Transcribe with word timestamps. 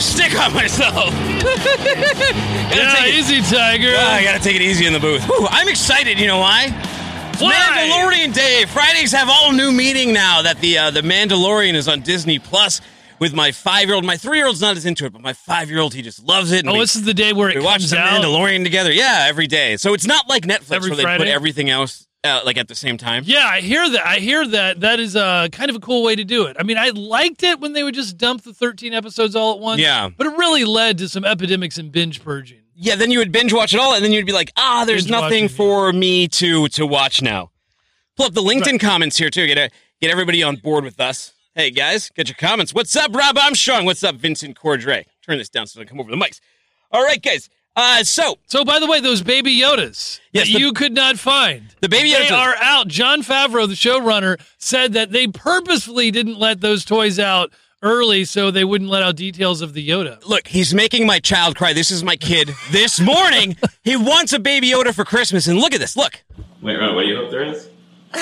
I 0.00 0.02
just 0.02 0.16
dropped 0.16 0.32
the 0.32 0.32
stick 0.32 0.40
on 0.40 0.54
myself. 0.54 1.14
Yeah, 2.70 3.04
easy, 3.06 3.40
Tiger. 3.40 3.92
Ah, 3.96 4.14
I 4.14 4.22
gotta 4.22 4.38
take 4.42 4.54
it 4.54 4.62
easy 4.62 4.86
in 4.86 4.92
the 4.92 5.00
booth. 5.00 5.24
Whew, 5.24 5.46
I'm 5.50 5.66
excited. 5.68 6.20
You 6.20 6.28
know 6.28 6.38
why? 6.38 6.68
Why? 7.40 7.52
Mandalorian 7.52 8.32
Day. 8.32 8.64
Fridays 8.66 9.10
have 9.10 9.28
all 9.28 9.52
new 9.52 9.72
meaning 9.72 10.12
now 10.12 10.42
that 10.42 10.60
the 10.60 10.78
uh, 10.78 10.90
the 10.92 11.00
Mandalorian 11.00 11.74
is 11.74 11.88
on 11.88 12.00
Disney 12.02 12.38
Plus. 12.38 12.80
With 13.18 13.34
my 13.34 13.50
five 13.50 13.86
year 13.86 13.96
old, 13.96 14.04
my 14.04 14.16
three 14.16 14.38
year 14.38 14.46
old's 14.46 14.60
not 14.60 14.76
as 14.76 14.86
into 14.86 15.04
it, 15.04 15.12
but 15.12 15.20
my 15.20 15.32
five 15.32 15.68
year 15.68 15.80
old 15.80 15.92
he 15.94 16.00
just 16.00 16.22
loves 16.24 16.52
it. 16.52 16.60
and 16.60 16.68
oh, 16.70 16.72
we- 16.74 16.78
this 16.80 16.94
is 16.96 17.02
the 17.02 17.12
day 17.12 17.32
where 17.32 17.50
it 17.50 17.56
we 17.58 17.64
watch 17.64 17.84
the 17.84 17.98
out. 17.98 18.22
Mandalorian 18.22 18.62
together. 18.62 18.92
Yeah, 18.92 19.26
every 19.28 19.48
day. 19.48 19.76
So 19.76 19.92
it's 19.92 20.06
not 20.06 20.28
like 20.28 20.44
Netflix 20.44 20.72
Every 20.76 20.90
where 20.90 20.96
they 20.96 21.18
put 21.18 21.26
everything 21.26 21.68
else 21.70 22.06
uh, 22.24 22.40
like 22.44 22.56
at 22.56 22.68
the 22.68 22.74
same 22.74 22.96
time. 22.96 23.22
Yeah, 23.26 23.46
I 23.46 23.60
hear 23.60 23.88
that. 23.88 24.06
I 24.06 24.16
hear 24.16 24.46
that. 24.46 24.80
That 24.80 25.00
is 25.00 25.16
uh, 25.16 25.48
kind 25.52 25.70
of 25.70 25.76
a 25.76 25.80
cool 25.80 26.02
way 26.02 26.16
to 26.16 26.24
do 26.24 26.44
it. 26.46 26.56
I 26.58 26.62
mean, 26.62 26.76
I 26.76 26.90
liked 26.90 27.42
it 27.42 27.60
when 27.60 27.72
they 27.72 27.82
would 27.82 27.94
just 27.94 28.16
dump 28.18 28.42
the 28.42 28.52
13 28.52 28.92
episodes 28.92 29.34
all 29.34 29.54
at 29.54 29.60
once. 29.60 29.80
Yeah. 29.80 30.10
But 30.16 30.26
it 30.26 30.36
really 30.36 30.64
led 30.64 30.98
to 30.98 31.08
some 31.08 31.24
epidemics 31.24 31.78
and 31.78 31.90
binge 31.90 32.22
purging. 32.22 32.58
Yeah, 32.74 32.94
then 32.96 33.10
you 33.10 33.18
would 33.18 33.32
binge 33.32 33.52
watch 33.52 33.74
it 33.74 33.80
all, 33.80 33.94
and 33.94 34.02
then 34.02 34.12
you'd 34.12 34.26
be 34.26 34.32
like, 34.32 34.52
ah, 34.56 34.84
there's 34.86 35.04
Binge 35.04 35.10
nothing 35.10 35.44
watching, 35.44 35.56
for 35.56 35.92
me 35.92 36.28
to 36.28 36.68
to 36.68 36.86
watch 36.86 37.20
now. 37.20 37.50
Pull 38.16 38.26
up 38.26 38.32
the 38.32 38.42
LinkedIn 38.42 38.80
comments 38.80 39.18
here 39.18 39.28
too. 39.28 39.46
Get 39.46 39.58
a, 39.58 39.70
get 40.00 40.10
everybody 40.10 40.42
on 40.42 40.56
board 40.56 40.84
with 40.84 40.98
us. 40.98 41.34
Hey 41.54 41.70
guys, 41.70 42.10
get 42.14 42.28
your 42.28 42.36
comments. 42.36 42.72
What's 42.72 42.94
up, 42.96 43.14
Rob 43.14 43.36
Armstrong? 43.36 43.84
What's 43.84 44.02
up, 44.02 44.14
Vincent 44.16 44.56
Cordray? 44.56 45.04
Turn 45.26 45.36
this 45.36 45.48
down 45.48 45.66
so 45.66 45.80
I 45.80 45.84
can 45.84 45.90
come 45.90 46.00
over 46.00 46.10
the 46.10 46.16
mics. 46.16 46.40
All 46.90 47.04
right, 47.04 47.20
guys. 47.20 47.50
Uh, 47.76 48.02
so 48.04 48.36
So, 48.46 48.64
by 48.64 48.78
the 48.80 48.86
way, 48.86 49.00
those 49.00 49.22
baby 49.22 49.56
Yodas 49.58 50.18
Yes, 50.32 50.46
that 50.48 50.52
the- 50.52 50.58
you 50.60 50.72
could 50.72 50.92
not 50.92 51.18
find, 51.18 51.68
the 51.80 51.88
baby 51.88 52.10
they 52.12 52.26
Yodas- 52.26 52.32
are 52.38 52.56
out. 52.60 52.88
Jon 52.88 53.22
Favreau, 53.22 53.66
the 53.68 53.74
showrunner, 53.74 54.38
said 54.58 54.92
that 54.94 55.12
they 55.12 55.28
purposefully 55.28 56.10
didn't 56.10 56.38
let 56.38 56.60
those 56.60 56.84
toys 56.84 57.18
out 57.18 57.52
early 57.82 58.24
so 58.26 58.50
they 58.50 58.64
wouldn't 58.64 58.90
let 58.90 59.02
out 59.02 59.16
details 59.16 59.62
of 59.62 59.72
the 59.72 59.88
Yoda. 59.88 60.18
look, 60.26 60.48
he's 60.48 60.74
making 60.74 61.06
my 61.06 61.18
child 61.20 61.56
cry. 61.56 61.72
This 61.72 61.90
is 61.90 62.02
my 62.04 62.16
kid. 62.16 62.50
This 62.70 63.00
morning, 63.00 63.56
he 63.82 63.96
wants 63.96 64.32
a 64.34 64.38
baby 64.38 64.70
Yoda 64.70 64.92
for 64.94 65.04
Christmas, 65.04 65.46
and 65.46 65.58
look 65.58 65.72
at 65.72 65.80
this. 65.80 65.96
Look. 65.96 66.22
Wait, 66.60 66.76
Ron, 66.76 66.94
what 66.94 67.02
do 67.02 67.08
you 67.08 67.16
hope 67.16 67.30
there 67.30 67.44
is? 67.44 67.68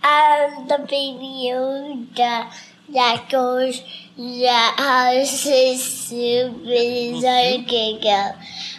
Um, 0.00 0.68
the 0.68 0.78
baby 0.88 1.48
Yoda 1.50 2.50
that 2.92 3.28
goes 3.30 3.82
that 4.16 4.74
has 4.78 5.42
his 5.44 5.82
soup 5.84 6.52
and 6.54 6.66
he's 6.66 7.20
drinking 7.20 7.98
it. 8.02 8.34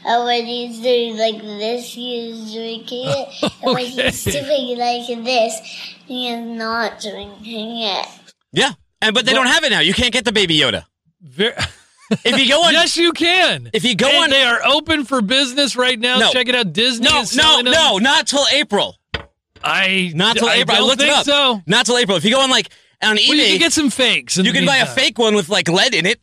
And 0.05 0.25
when 0.25 0.45
he's 0.45 0.79
doing 0.79 1.17
like 1.17 1.41
this, 1.41 1.93
he's 1.93 2.53
drinking 2.53 3.05
it. 3.07 3.51
And 3.63 3.73
when 3.75 3.85
he's 3.85 4.27
Okay. 4.27 4.41
doing 4.41 4.77
like 4.77 5.07
this, 5.25 5.59
he 6.07 6.29
is 6.29 6.39
not 6.57 6.99
drinking 7.01 7.81
it. 7.81 8.07
Yeah, 8.51 8.71
and 9.01 9.13
but 9.13 9.25
they 9.25 9.33
don't 9.33 9.47
have 9.47 9.63
it 9.63 9.69
now. 9.69 9.79
You 9.81 9.93
can't 9.93 10.11
get 10.13 10.25
the 10.25 10.31
baby 10.31 10.57
Yoda. 10.59 10.85
Very- 11.21 11.53
If 12.25 12.39
you 12.39 12.47
go 12.49 12.63
on, 12.65 12.73
yes, 12.73 12.97
you 12.97 13.11
can. 13.11 13.69
If 13.73 13.83
you 13.83 13.95
go 13.95 14.07
And 14.07 14.23
on- 14.23 14.29
they 14.31 14.43
are 14.43 14.59
open 14.65 15.05
for 15.05 15.21
business 15.21 15.75
right 15.75 15.99
now. 15.99 16.17
No. 16.19 16.31
Check 16.31 16.47
it 16.49 16.55
out. 16.55 16.73
Disney 16.73 17.07
no, 17.09 17.21
is 17.21 17.35
no, 17.35 17.57
them. 17.57 17.65
no, 17.71 17.97
not 17.99 18.25
till 18.27 18.45
April. 18.51 18.95
I 19.63 20.11
Not 20.15 20.37
till 20.37 20.47
I 20.47 20.55
April. 20.55 20.75
I 20.75 20.79
don't 20.79 20.87
looked 20.87 21.01
think 21.01 21.11
it 21.11 21.17
up. 21.19 21.25
so. 21.25 21.61
Not 21.67 21.85
till 21.85 21.97
April. 21.97 22.15
If 22.17 22.23
you 22.25 22.31
go 22.31 22.39
on 22.41 22.49
like 22.49 22.69
on 23.01 23.17
eBay, 23.17 23.29
Well, 23.29 23.37
you 23.37 23.45
can 23.45 23.57
get 23.59 23.73
some 23.73 23.89
fakes. 23.89 24.37
you 24.37 24.51
can 24.53 24.65
buy 24.65 24.77
a 24.77 24.85
fake 24.85 25.17
one 25.17 25.35
with 25.35 25.49
like 25.49 25.67
lead 25.69 25.93
in 25.93 26.05
it. 26.05 26.19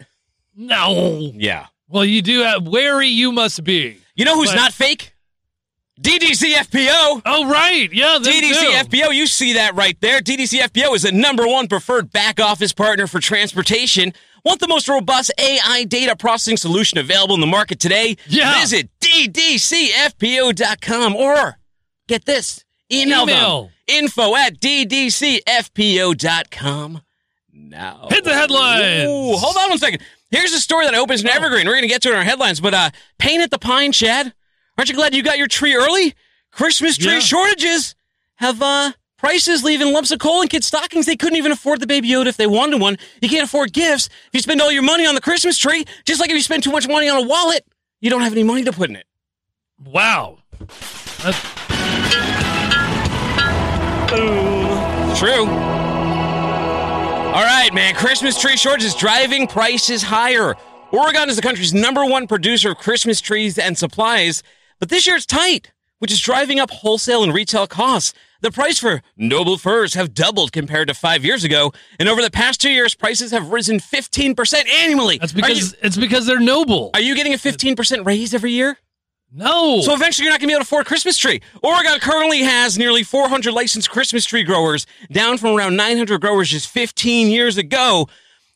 No. 0.54 1.32
Yeah. 1.34 1.66
Well, 1.88 2.04
you 2.04 2.22
do 2.22 2.40
have 2.42 2.66
wary. 2.66 3.08
You 3.08 3.32
must 3.32 3.62
be. 3.64 3.98
You 4.14 4.24
know 4.24 4.36
who's 4.36 4.50
But- 4.50 4.56
not 4.56 4.72
fake? 4.72 5.12
DDC 6.00 6.52
FPO. 6.52 7.22
Oh 7.24 7.48
right, 7.48 7.90
yeah. 7.90 8.18
them 8.18 8.24
DDC 8.24 8.60
too. 8.60 8.66
FPO, 8.98 9.14
you 9.14 9.26
see 9.26 9.54
that 9.54 9.74
right 9.74 9.98
there. 10.02 10.20
DDC 10.20 10.60
FPO 10.60 10.94
is 10.94 11.02
the 11.04 11.12
number 11.12 11.46
one 11.48 11.68
preferred 11.68 12.12
back 12.12 12.38
office 12.38 12.74
partner 12.74 13.06
for 13.06 13.18
transportation. 13.18 14.12
Want 14.44 14.60
the 14.60 14.68
most 14.68 14.88
robust 14.90 15.32
AI 15.38 15.84
data 15.88 16.14
processing 16.14 16.58
solution 16.58 16.98
available 16.98 17.34
in 17.34 17.40
the 17.40 17.46
market 17.46 17.80
today? 17.80 18.18
Yeah. 18.26 18.60
Visit 18.60 18.90
ddcfpo.com 19.00 21.16
or 21.16 21.56
get 22.08 22.26
this 22.26 22.62
email, 22.92 23.22
Email. 23.22 23.62
them 23.64 23.72
info 23.88 24.36
at 24.36 24.60
ddcfpo.com 24.60 25.00
now. 27.52 28.06
Hit 28.10 28.24
the 28.24 28.34
headlines. 28.34 29.08
Ooh, 29.08 29.36
hold 29.36 29.56
on 29.56 29.70
one 29.70 29.78
second. 29.78 30.02
Here's 30.30 30.52
a 30.52 30.60
story 30.60 30.86
that 30.86 30.94
opens 30.94 31.22
in 31.22 31.28
Evergreen. 31.28 31.66
We're 31.66 31.74
going 31.74 31.82
to 31.82 31.88
get 31.88 32.02
to 32.02 32.08
it 32.08 32.12
in 32.12 32.18
our 32.18 32.24
headlines, 32.24 32.60
but 32.60 32.74
uh, 32.74 32.90
pain 33.18 33.40
at 33.40 33.50
the 33.50 33.58
pine, 33.58 33.92
Chad. 33.92 34.32
Aren't 34.76 34.90
you 34.90 34.96
glad 34.96 35.14
you 35.14 35.22
got 35.22 35.38
your 35.38 35.46
tree 35.46 35.74
early? 35.74 36.14
Christmas 36.50 36.96
tree 36.98 37.14
Yeah. 37.14 37.18
shortages 37.20 37.94
have 38.36 38.60
uh, 38.60 38.92
prices 39.16 39.64
leaving 39.64 39.92
lumps 39.92 40.10
of 40.10 40.18
coal 40.18 40.42
in 40.42 40.48
kids' 40.48 40.66
stockings. 40.66 41.06
They 41.06 41.16
couldn't 41.16 41.36
even 41.36 41.52
afford 41.52 41.80
the 41.80 41.86
baby 41.86 42.10
Yoda 42.10 42.26
if 42.26 42.36
they 42.36 42.46
wanted 42.46 42.80
one. 42.80 42.98
You 43.22 43.28
can't 43.28 43.44
afford 43.44 43.72
gifts 43.72 44.06
if 44.06 44.30
you 44.34 44.40
spend 44.40 44.60
all 44.60 44.72
your 44.72 44.82
money 44.82 45.06
on 45.06 45.14
the 45.14 45.20
Christmas 45.20 45.56
tree. 45.56 45.84
Just 46.04 46.20
like 46.20 46.28
if 46.30 46.36
you 46.36 46.42
spend 46.42 46.62
too 46.62 46.72
much 46.72 46.86
money 46.88 47.08
on 47.08 47.24
a 47.24 47.26
wallet, 47.26 47.64
you 48.00 48.10
don't 48.10 48.22
have 48.22 48.32
any 48.32 48.42
money 48.42 48.64
to 48.64 48.72
put 48.72 48.90
in 48.90 48.96
it. 48.96 49.06
Wow. 49.82 50.38
That's, 51.22 51.65
True. 54.08 55.46
All 57.36 57.42
right, 57.44 57.70
man. 57.74 57.94
Christmas 57.94 58.40
tree 58.40 58.56
shortage 58.56 58.84
is 58.84 58.94
driving 58.94 59.46
prices 59.46 60.02
higher. 60.02 60.54
Oregon 60.92 61.28
is 61.28 61.36
the 61.36 61.42
country's 61.42 61.74
number 61.74 62.04
one 62.04 62.26
producer 62.26 62.70
of 62.70 62.78
Christmas 62.78 63.20
trees 63.20 63.58
and 63.58 63.76
supplies, 63.76 64.42
but 64.78 64.88
this 64.88 65.06
year 65.06 65.16
it's 65.16 65.26
tight, 65.26 65.72
which 65.98 66.12
is 66.12 66.20
driving 66.20 66.60
up 66.60 66.70
wholesale 66.70 67.22
and 67.24 67.34
retail 67.34 67.66
costs. 67.66 68.14
The 68.42 68.50
price 68.52 68.78
for 68.78 69.02
noble 69.16 69.58
firs 69.58 69.94
have 69.94 70.14
doubled 70.14 70.52
compared 70.52 70.88
to 70.88 70.94
five 70.94 71.24
years 71.24 71.42
ago, 71.42 71.72
and 71.98 72.08
over 72.08 72.22
the 72.22 72.30
past 72.30 72.60
two 72.60 72.70
years, 72.70 72.94
prices 72.94 73.32
have 73.32 73.50
risen 73.50 73.80
15% 73.80 74.68
annually. 74.68 75.18
that's 75.18 75.34
Are 75.34 75.38
you, 75.38 75.42
because 75.42 75.74
it's 75.82 75.96
because 75.96 76.26
they're 76.26 76.38
noble. 76.38 76.90
are 76.94 77.00
you 77.00 77.16
getting 77.16 77.34
a 77.34 77.38
15% 77.38 78.06
raise 78.06 78.32
every 78.34 78.52
year? 78.52 78.78
No. 79.32 79.80
So 79.82 79.92
eventually 79.94 80.24
you're 80.24 80.32
not 80.32 80.40
going 80.40 80.48
to 80.48 80.52
be 80.52 80.54
able 80.54 80.60
to 80.64 80.68
afford 80.68 80.86
a 80.86 80.88
Christmas 80.88 81.16
tree. 81.18 81.40
Oregon 81.62 81.98
currently 82.00 82.42
has 82.42 82.78
nearly 82.78 83.02
400 83.02 83.52
licensed 83.52 83.90
Christmas 83.90 84.24
tree 84.24 84.44
growers, 84.44 84.86
down 85.12 85.38
from 85.38 85.56
around 85.56 85.76
900 85.76 86.20
growers 86.20 86.48
just 86.50 86.68
15 86.68 87.28
years 87.28 87.56
ago. 87.58 88.08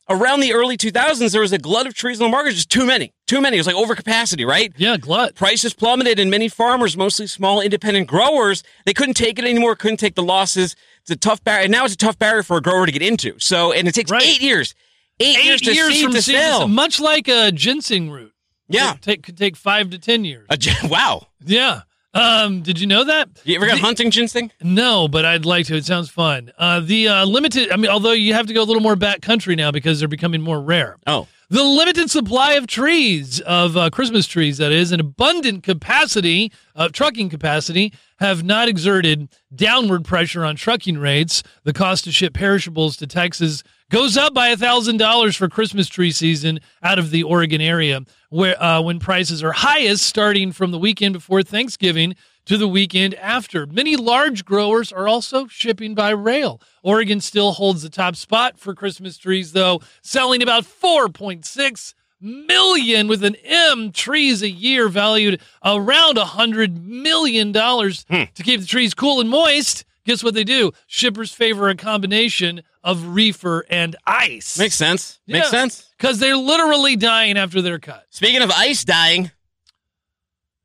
Around 0.08 0.40
the 0.40 0.52
early 0.54 0.76
2000s, 0.76 1.30
there 1.30 1.40
was 1.40 1.52
a 1.52 1.58
glut 1.58 1.86
of 1.86 1.94
trees 1.94 2.20
on 2.20 2.26
the 2.26 2.30
market, 2.32 2.54
just 2.54 2.68
too 2.68 2.84
many. 2.84 3.12
Too 3.28 3.40
many. 3.40 3.56
It 3.56 3.60
was 3.60 3.68
like 3.68 3.76
overcapacity, 3.76 4.44
right? 4.44 4.72
yeah, 4.76 4.96
glut. 4.96 5.36
Prices 5.36 5.72
plummeted, 5.72 6.18
and 6.18 6.28
many 6.32 6.48
farmers, 6.48 6.96
mostly 6.96 7.28
small 7.28 7.60
independent 7.60 8.08
growers, 8.08 8.64
they 8.86 8.92
couldn't 8.92 9.14
take 9.14 9.38
it 9.38 9.44
anymore, 9.44 9.76
couldn't 9.76 9.98
take 9.98 10.16
the 10.16 10.22
losses. 10.24 10.74
It's 11.02 11.10
a 11.12 11.16
tough 11.16 11.44
barrier. 11.44 11.62
And 11.64 11.70
now 11.70 11.84
it's 11.84 11.94
a 11.94 11.96
tough 11.96 12.18
barrier 12.18 12.42
for 12.42 12.56
a 12.56 12.60
grower 12.60 12.86
to 12.86 12.92
get 12.92 13.02
into. 13.02 13.38
So, 13.38 13.70
and 13.72 13.86
it 13.86 13.94
takes 13.94 14.10
Right. 14.10 14.24
eight 14.24 14.40
years. 14.40 14.74
Eight, 15.20 15.44
years 15.44 15.60
Eight 15.62 15.64
to 15.66 15.74
years 15.74 15.92
seed 15.92 16.04
from 16.04 16.12
to 16.14 16.22
seed 16.22 16.34
sell. 16.34 16.58
sale. 16.60 16.68
much 16.68 16.98
like 16.98 17.28
a 17.28 17.52
ginseng 17.52 18.10
root. 18.10 18.32
Yeah. 18.70 18.92
Could 18.92 19.02
take, 19.02 19.22
could 19.22 19.36
take 19.36 19.56
five 19.56 19.90
to 19.90 19.98
ten 19.98 20.24
years. 20.24 20.46
Wow. 20.88 21.26
Yeah. 21.44 21.82
Um, 22.12 22.62
did 22.62 22.80
you 22.80 22.88
know 22.88 23.04
that? 23.04 23.28
You 23.44 23.54
ever 23.56 23.66
got 23.66 23.76
The- 23.76 23.82
hunting 23.82 24.10
ginseng? 24.10 24.50
No, 24.60 25.06
but 25.06 25.24
I'd 25.24 25.44
like 25.44 25.66
to. 25.66 25.76
It 25.76 25.84
sounds 25.84 26.10
fun. 26.10 26.50
Uh, 26.58 26.80
the 26.80 27.06
uh, 27.06 27.24
limited, 27.24 27.70
I 27.70 27.76
mean, 27.76 27.90
although 27.90 28.10
you 28.12 28.34
have 28.34 28.46
to 28.48 28.52
go 28.52 28.62
a 28.62 28.64
little 28.64 28.82
more 28.82 28.96
back 28.96 29.20
country 29.22 29.54
now 29.54 29.70
because 29.70 30.00
they're 30.00 30.08
becoming 30.08 30.40
more 30.42 30.60
rare. 30.60 30.96
Oh. 31.06 31.28
The 31.50 31.62
limited 31.62 32.10
supply 32.10 32.52
of 32.54 32.66
trees, 32.68 33.40
of 33.40 33.76
uh, 33.76 33.90
Christmas 33.90 34.26
trees, 34.26 34.58
that 34.58 34.70
is, 34.72 34.90
an 34.92 35.00
abundant 35.00 35.62
capacity 35.64 36.52
of 36.76 36.92
trucking 36.92 37.28
capacity 37.28 37.92
have 38.20 38.44
not 38.44 38.68
exerted 38.68 39.28
downward 39.54 40.04
pressure 40.04 40.44
on 40.44 40.54
trucking 40.56 40.98
rates. 40.98 41.42
The 41.64 41.72
cost 41.72 42.04
to 42.04 42.12
ship 42.12 42.34
perishables 42.34 42.96
to 42.98 43.06
Texas 43.08 43.62
goes 43.90 44.16
up 44.16 44.32
by 44.32 44.54
$1,000 44.54 45.36
for 45.36 45.48
Christmas 45.48 45.88
tree 45.88 46.10
season 46.12 46.60
out 46.82 46.98
of 46.98 47.10
the 47.10 47.22
Oregon 47.24 47.60
area, 47.60 48.00
where 48.30 48.60
uh, 48.62 48.80
when 48.80 48.98
prices 48.98 49.42
are 49.42 49.52
highest 49.52 50.06
starting 50.06 50.52
from 50.52 50.70
the 50.70 50.78
weekend 50.78 51.12
before 51.12 51.42
Thanksgiving 51.42 52.14
to 52.46 52.56
the 52.56 52.68
weekend 52.68 53.14
after. 53.16 53.66
Many 53.66 53.96
large 53.96 54.44
growers 54.46 54.90
are 54.92 55.06
also 55.06 55.46
shipping 55.48 55.94
by 55.94 56.10
rail. 56.10 56.60
Oregon 56.82 57.20
still 57.20 57.52
holds 57.52 57.82
the 57.82 57.90
top 57.90 58.16
spot 58.16 58.58
for 58.58 58.74
Christmas 58.74 59.18
trees, 59.18 59.52
though, 59.52 59.80
selling 60.02 60.42
about 60.42 60.64
4.6 60.64 61.94
million 62.22 63.08
with 63.08 63.24
an 63.24 63.34
M 63.44 63.92
trees 63.92 64.42
a 64.42 64.50
year 64.50 64.88
valued 64.88 65.40
around 65.64 66.18
a 66.18 66.24
hundred 66.24 66.84
million 66.86 67.50
dollars 67.52 68.04
Hmm. 68.10 68.24
to 68.34 68.42
keep 68.42 68.60
the 68.60 68.66
trees 68.66 68.94
cool 68.94 69.20
and 69.20 69.30
moist. 69.30 69.84
Guess 70.10 70.24
what 70.24 70.34
they 70.34 70.42
do? 70.42 70.72
Shippers 70.88 71.32
favor 71.32 71.68
a 71.68 71.76
combination 71.76 72.62
of 72.82 73.14
reefer 73.14 73.64
and 73.70 73.94
ice. 74.04 74.58
Makes 74.58 74.74
sense. 74.74 75.20
Makes 75.28 75.50
sense. 75.50 75.88
Because 75.96 76.18
they're 76.18 76.36
literally 76.36 76.96
dying 76.96 77.38
after 77.38 77.62
they're 77.62 77.78
cut. 77.78 78.06
Speaking 78.10 78.42
of 78.42 78.50
ice 78.50 78.82
dying, 78.84 79.30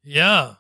Yeah. 0.03 0.56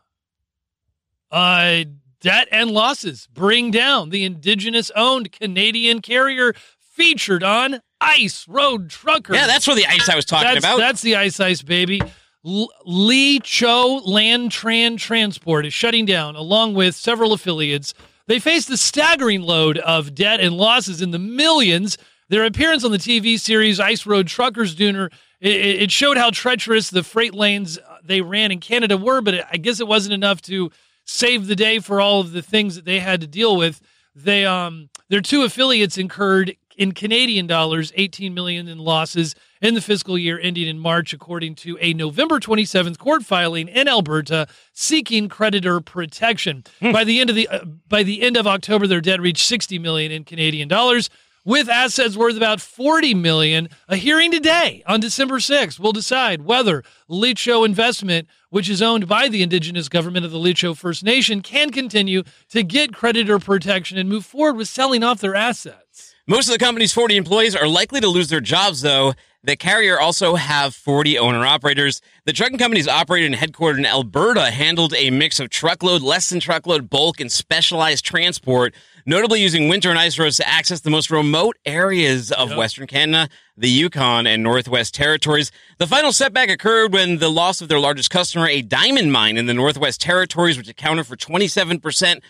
Uh, 1.31 1.85
debt 2.21 2.47
and 2.51 2.69
losses 2.69 3.27
bring 3.33 3.71
down 3.71 4.11
the 4.11 4.23
indigenous 4.23 4.91
owned 4.95 5.31
Canadian 5.31 5.99
carrier 5.99 6.53
featured 6.77 7.41
on 7.41 7.81
Ice 7.99 8.47
Road 8.47 8.91
Trucker. 8.91 9.33
yeah, 9.33 9.47
that's 9.47 9.65
where 9.65 9.75
the 9.75 9.87
ice 9.87 10.07
I 10.07 10.15
was 10.15 10.25
talking 10.25 10.45
that's, 10.47 10.59
about. 10.59 10.77
That's 10.77 11.01
the 11.01 11.15
Ice 11.15 11.39
Ice, 11.39 11.63
baby. 11.63 12.03
L- 12.45 12.69
Lee 12.85 13.39
Cho 13.39 13.99
Land 14.05 14.51
Tran 14.51 14.99
Transport 14.99 15.65
is 15.65 15.73
shutting 15.73 16.05
down, 16.05 16.35
along 16.35 16.75
with 16.75 16.93
several 16.93 17.33
affiliates, 17.33 17.95
They 18.27 18.39
faced 18.39 18.69
a 18.69 18.77
staggering 18.77 19.41
load 19.41 19.77
of 19.77 20.15
debt 20.15 20.39
and 20.39 20.57
losses 20.57 21.01
in 21.01 21.11
the 21.11 21.19
millions. 21.19 21.97
Their 22.29 22.45
appearance 22.45 22.83
on 22.83 22.91
the 22.91 22.97
TV 22.97 23.39
series 23.39 23.79
Ice 23.79 24.05
Road 24.05 24.27
Truckers 24.27 24.75
Dooner 24.75 25.11
it, 25.45 25.83
it 25.83 25.91
showed 25.91 26.17
how 26.17 26.31
treacherous 26.31 26.89
the 26.89 27.03
freight 27.03 27.33
lanes 27.33 27.77
they 28.03 28.21
ran 28.21 28.51
in 28.51 28.59
Canada 28.59 28.97
were, 28.97 29.21
but 29.21 29.45
I 29.51 29.57
guess 29.57 29.79
it 29.79 29.87
wasn't 29.87 30.13
enough 30.13 30.41
to 30.43 30.71
save 31.05 31.47
the 31.47 31.55
day 31.55 31.79
for 31.79 32.01
all 32.01 32.21
of 32.21 32.31
the 32.31 32.41
things 32.41 32.75
that 32.75 32.85
they 32.85 32.99
had 32.99 33.21
to 33.21 33.27
deal 33.27 33.55
with. 33.55 33.81
They 34.15 34.45
um 34.45 34.89
their 35.09 35.21
two 35.21 35.43
affiliates 35.43 35.97
incurred 35.97 36.55
in 36.77 36.91
Canadian 36.91 37.47
dollars 37.47 37.91
18 37.95 38.33
million 38.33 38.67
in 38.67 38.77
losses 38.77 39.35
in 39.61 39.73
the 39.73 39.81
fiscal 39.81 40.17
year 40.17 40.39
ending 40.41 40.67
in 40.67 40.79
March 40.79 41.13
according 41.13 41.55
to 41.55 41.77
a 41.81 41.93
November 41.93 42.39
27th 42.39 42.97
court 42.97 43.23
filing 43.23 43.67
in 43.67 43.87
Alberta 43.87 44.47
seeking 44.73 45.29
creditor 45.29 45.81
protection. 45.81 46.63
Hmm. 46.79 46.91
By 46.91 47.03
the 47.03 47.19
end 47.19 47.29
of 47.29 47.35
the 47.35 47.47
uh, 47.47 47.65
by 47.87 48.03
the 48.03 48.21
end 48.21 48.37
of 48.37 48.47
October 48.47 48.87
their 48.87 49.01
debt 49.01 49.21
reached 49.21 49.45
60 49.45 49.79
million 49.79 50.11
in 50.11 50.23
Canadian 50.23 50.67
dollars 50.67 51.09
with 51.45 51.69
assets 51.69 52.17
worth 52.17 52.35
about 52.35 52.59
40 52.59 53.13
million. 53.13 53.69
A 53.87 53.95
hearing 53.95 54.31
today 54.31 54.83
on 54.87 54.99
December 54.99 55.37
6th 55.37 55.79
will 55.79 55.93
decide 55.93 56.41
whether 56.41 56.83
Tlicho 57.09 57.65
Investment, 57.65 58.27
which 58.49 58.67
is 58.67 58.81
owned 58.81 59.07
by 59.07 59.29
the 59.29 59.43
indigenous 59.43 59.87
government 59.87 60.25
of 60.25 60.31
the 60.31 60.39
Tlicho 60.39 60.75
First 60.75 61.03
Nation, 61.03 61.41
can 61.41 61.69
continue 61.69 62.23
to 62.49 62.63
get 62.63 62.93
creditor 62.93 63.39
protection 63.39 63.97
and 63.97 64.09
move 64.09 64.25
forward 64.25 64.57
with 64.57 64.67
selling 64.67 65.03
off 65.03 65.21
their 65.21 65.35
assets. 65.35 66.04
Most 66.27 66.47
of 66.47 66.53
the 66.53 66.63
company's 66.63 66.91
40 66.91 67.17
employees 67.17 67.55
are 67.55 67.67
likely 67.67 68.01
to 68.01 68.07
lose 68.07 68.29
their 68.29 68.41
jobs, 68.41 68.81
though. 68.81 69.13
The 69.43 69.55
carrier 69.55 69.99
also 69.99 70.33
have 70.33 70.73
40 70.73 71.19
owner 71.19 71.45
operators. 71.45 72.01
The 72.25 72.33
trucking 72.33 72.57
company's 72.57 72.87
operated 72.87 73.31
and 73.31 73.39
headquartered 73.39 73.77
in 73.77 73.85
Alberta 73.85 74.49
handled 74.49 74.95
a 74.95 75.11
mix 75.11 75.39
of 75.39 75.51
truckload, 75.51 76.01
less 76.01 76.29
than 76.29 76.39
truckload, 76.39 76.89
bulk, 76.89 77.19
and 77.19 77.31
specialized 77.31 78.03
transport 78.03 78.73
notably 79.05 79.39
using 79.39 79.69
winter 79.69 79.91
and 79.91 79.99
ice 79.99 80.17
roads 80.17 80.37
to 80.37 80.47
access 80.47 80.81
the 80.81 80.89
most 80.89 81.11
remote 81.11 81.57
areas 81.65 82.31
of 82.31 82.49
yep. 82.49 82.57
Western 82.57 82.87
Canada, 82.87 83.29
the 83.55 83.69
Yukon, 83.69 84.25
and 84.25 84.41
Northwest 84.41 84.95
Territories. 84.95 85.51
The 85.77 85.85
final 85.85 86.11
setback 86.11 86.49
occurred 86.49 86.91
when 86.91 87.19
the 87.19 87.29
loss 87.29 87.61
of 87.61 87.67
their 87.67 87.79
largest 87.79 88.09
customer, 88.09 88.47
a 88.47 88.63
diamond 88.63 89.11
mine 89.11 89.37
in 89.37 89.45
the 89.45 89.53
Northwest 89.53 90.01
Territories, 90.01 90.57
which 90.57 90.69
accounted 90.69 91.05
for 91.05 91.15
27% 91.15 92.21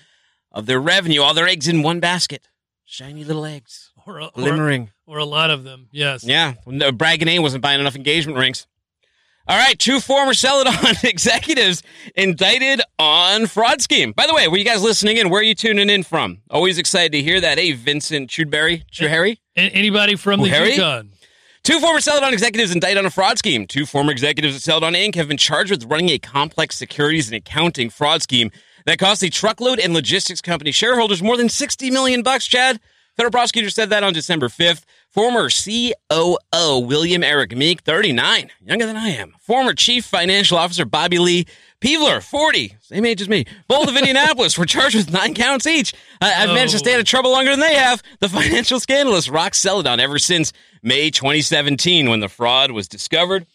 of 0.52 0.66
their 0.66 0.82
revenue, 0.82 1.22
all 1.22 1.34
their 1.34 1.48
eggs 1.48 1.70
in 1.70 1.82
one 1.82 2.02
basket. 2.02 2.46
Shiny 2.86 3.24
little 3.24 3.46
eggs. 3.46 3.92
Or 4.06 4.20
a, 4.20 4.30
glimmering. 4.34 4.92
Or, 5.08 5.18
or 5.18 5.20
a 5.20 5.26
lot 5.26 5.50
of 5.50 5.64
them, 5.64 5.88
yes. 5.92 6.24
Yeah. 6.24 6.54
Bragging 6.94 7.28
uh, 7.28 7.32
A 7.32 7.40
wasn't 7.40 7.64
buying 7.64 7.80
enough 7.80 7.96
engagement 7.96 8.38
rings. 8.38 8.68
All 9.48 9.58
right, 9.58 9.78
two 9.78 10.00
former 10.00 10.34
Celadon 10.34 10.74
executives 11.04 11.84
indicted 12.16 12.82
on 12.98 13.46
fraud 13.46 13.80
scheme. 13.80 14.12
By 14.12 14.26
the 14.26 14.34
way, 14.34 14.48
were 14.48 14.58
you 14.58 14.66
guys 14.66 14.82
listening 14.82 15.18
in? 15.18 15.30
Where 15.30 15.40
are 15.42 15.44
you 15.44 15.54
tuning 15.54 15.90
in 15.90 16.02
from? 16.02 16.40
Always 16.50 16.80
excited 16.80 17.12
to 17.12 17.22
hear 17.22 17.40
that. 17.42 17.60
Hey, 17.60 17.74
Vincent 17.74 18.32
Chudberry, 18.32 18.84
Chuhari? 18.92 19.38
Anybody 19.56 20.16
from 20.16 20.42
the 20.42 20.50
Yukon? 20.50 21.12
Two 21.64 21.80
former 21.80 22.00
Celadon 22.00 22.34
executives 22.34 22.72
indicted 22.72 22.98
on 22.98 23.06
a 23.06 23.12
fraud 23.12 23.38
scheme. 23.38 23.68
Two 23.68 23.86
former 23.86 24.12
executives 24.12 24.56
at 24.56 24.62
Celadon 24.64 24.94
Inc. 24.94 25.16
have 25.16 25.28
been 25.28 25.38
charged 25.38 25.72
with 25.72 25.84
running 25.86 26.10
a 26.10 26.20
complex 26.20 26.76
securities 26.76 27.28
and 27.28 27.36
accounting 27.36 27.90
fraud 27.90 28.22
scheme 28.24 28.52
that 28.86 29.00
cost 29.00 29.22
the 29.22 29.30
truckload 29.30 29.80
and 29.80 29.94
logistics 29.94 30.42
company 30.42 30.72
shareholders 30.72 31.22
more 31.22 31.38
than 31.38 31.50
60 31.50 31.92
million 31.92 32.24
bucks, 32.24 32.46
Chad. 32.48 32.80
Federal 33.16 33.32
prosecutor 33.32 33.70
said 33.70 33.90
that 33.92 34.04
on 34.04 34.14
December 34.14 34.50
5th. 34.50 34.84
Former 35.10 35.48
COO 35.50 36.80
William 36.80 37.24
Eric 37.24 37.56
Meek, 37.56 37.82
39, 37.82 38.52
younger 38.66 38.86
than 38.86 38.98
I 38.98 39.10
am. 39.10 39.34
Former 39.40 39.74
Chief 39.74 40.04
Financial 40.04 40.58
Officer 40.58 40.84
Bobby 40.84 41.20
Lee 41.20 41.46
Peevler, 41.80 42.22
40, 42.22 42.76
same 42.82 43.06
age 43.06 43.22
as 43.22 43.30
me. 43.30 43.46
Both 43.68 43.88
of 43.88 43.96
Indianapolis 43.98 44.58
were 44.58 44.66
charged 44.66 44.96
with 44.96 45.14
nine 45.14 45.34
counts 45.34 45.68
each. 45.68 45.94
Uh, 46.20 46.34
I've 46.36 46.50
managed 46.50 46.74
to 46.74 46.80
stay 46.80 46.94
out 46.94 47.00
of 47.00 47.06
trouble 47.06 47.32
longer 47.32 47.52
than 47.52 47.60
they 47.62 47.76
have. 47.76 48.04
The 48.20 48.28
financial 48.28 48.80
scandalous 48.80 49.30
rocked 49.30 49.56
Celadon 49.56 50.00
ever 50.02 50.20
since 50.20 50.52
May 50.84 51.10
2017 51.12 52.10
when 52.10 52.20
the 52.20 52.30
fraud 52.30 52.72
was 52.72 52.88
discovered. 52.88 53.46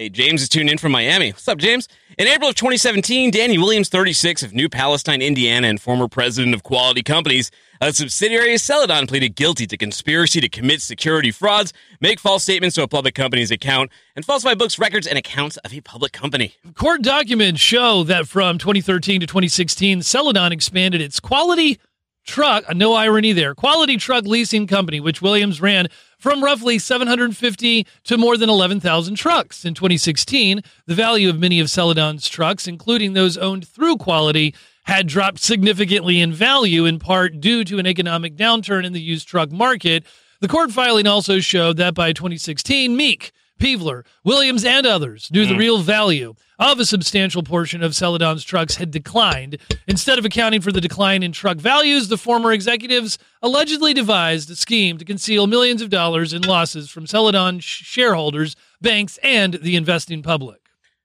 Hey, 0.00 0.08
James 0.08 0.40
is 0.40 0.48
tuned 0.48 0.70
in 0.70 0.78
from 0.78 0.92
Miami. 0.92 1.30
What's 1.30 1.46
up, 1.46 1.58
James? 1.58 1.86
In 2.16 2.26
April 2.26 2.48
of 2.48 2.54
2017, 2.54 3.30
Danny 3.30 3.58
Williams, 3.58 3.90
36, 3.90 4.42
of 4.42 4.54
New 4.54 4.70
Palestine, 4.70 5.20
Indiana, 5.20 5.66
and 5.66 5.78
former 5.78 6.08
president 6.08 6.54
of 6.54 6.62
Quality 6.62 7.02
Companies, 7.02 7.50
a 7.82 7.92
subsidiary 7.92 8.54
of 8.54 8.62
Celadon, 8.62 9.06
pleaded 9.06 9.36
guilty 9.36 9.66
to 9.66 9.76
conspiracy 9.76 10.40
to 10.40 10.48
commit 10.48 10.80
security 10.80 11.30
frauds, 11.30 11.74
make 12.00 12.18
false 12.18 12.44
statements 12.44 12.76
to 12.76 12.82
a 12.82 12.88
public 12.88 13.14
company's 13.14 13.50
account, 13.50 13.90
and 14.16 14.24
falsify 14.24 14.54
books, 14.54 14.78
records, 14.78 15.06
and 15.06 15.18
accounts 15.18 15.58
of 15.58 15.74
a 15.74 15.82
public 15.82 16.12
company. 16.12 16.54
Court 16.76 17.02
documents 17.02 17.60
show 17.60 18.02
that 18.04 18.26
from 18.26 18.56
2013 18.56 19.20
to 19.20 19.26
2016, 19.26 20.00
Celadon 20.00 20.50
expanded 20.50 21.02
its 21.02 21.20
quality 21.20 21.78
truck, 22.24 22.64
uh, 22.68 22.72
no 22.72 22.94
irony 22.94 23.32
there, 23.32 23.54
quality 23.54 23.96
truck 23.96 24.24
leasing 24.24 24.66
company, 24.66 25.00
which 25.00 25.20
Williams 25.20 25.60
ran 25.60 25.88
from 26.20 26.44
roughly 26.44 26.78
750 26.78 27.86
to 28.04 28.16
more 28.18 28.36
than 28.36 28.48
11,000 28.48 29.16
trucks. 29.16 29.64
In 29.64 29.74
2016, 29.74 30.62
the 30.86 30.94
value 30.94 31.28
of 31.28 31.40
many 31.40 31.58
of 31.58 31.70
Celadon's 31.70 32.28
trucks, 32.28 32.68
including 32.68 33.14
those 33.14 33.36
owned 33.36 33.66
through 33.66 33.96
Quality, 33.96 34.54
had 34.84 35.06
dropped 35.06 35.40
significantly 35.40 36.20
in 36.20 36.32
value, 36.32 36.84
in 36.84 36.98
part 36.98 37.40
due 37.40 37.64
to 37.64 37.78
an 37.78 37.86
economic 37.86 38.36
downturn 38.36 38.84
in 38.84 38.92
the 38.92 39.00
used 39.00 39.26
truck 39.26 39.50
market. 39.50 40.04
The 40.40 40.48
court 40.48 40.70
filing 40.70 41.06
also 41.06 41.40
showed 41.40 41.78
that 41.78 41.94
by 41.94 42.12
2016, 42.12 42.96
Meek, 42.96 43.32
Peevler, 43.60 44.04
Williams, 44.24 44.64
and 44.64 44.86
others 44.86 45.30
knew 45.30 45.44
mm. 45.44 45.48
the 45.50 45.56
real 45.56 45.78
value 45.78 46.34
of 46.58 46.80
a 46.80 46.84
substantial 46.84 47.42
portion 47.42 47.82
of 47.82 47.94
Celadon's 47.94 48.42
trucks 48.42 48.76
had 48.76 48.90
declined. 48.90 49.58
Instead 49.86 50.18
of 50.18 50.24
accounting 50.24 50.60
for 50.60 50.72
the 50.72 50.80
decline 50.80 51.22
in 51.22 51.30
truck 51.30 51.58
values, 51.58 52.08
the 52.08 52.16
former 52.16 52.52
executives 52.52 53.18
allegedly 53.42 53.94
devised 53.94 54.50
a 54.50 54.56
scheme 54.56 54.98
to 54.98 55.04
conceal 55.04 55.46
millions 55.46 55.82
of 55.82 55.90
dollars 55.90 56.32
in 56.32 56.42
losses 56.42 56.90
from 56.90 57.06
Celadon 57.06 57.60
shareholders, 57.60 58.56
banks, 58.80 59.18
and 59.22 59.54
the 59.54 59.76
investing 59.76 60.22
public. 60.22 60.60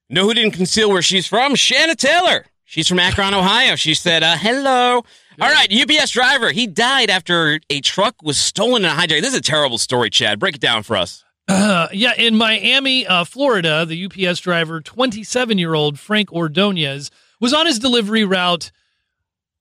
Know 0.10 0.24
who 0.24 0.34
didn't 0.34 0.52
conceal 0.52 0.90
where 0.90 1.02
she's 1.02 1.28
from? 1.28 1.56
Shanna 1.56 1.96
Taylor. 1.96 2.46
She's 2.64 2.88
from 2.88 3.00
Akron, 3.00 3.34
Ohio. 3.34 3.76
She 3.76 3.94
said, 3.94 4.24
uh, 4.24 4.38
hello. 4.38 5.04
All 5.42 5.52
right, 5.52 5.68
UPS 5.72 6.12
driver. 6.12 6.52
He 6.52 6.68
died 6.68 7.10
after 7.10 7.60
a 7.70 7.82
truck 7.82 8.16
was 8.24 8.38
stolen 8.38 8.86
in 8.86 8.92
a 8.92 8.94
hijack. 8.94 9.22
This 9.22 9.34
is 9.34 9.40
a 9.40 9.42
terrible 9.42 9.78
story, 9.78 10.10
Chad. 10.10 10.40
Break 10.40 10.56
it 10.56 10.62
down 10.62 10.84
for 10.84 10.96
us. 10.96 11.25
Uh, 11.48 11.88
yeah, 11.94 12.14
in 12.18 12.36
Miami, 12.36 13.06
uh, 13.06 13.24
Florida, 13.24 13.86
the 13.86 14.06
UPS 14.06 14.40
driver, 14.40 14.82
27 14.82 15.58
year 15.58 15.74
old 15.74 16.00
Frank 16.00 16.32
Ordonez, 16.32 17.12
was 17.40 17.54
on 17.54 17.66
his 17.66 17.80
delivery 17.80 18.26
route 18.26 18.72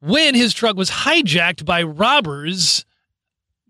when 0.01 0.35
his 0.35 0.55
truck 0.55 0.77
was 0.77 0.91
hijacked 0.91 1.65
by 1.65 1.83
robbers. 1.83 2.85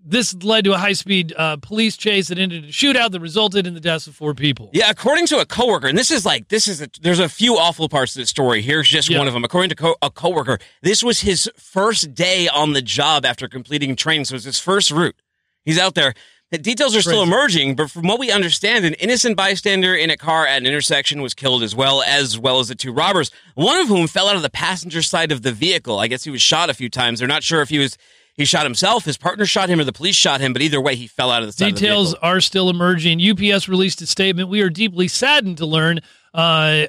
This 0.06 0.34
led 0.42 0.64
to 0.64 0.74
a 0.74 0.78
high 0.78 0.92
speed 0.92 1.32
uh, 1.36 1.56
police 1.56 1.96
chase 1.96 2.28
that 2.28 2.38
ended 2.38 2.64
in 2.64 2.68
a 2.68 2.72
shootout 2.72 3.12
that 3.12 3.20
resulted 3.20 3.66
in 3.66 3.72
the 3.72 3.80
deaths 3.80 4.06
of 4.06 4.14
four 4.14 4.34
people. 4.34 4.68
Yeah, 4.74 4.90
according 4.90 5.26
to 5.28 5.38
a 5.38 5.46
coworker, 5.46 5.86
and 5.86 5.96
this 5.96 6.10
is 6.10 6.26
like, 6.26 6.48
this 6.48 6.68
is, 6.68 6.82
a, 6.82 6.88
there's 7.00 7.20
a 7.20 7.28
few 7.28 7.56
awful 7.56 7.88
parts 7.88 8.14
of 8.14 8.20
the 8.20 8.26
story. 8.26 8.60
Here's 8.60 8.86
just 8.86 9.08
yeah. 9.08 9.16
one 9.16 9.26
of 9.26 9.32
them. 9.32 9.44
According 9.44 9.70
to 9.70 9.76
co- 9.76 9.96
a 10.02 10.10
coworker, 10.10 10.58
this 10.82 11.02
was 11.02 11.22
his 11.22 11.50
first 11.56 12.14
day 12.14 12.48
on 12.48 12.74
the 12.74 12.82
job 12.82 13.24
after 13.24 13.48
completing 13.48 13.96
training. 13.96 14.26
So 14.26 14.34
it's 14.34 14.44
his 14.44 14.60
first 14.60 14.90
route. 14.90 15.16
He's 15.64 15.78
out 15.78 15.94
there. 15.94 16.12
The 16.54 16.58
details 16.58 16.94
are 16.94 17.02
still 17.02 17.24
emerging, 17.24 17.74
but 17.74 17.90
from 17.90 18.06
what 18.06 18.20
we 18.20 18.30
understand, 18.30 18.84
an 18.84 18.94
innocent 18.94 19.36
bystander 19.36 19.92
in 19.92 20.08
a 20.08 20.16
car 20.16 20.46
at 20.46 20.58
an 20.58 20.66
intersection 20.66 21.20
was 21.20 21.34
killed 21.34 21.64
as 21.64 21.74
well, 21.74 22.00
as 22.02 22.38
well 22.38 22.60
as 22.60 22.68
the 22.68 22.76
two 22.76 22.92
robbers, 22.92 23.32
one 23.56 23.80
of 23.80 23.88
whom 23.88 24.06
fell 24.06 24.28
out 24.28 24.36
of 24.36 24.42
the 24.42 24.50
passenger 24.50 25.02
side 25.02 25.32
of 25.32 25.42
the 25.42 25.50
vehicle. 25.50 25.98
I 25.98 26.06
guess 26.06 26.22
he 26.22 26.30
was 26.30 26.40
shot 26.40 26.70
a 26.70 26.74
few 26.74 26.88
times. 26.88 27.18
They're 27.18 27.26
not 27.26 27.42
sure 27.42 27.60
if 27.60 27.70
he 27.70 27.80
was 27.80 27.98
he 28.36 28.44
shot 28.44 28.62
himself, 28.66 29.04
his 29.04 29.16
partner 29.16 29.46
shot 29.46 29.68
him, 29.68 29.80
or 29.80 29.84
the 29.84 29.92
police 29.92 30.14
shot 30.14 30.40
him, 30.40 30.52
but 30.52 30.62
either 30.62 30.80
way, 30.80 30.94
he 30.94 31.08
fell 31.08 31.32
out 31.32 31.42
of 31.42 31.48
the 31.48 31.52
side 31.52 31.74
Details 31.74 32.14
of 32.14 32.20
the 32.20 32.26
are 32.26 32.40
still 32.40 32.70
emerging. 32.70 33.20
UPS 33.20 33.68
released 33.68 34.00
a 34.02 34.06
statement. 34.06 34.48
We 34.48 34.60
are 34.60 34.70
deeply 34.70 35.08
saddened 35.08 35.58
to 35.58 35.66
learn 35.66 36.00
uh, 36.34 36.86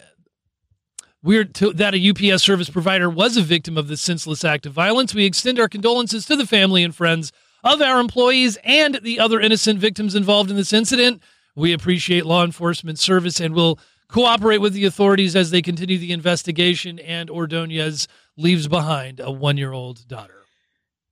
we're 1.24 1.44
to, 1.44 1.74
that 1.74 1.96
a 1.96 2.10
UPS 2.34 2.44
service 2.44 2.70
provider 2.70 3.10
was 3.10 3.36
a 3.36 3.42
victim 3.42 3.80
of 3.80 3.88
this 3.88 4.02
senseless 4.02 4.46
act 4.46 4.68
of 4.68 4.74
violence. 4.74 5.16
We 5.16 5.26
extend 5.26 5.60
our 5.60 5.68
condolences 5.68 6.28
to 6.28 6.36
the 6.36 6.46
family 6.46 6.84
and 6.84 6.96
friends 6.96 7.32
of 7.66 7.82
our 7.82 8.00
employees 8.00 8.58
and 8.64 9.00
the 9.02 9.20
other 9.20 9.42
innocent 9.42 9.80
victims 9.80 10.16
involved 10.16 10.52
in 10.52 10.56
this 10.56 10.72
incident. 10.72 11.22
We 11.56 11.74
appreciate 11.74 12.26
law 12.26 12.46
enforcement 12.46 13.00
service 13.00 13.40
and 13.40 13.56
will 13.56 13.80
cooperate 14.08 14.60
with 14.60 14.74
the 14.74 14.86
authorities 14.86 15.36
as 15.36 15.50
they 15.50 15.64
continue 15.64 15.98
the 15.98 16.12
investigation. 16.12 17.00
And 17.00 17.30
Ordonez 17.30 18.08
leaves 18.38 18.68
behind 18.68 19.20
a 19.20 19.32
one 19.32 19.58
year 19.58 19.74
old 19.74 20.08
daughter. 20.08 20.44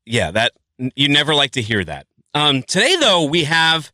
Yeah, 0.05 0.31
that 0.31 0.51
you 0.95 1.09
never 1.09 1.33
like 1.33 1.51
to 1.51 1.61
hear 1.61 1.83
that. 1.83 2.05
Um, 2.35 2.61
today, 2.61 2.95
though, 2.99 3.25
we 3.25 3.45
have 3.45 3.91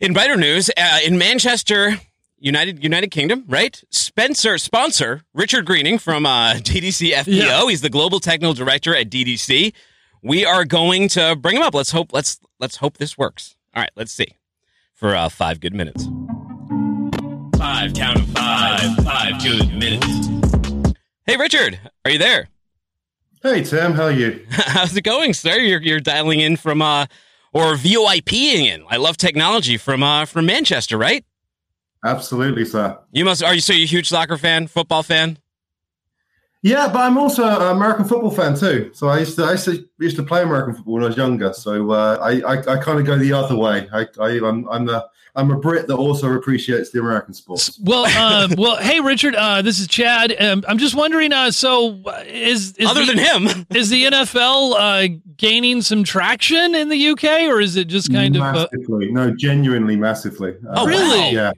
in 0.00 0.12
brighter 0.12 0.36
news 0.36 0.70
uh, 0.76 0.98
in 1.04 1.18
Manchester, 1.18 2.00
United 2.38 2.82
United 2.82 3.10
Kingdom, 3.10 3.44
right? 3.46 3.82
Spencer 3.90 4.56
sponsor 4.56 5.22
Richard 5.34 5.66
Greening 5.66 5.98
from 5.98 6.26
uh, 6.26 6.54
DDC 6.54 7.12
FPO. 7.12 7.26
Yeah. 7.26 7.68
He's 7.68 7.82
the 7.82 7.90
global 7.90 8.18
technical 8.18 8.54
director 8.54 8.96
at 8.96 9.10
DDC 9.10 9.72
we 10.22 10.44
are 10.44 10.64
going 10.64 11.08
to 11.10 11.36
bring 11.36 11.56
him 11.56 11.62
up. 11.62 11.74
Let's 11.74 11.90
hope 11.90 12.12
let's 12.12 12.40
let's 12.58 12.76
hope 12.76 12.98
this 12.98 13.16
works. 13.16 13.56
All 13.74 13.82
right, 13.82 13.90
let's 13.96 14.12
see. 14.12 14.36
For 14.94 15.14
uh, 15.14 15.28
five 15.28 15.60
good 15.60 15.74
minutes. 15.74 16.06
Five 17.56 17.94
count 17.94 18.18
of 18.18 18.28
five, 18.30 18.96
five 19.04 19.42
good 19.42 19.72
minutes. 19.74 20.06
Hey 21.26 21.36
Richard, 21.36 21.78
are 22.04 22.10
you 22.10 22.18
there? 22.18 22.48
Hey 23.42 23.62
Tim, 23.62 23.92
how 23.94 24.04
are 24.04 24.12
you? 24.12 24.44
How's 24.50 24.96
it 24.96 25.02
going, 25.02 25.32
sir? 25.32 25.56
You're 25.58 25.80
you're 25.80 26.00
dialing 26.00 26.40
in 26.40 26.56
from 26.56 26.82
uh 26.82 27.06
or 27.52 27.74
VoIPing 27.74 28.66
in. 28.66 28.84
I 28.88 28.96
love 28.96 29.16
technology 29.16 29.76
from 29.76 30.02
uh 30.02 30.26
from 30.26 30.46
Manchester, 30.46 30.98
right? 30.98 31.24
Absolutely, 32.04 32.64
sir. 32.64 32.98
You 33.12 33.24
must 33.24 33.42
are 33.42 33.54
you 33.54 33.60
so 33.60 33.72
you 33.72 33.84
a 33.84 33.86
huge 33.86 34.08
soccer 34.08 34.36
fan, 34.36 34.66
football 34.66 35.02
fan? 35.02 35.38
Yeah, 36.62 36.88
but 36.88 36.98
I'm 36.98 37.16
also 37.16 37.44
an 37.44 37.76
American 37.76 38.04
football 38.04 38.30
fan 38.30 38.54
too. 38.54 38.90
So 38.92 39.08
I 39.08 39.20
used 39.20 39.36
to 39.36 39.44
I 39.44 39.52
used 39.52 39.64
to, 39.64 39.88
used 39.98 40.16
to 40.16 40.22
play 40.22 40.42
American 40.42 40.74
football 40.74 40.94
when 40.94 41.04
I 41.04 41.06
was 41.06 41.16
younger. 41.16 41.52
So 41.54 41.90
uh, 41.90 42.18
I, 42.20 42.40
I, 42.40 42.58
I 42.58 42.82
kind 42.82 42.98
of 42.98 43.06
go 43.06 43.16
the 43.16 43.32
other 43.32 43.56
way. 43.56 43.88
I, 43.92 44.06
I 44.20 44.40
I'm 44.46 44.68
I'm 44.68 44.84
the 44.84 45.08
I'm 45.36 45.50
a 45.50 45.58
Brit 45.58 45.86
that 45.86 45.94
also 45.94 46.32
appreciates 46.32 46.90
the 46.90 47.00
American 47.00 47.34
sports. 47.34 47.78
Well, 47.82 48.04
uh, 48.06 48.48
well, 48.58 48.76
hey 48.76 49.00
Richard, 49.00 49.34
uh, 49.34 49.62
this 49.62 49.78
is 49.78 49.86
Chad. 49.86 50.34
Um, 50.38 50.64
I'm 50.68 50.78
just 50.78 50.94
wondering. 50.94 51.32
Uh, 51.32 51.50
so 51.50 52.02
is, 52.26 52.72
is 52.76 52.88
other 52.88 53.06
the, 53.06 53.14
than 53.14 53.48
him, 53.48 53.66
is 53.74 53.88
the 53.88 54.04
NFL 54.04 54.74
uh, 54.76 55.20
gaining 55.36 55.82
some 55.82 56.04
traction 56.04 56.74
in 56.74 56.88
the 56.88 57.08
UK, 57.08 57.48
or 57.48 57.60
is 57.60 57.76
it 57.76 57.88
just 57.88 58.12
kind 58.12 58.38
massively. 58.38 59.06
of 59.06 59.12
no, 59.12 59.34
genuinely 59.34 59.96
massively. 59.96 60.56
Oh, 60.68 60.86
really? 60.86 61.30
Yeah. 61.30 61.52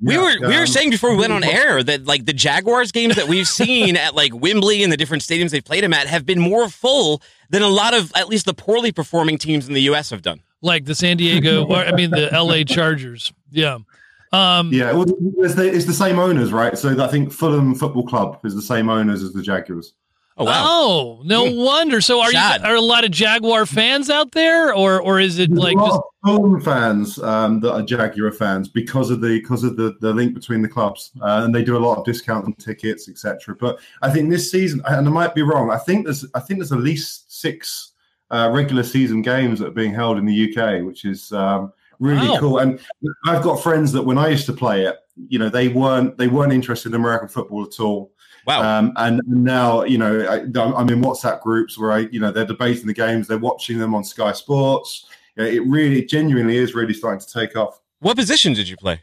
We 0.00 0.14
Yeah, 0.14 0.22
were 0.22 0.48
we 0.48 0.54
were 0.54 0.60
um, 0.62 0.66
saying 0.66 0.90
before 0.90 1.10
we 1.10 1.16
went 1.16 1.32
on 1.32 1.42
air 1.44 1.82
that 1.82 2.06
like 2.06 2.26
the 2.26 2.32
Jaguars 2.32 2.92
games 2.92 3.16
that 3.16 3.28
we've 3.28 3.48
seen 3.48 3.96
at 3.96 4.14
like 4.14 4.34
Wembley 4.34 4.82
and 4.82 4.92
the 4.92 4.96
different 4.96 5.22
stadiums 5.22 5.50
they've 5.50 5.64
played 5.64 5.84
them 5.84 5.92
at 5.92 6.06
have 6.06 6.26
been 6.26 6.40
more 6.40 6.68
full 6.68 7.22
than 7.50 7.62
a 7.62 7.68
lot 7.68 7.94
of 7.94 8.12
at 8.14 8.28
least 8.28 8.46
the 8.46 8.54
poorly 8.54 8.92
performing 8.92 9.38
teams 9.38 9.68
in 9.68 9.74
the 9.74 9.82
US 9.82 10.10
have 10.10 10.22
done. 10.22 10.40
like 10.62 10.84
the 10.84 10.94
San 10.94 11.16
Diego, 11.16 11.64
or 11.68 11.76
I 11.76 11.92
mean 11.92 12.10
the 12.10 12.28
LA 12.32 12.64
Chargers? 12.64 13.32
Yeah. 13.50 13.78
Um, 14.32 14.72
Yeah, 14.72 14.92
well, 14.92 15.06
it's 15.38 15.54
the, 15.54 15.72
it's 15.72 15.84
the 15.86 15.94
same 15.94 16.18
owners, 16.18 16.52
right? 16.52 16.76
So 16.76 17.02
I 17.02 17.06
think 17.08 17.32
Fulham 17.32 17.74
Football 17.74 18.06
Club 18.06 18.40
is 18.44 18.54
the 18.54 18.62
same 18.62 18.88
owners 18.88 19.22
as 19.22 19.32
the 19.32 19.42
Jaguars. 19.42 19.94
Oh 20.38 20.44
wow. 20.44 20.64
Oh, 20.66 21.22
no 21.24 21.44
wonder. 21.44 22.02
So 22.02 22.20
are 22.20 22.30
Chad. 22.30 22.60
you 22.60 22.66
are 22.66 22.74
a 22.74 22.80
lot 22.80 23.04
of 23.04 23.10
Jaguar 23.10 23.64
fans 23.64 24.10
out 24.10 24.32
there, 24.32 24.74
or 24.74 25.00
or 25.00 25.18
is 25.18 25.38
it 25.38 25.48
There's 25.48 25.60
like 25.60 25.76
a 25.76 25.80
lot 25.80 26.04
just 26.26 26.42
of 26.42 26.62
fans 26.64 27.18
um, 27.20 27.60
that 27.60 27.72
are 27.72 27.82
Jaguar 27.82 28.32
fans 28.32 28.68
because 28.68 29.10
of 29.10 29.22
the 29.22 29.40
because 29.40 29.64
of 29.64 29.76
the, 29.76 29.96
the 30.02 30.12
link 30.12 30.34
between 30.34 30.60
the 30.60 30.68
clubs, 30.68 31.12
uh, 31.22 31.42
and 31.44 31.54
they 31.54 31.64
do 31.64 31.76
a 31.76 31.78
lot 31.78 31.96
of 31.96 32.04
discount 32.04 32.44
on 32.44 32.52
tickets, 32.54 33.08
etc. 33.08 33.56
But 33.58 33.78
I 34.02 34.10
think 34.10 34.28
this 34.28 34.50
season, 34.50 34.82
and 34.86 35.08
I 35.08 35.10
might 35.10 35.34
be 35.34 35.40
wrong, 35.42 35.70
I 35.70 35.78
think 35.78 36.04
there's 36.04 36.26
I 36.34 36.40
think 36.40 36.60
there's 36.60 36.72
at 36.72 36.80
least 36.80 37.32
six 37.40 37.92
uh, 38.30 38.50
regular 38.52 38.82
season 38.82 39.22
games 39.22 39.58
that 39.60 39.68
are 39.68 39.70
being 39.70 39.94
held 39.94 40.18
in 40.18 40.26
the 40.26 40.54
UK, 40.54 40.84
which 40.84 41.06
is 41.06 41.32
um, 41.32 41.72
really 41.98 42.28
Wow. 42.28 42.36
cool. 42.40 42.58
And 42.58 42.78
I've 43.24 43.42
got 43.42 43.62
friends 43.62 43.90
that 43.92 44.02
when 44.02 44.18
I 44.18 44.28
used 44.28 44.46
to 44.46 44.52
play 44.52 44.84
it, 44.84 44.96
you 45.28 45.38
know, 45.38 45.48
they 45.48 45.68
weren't 45.68 46.18
they 46.18 46.28
weren't 46.28 46.52
interested 46.52 46.90
in 46.90 46.96
American 46.96 47.28
football 47.28 47.62
at 47.62 47.80
all. 47.80 48.12
Wow. 48.46 48.62
Um, 48.62 48.92
and 48.96 49.20
now, 49.26 49.82
you 49.82 49.98
know, 49.98 50.20
I, 50.20 50.36
I'm 50.38 50.88
in 50.88 51.02
WhatsApp 51.02 51.42
groups 51.42 51.76
where 51.76 51.92
I, 51.92 51.98
you 52.12 52.20
know, 52.20 52.30
they're 52.30 52.46
debating 52.46 52.86
the 52.86 52.94
games, 52.94 53.26
they're 53.26 53.38
watching 53.38 53.78
them 53.78 53.94
on 53.94 54.04
Sky 54.04 54.32
Sports. 54.32 55.06
You 55.36 55.42
know, 55.42 55.50
it 55.50 55.66
really, 55.66 56.04
genuinely 56.04 56.56
is 56.56 56.74
really 56.74 56.94
starting 56.94 57.20
to 57.20 57.32
take 57.32 57.56
off. 57.56 57.80
what 57.98 58.16
position 58.16 58.52
did 58.52 58.68
you 58.68 58.76
play? 58.76 59.02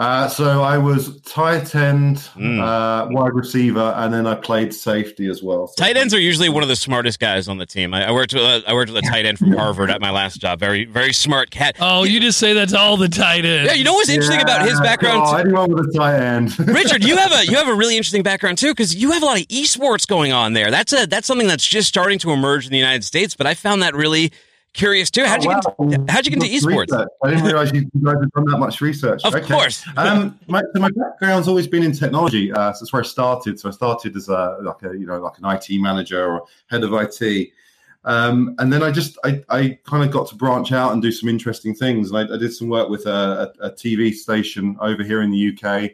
Uh, 0.00 0.26
so 0.28 0.62
I 0.62 0.78
was 0.78 1.20
tight 1.22 1.74
end, 1.74 2.16
Mm. 2.34 2.58
uh, 2.58 3.08
wide 3.10 3.34
receiver, 3.34 3.92
and 3.98 4.14
then 4.14 4.26
I 4.26 4.34
played 4.34 4.72
safety 4.72 5.28
as 5.28 5.42
well. 5.42 5.66
So- 5.68 5.74
Tight 5.84 5.96
ends 5.98 6.14
are 6.14 6.18
usually 6.18 6.48
one 6.48 6.62
of 6.62 6.70
the 6.70 6.76
smartest 6.76 7.20
guys 7.20 7.48
on 7.48 7.58
the 7.58 7.66
team. 7.66 7.92
I, 7.92 8.08
I 8.08 8.10
worked 8.12 8.32
with 8.32 8.42
a, 8.42 8.62
I 8.66 8.72
worked 8.72 8.90
with 8.90 9.04
a 9.04 9.06
tight 9.06 9.26
end 9.26 9.38
from 9.38 9.52
Harvard 9.58 9.90
at 9.90 10.00
my 10.00 10.10
last 10.10 10.40
job. 10.40 10.58
Very 10.58 10.86
very 10.86 11.12
smart 11.12 11.50
cat. 11.50 11.76
oh, 11.80 12.04
you 12.04 12.18
just 12.18 12.38
say 12.38 12.54
that 12.54 12.70
to 12.70 12.78
all 12.78 12.96
the 12.96 13.08
tight 13.08 13.44
ends. 13.44 13.70
Yeah, 13.70 13.74
you 13.74 13.84
know 13.84 13.92
what's 13.92 14.08
interesting 14.08 14.40
about 14.40 14.62
his 14.62 14.72
Yeah, 14.78 14.82
background? 14.82 15.22
Oh, 15.26 15.36
anyone 15.36 15.74
with 15.74 15.94
a 15.94 15.98
tight 15.98 16.18
end. 16.18 16.58
Richard, 16.66 17.04
you 17.04 17.16
have 17.18 17.32
a 17.32 17.44
you 17.46 17.56
have 17.58 17.68
a 17.68 17.74
really 17.74 17.96
interesting 17.98 18.22
background 18.22 18.56
too 18.56 18.68
because 18.72 18.94
you 18.94 19.10
have 19.10 19.22
a 19.22 19.26
lot 19.26 19.38
of 19.38 19.46
esports 19.48 20.06
going 20.08 20.32
on 20.32 20.54
there. 20.54 20.70
That's 20.70 20.94
a 20.94 21.06
that's 21.06 21.26
something 21.26 21.46
that's 21.46 21.66
just 21.66 21.88
starting 21.88 22.18
to 22.20 22.30
emerge 22.30 22.64
in 22.64 22.72
the 22.72 22.78
United 22.78 23.04
States, 23.04 23.34
but 23.36 23.46
I 23.46 23.52
found 23.52 23.82
that 23.82 23.94
really 23.94 24.32
curious 24.72 25.10
too. 25.10 25.24
How'd 25.24 25.42
you 25.44 25.50
get 25.50 25.64
Oh, 25.66 25.74
wow. 25.78 25.92
into, 25.92 26.12
how'd 26.12 26.26
you 26.26 26.32
get 26.36 26.42
into 26.42 26.54
esports? 26.66 26.90
research. 26.92 27.08
I 27.24 27.30
didn't 27.30 27.44
realize 27.44 27.72
you 27.72 27.82
guys 28.02 28.14
had 28.20 28.30
done 28.32 28.44
that 28.46 28.58
much 28.58 28.80
research. 28.80 29.22
Of 29.24 29.34
course. 29.46 29.84
um, 29.96 30.38
my, 30.48 30.62
so 30.74 30.80
my 30.80 30.90
background's 30.94 31.48
always 31.48 31.66
been 31.66 31.82
in 31.82 31.92
technology. 31.92 32.52
Uh, 32.52 32.72
so 32.72 32.84
that's 32.84 32.92
where 32.92 33.02
I 33.02 33.06
started. 33.06 33.58
So 33.58 33.68
I 33.68 33.72
started 33.72 34.16
as 34.16 34.28
a 34.28 34.58
like 34.62 34.82
a 34.82 34.96
you 34.96 35.06
know 35.06 35.18
like 35.20 35.38
an 35.38 35.44
IT 35.46 35.80
manager 35.80 36.24
or 36.32 36.46
head 36.68 36.84
of 36.84 36.92
IT. 36.92 37.50
Um, 38.04 38.54
and 38.58 38.72
then 38.72 38.82
I 38.82 38.90
just 38.90 39.18
I, 39.24 39.42
I 39.50 39.78
kind 39.84 40.02
of 40.02 40.10
got 40.10 40.28
to 40.28 40.34
branch 40.34 40.72
out 40.72 40.92
and 40.92 41.02
do 41.02 41.12
some 41.12 41.28
interesting 41.28 41.74
things. 41.74 42.10
And 42.10 42.18
I, 42.18 42.34
I 42.34 42.38
did 42.38 42.52
some 42.54 42.68
work 42.68 42.88
with 42.88 43.06
a, 43.06 43.52
a, 43.60 43.66
a 43.66 43.70
TV 43.72 44.14
station 44.14 44.76
over 44.80 45.02
here 45.02 45.20
in 45.22 45.30
the 45.30 45.58
UK, 45.58 45.90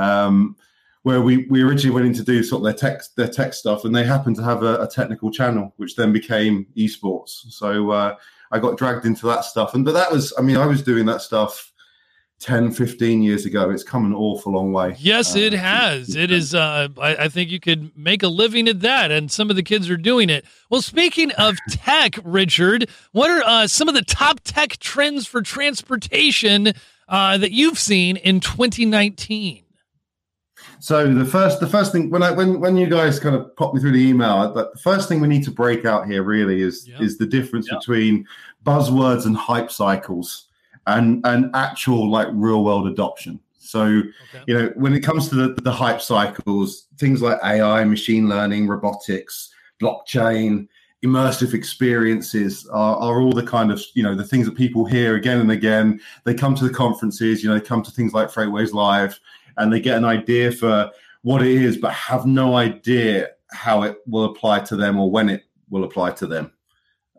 um, 0.00 0.56
where 1.02 1.22
we, 1.22 1.46
we 1.46 1.62
originally 1.62 1.94
went 1.94 2.06
in 2.06 2.12
to 2.14 2.22
do 2.22 2.42
sort 2.42 2.60
of 2.60 2.64
their 2.64 2.74
tech 2.74 3.02
their 3.16 3.28
tech 3.28 3.54
stuff, 3.54 3.84
and 3.84 3.94
they 3.94 4.04
happened 4.04 4.36
to 4.36 4.42
have 4.44 4.62
a, 4.62 4.82
a 4.82 4.86
technical 4.88 5.30
channel, 5.30 5.72
which 5.76 5.96
then 5.96 6.12
became 6.12 6.66
esports. 6.76 7.30
So 7.50 7.90
uh, 7.90 8.16
I 8.52 8.58
got 8.58 8.76
dragged 8.76 9.06
into 9.06 9.26
that 9.26 9.44
stuff, 9.44 9.74
and 9.74 9.84
but 9.84 9.92
that 9.92 10.10
was 10.12 10.32
I 10.38 10.42
mean 10.42 10.56
I 10.56 10.66
was 10.66 10.82
doing 10.82 11.06
that 11.06 11.22
stuff 11.22 11.72
10, 12.40 12.72
15 12.72 13.22
years 13.22 13.44
ago. 13.44 13.68
It's 13.70 13.82
come 13.82 14.06
an 14.06 14.14
awful 14.14 14.52
long 14.54 14.72
way. 14.72 14.96
Yes, 14.98 15.36
it 15.36 15.52
Uh, 15.52 15.58
has. 15.58 16.16
It 16.16 16.30
is. 16.30 16.54
Uh, 16.54 16.88
I, 16.98 17.16
I 17.24 17.28
think 17.28 17.50
you 17.50 17.60
could 17.60 17.96
make 17.96 18.22
a 18.22 18.28
living 18.28 18.66
at 18.66 18.80
that, 18.80 19.10
and 19.10 19.30
some 19.30 19.50
of 19.50 19.56
the 19.56 19.62
kids 19.62 19.90
are 19.90 19.96
doing 19.98 20.30
it. 20.30 20.44
Well, 20.70 20.80
speaking 20.82 21.32
of 21.32 21.56
tech, 21.70 22.18
Richard, 22.24 22.88
what 23.12 23.30
are 23.30 23.42
uh, 23.44 23.66
some 23.66 23.88
of 23.88 23.94
the 23.94 24.00
top 24.02 24.40
tech 24.42 24.78
trends 24.78 25.26
for 25.26 25.42
transportation 25.42 26.72
uh, 27.08 27.36
that 27.38 27.52
you've 27.52 27.78
seen 27.78 28.16
in 28.16 28.40
2019? 28.40 29.64
So 30.80 31.12
the 31.12 31.26
first, 31.26 31.60
the 31.60 31.66
first 31.66 31.92
thing 31.92 32.08
when 32.10 32.22
I 32.22 32.30
when 32.30 32.58
when 32.58 32.76
you 32.76 32.88
guys 32.88 33.20
kind 33.20 33.36
of 33.36 33.54
pop 33.56 33.74
me 33.74 33.80
through 33.80 33.92
the 33.92 34.06
email, 34.08 34.52
the 34.52 34.70
first 34.80 35.08
thing 35.08 35.20
we 35.20 35.28
need 35.28 35.44
to 35.44 35.50
break 35.50 35.84
out 35.84 36.06
here 36.06 36.22
really 36.22 36.62
is 36.62 36.88
Yeah. 36.88 37.00
is 37.00 37.18
the 37.18 37.26
difference 37.26 37.68
between 37.68 38.26
buzzwords 38.64 39.26
and 39.26 39.36
hype 39.36 39.70
cycles 39.70 40.46
and 40.86 41.20
and 41.26 41.50
actual 41.54 42.10
like 42.10 42.28
real 42.32 42.64
world 42.64 42.86
adoption. 42.88 43.38
So 43.58 43.82
Okay. 43.84 44.42
you 44.46 44.54
know 44.58 44.72
when 44.74 44.94
it 44.94 45.00
comes 45.00 45.28
to 45.28 45.34
the, 45.34 45.62
the 45.62 45.72
hype 45.72 46.00
cycles, 46.00 46.86
things 46.96 47.20
like 47.20 47.38
AI, 47.44 47.84
machine 47.84 48.28
learning, 48.28 48.66
robotics, 48.66 49.52
blockchain, 49.80 50.66
immersive 51.04 51.52
experiences 51.54 52.66
are, 52.68 52.96
are 52.96 53.20
all 53.20 53.32
the 53.32 53.42
kind 53.46 53.70
of 53.70 53.82
you 53.94 54.02
know 54.02 54.14
the 54.14 54.24
things 54.24 54.46
that 54.46 54.56
people 54.56 54.86
hear 54.86 55.16
again 55.16 55.40
and 55.40 55.50
again. 55.52 56.00
They 56.24 56.32
come 56.34 56.54
to 56.54 56.64
the 56.64 56.72
conferences, 56.74 57.42
you 57.42 57.50
know, 57.50 57.58
they 57.58 57.64
come 57.64 57.82
to 57.82 57.90
things 57.90 58.14
like 58.14 58.28
FreightWaves 58.28 58.72
Live 58.72 59.20
and 59.56 59.72
they 59.72 59.80
get 59.80 59.96
an 59.98 60.04
idea 60.04 60.52
for 60.52 60.90
what 61.22 61.42
it 61.42 61.52
is, 61.52 61.76
but 61.76 61.92
have 61.92 62.26
no 62.26 62.56
idea 62.56 63.28
how 63.50 63.82
it 63.82 63.98
will 64.06 64.24
apply 64.24 64.60
to 64.60 64.76
them 64.76 64.98
or 64.98 65.10
when 65.10 65.28
it 65.28 65.44
will 65.68 65.84
apply 65.84 66.12
to 66.12 66.26
them. 66.26 66.52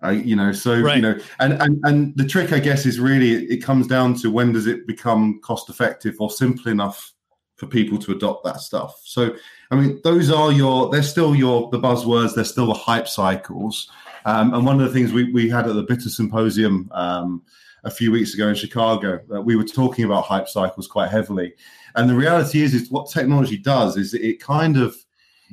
Uh, 0.03 0.09
you 0.09 0.35
know, 0.35 0.51
so 0.51 0.79
Right. 0.79 0.95
you 0.95 1.01
know, 1.01 1.19
and, 1.39 1.53
and 1.61 1.79
and 1.83 2.17
the 2.17 2.25
trick, 2.25 2.51
I 2.51 2.59
guess, 2.59 2.87
is 2.87 2.99
really 2.99 3.45
it 3.45 3.63
comes 3.63 3.85
down 3.85 4.15
to 4.15 4.31
when 4.31 4.51
does 4.51 4.65
it 4.65 4.87
become 4.87 5.39
cost 5.43 5.69
effective 5.69 6.15
or 6.19 6.31
simple 6.31 6.71
enough 6.71 7.13
for 7.57 7.67
people 7.67 7.99
to 7.99 8.11
adopt 8.11 8.43
that 8.43 8.59
stuff. 8.59 8.99
So, 9.03 9.35
I 9.69 9.75
mean, 9.75 10.01
those 10.03 10.31
are 10.31 10.51
your 10.51 10.89
they're 10.89 11.03
still 11.03 11.35
your 11.35 11.69
the 11.69 11.79
buzzwords, 11.79 12.33
they're 12.33 12.43
still 12.43 12.65
the 12.65 12.73
hype 12.73 13.07
cycles. 13.07 13.91
Um, 14.25 14.53
and 14.55 14.65
one 14.65 14.81
of 14.81 14.87
the 14.87 14.93
things 14.93 15.13
we, 15.13 15.31
we 15.31 15.49
had 15.49 15.67
at 15.67 15.75
the 15.75 15.83
BiTA 15.85 16.09
Symposium 16.09 16.89
um, 16.93 17.43
a 17.83 17.91
few 17.91 18.11
weeks 18.11 18.33
ago 18.33 18.47
in 18.47 18.55
Chicago, 18.55 19.19
uh, 19.33 19.41
we 19.41 19.55
were 19.55 19.63
talking 19.63 20.05
about 20.05 20.25
hype 20.25 20.47
cycles 20.47 20.87
quite 20.87 21.09
heavily. 21.09 21.53
And 21.95 22.09
the 22.09 22.15
reality 22.15 22.61
is, 22.61 22.73
is 22.73 22.91
what 22.91 23.09
technology 23.09 23.57
does 23.57 23.97
is 23.97 24.13
it 24.13 24.39
kind 24.39 24.77
of 24.77 24.95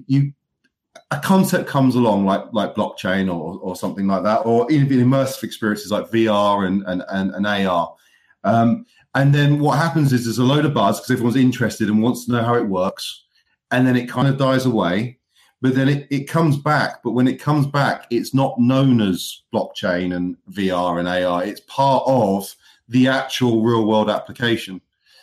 you 0.07 0.33
a 1.11 1.19
concept 1.19 1.69
comes 1.69 1.95
along 1.95 2.27
like 2.27 2.45
like 2.53 2.75
blockchain 2.75 3.29
or 3.29 3.59
or 3.61 3.77
something 3.77 4.07
like 4.07 4.23
that, 4.25 4.39
or 4.45 4.71
even 4.71 4.99
immersive 4.99 5.43
experiences 5.43 5.91
like 5.91 6.11
VR 6.11 6.67
and 6.67 6.83
and 6.87 7.03
and, 7.11 7.35
and 7.35 7.47
AR. 7.47 7.95
Um, 8.45 8.85
and 9.15 9.35
then 9.35 9.59
what 9.59 9.79
happens 9.79 10.13
is 10.13 10.25
there's 10.25 10.39
a 10.39 10.45
load 10.45 10.65
of 10.65 10.75
buzz 10.75 10.99
because 10.99 11.11
everyone's 11.11 11.37
interested 11.37 11.89
and 11.89 12.03
wants 12.03 12.27
to 12.27 12.33
know 12.33 12.43
how 12.43 12.55
it 12.55 12.67
works, 12.67 13.25
and 13.71 13.87
then 13.87 13.97
it 13.97 14.09
kind 14.09 14.29
of 14.29 14.37
dies 14.37 14.67
away. 14.67 15.18
But 15.61 15.75
then 15.75 15.89
it, 15.89 16.07
it 16.11 16.29
comes 16.29 16.57
back. 16.57 17.03
But 17.03 17.13
when 17.13 17.27
it 17.27 17.41
comes 17.41 17.67
back, 17.67 18.07
it's 18.11 18.33
not 18.33 18.59
known 18.59 19.01
as 19.01 19.43
blockchain 19.53 20.15
and 20.15 20.37
VR 20.51 20.99
and 20.99 21.09
AR. 21.09 21.45
It's 21.45 21.61
part 21.61 22.05
of 22.07 22.55
the 22.89 23.09
actual 23.09 23.63
real 23.63 23.87
world 23.87 24.09
application. 24.09 24.81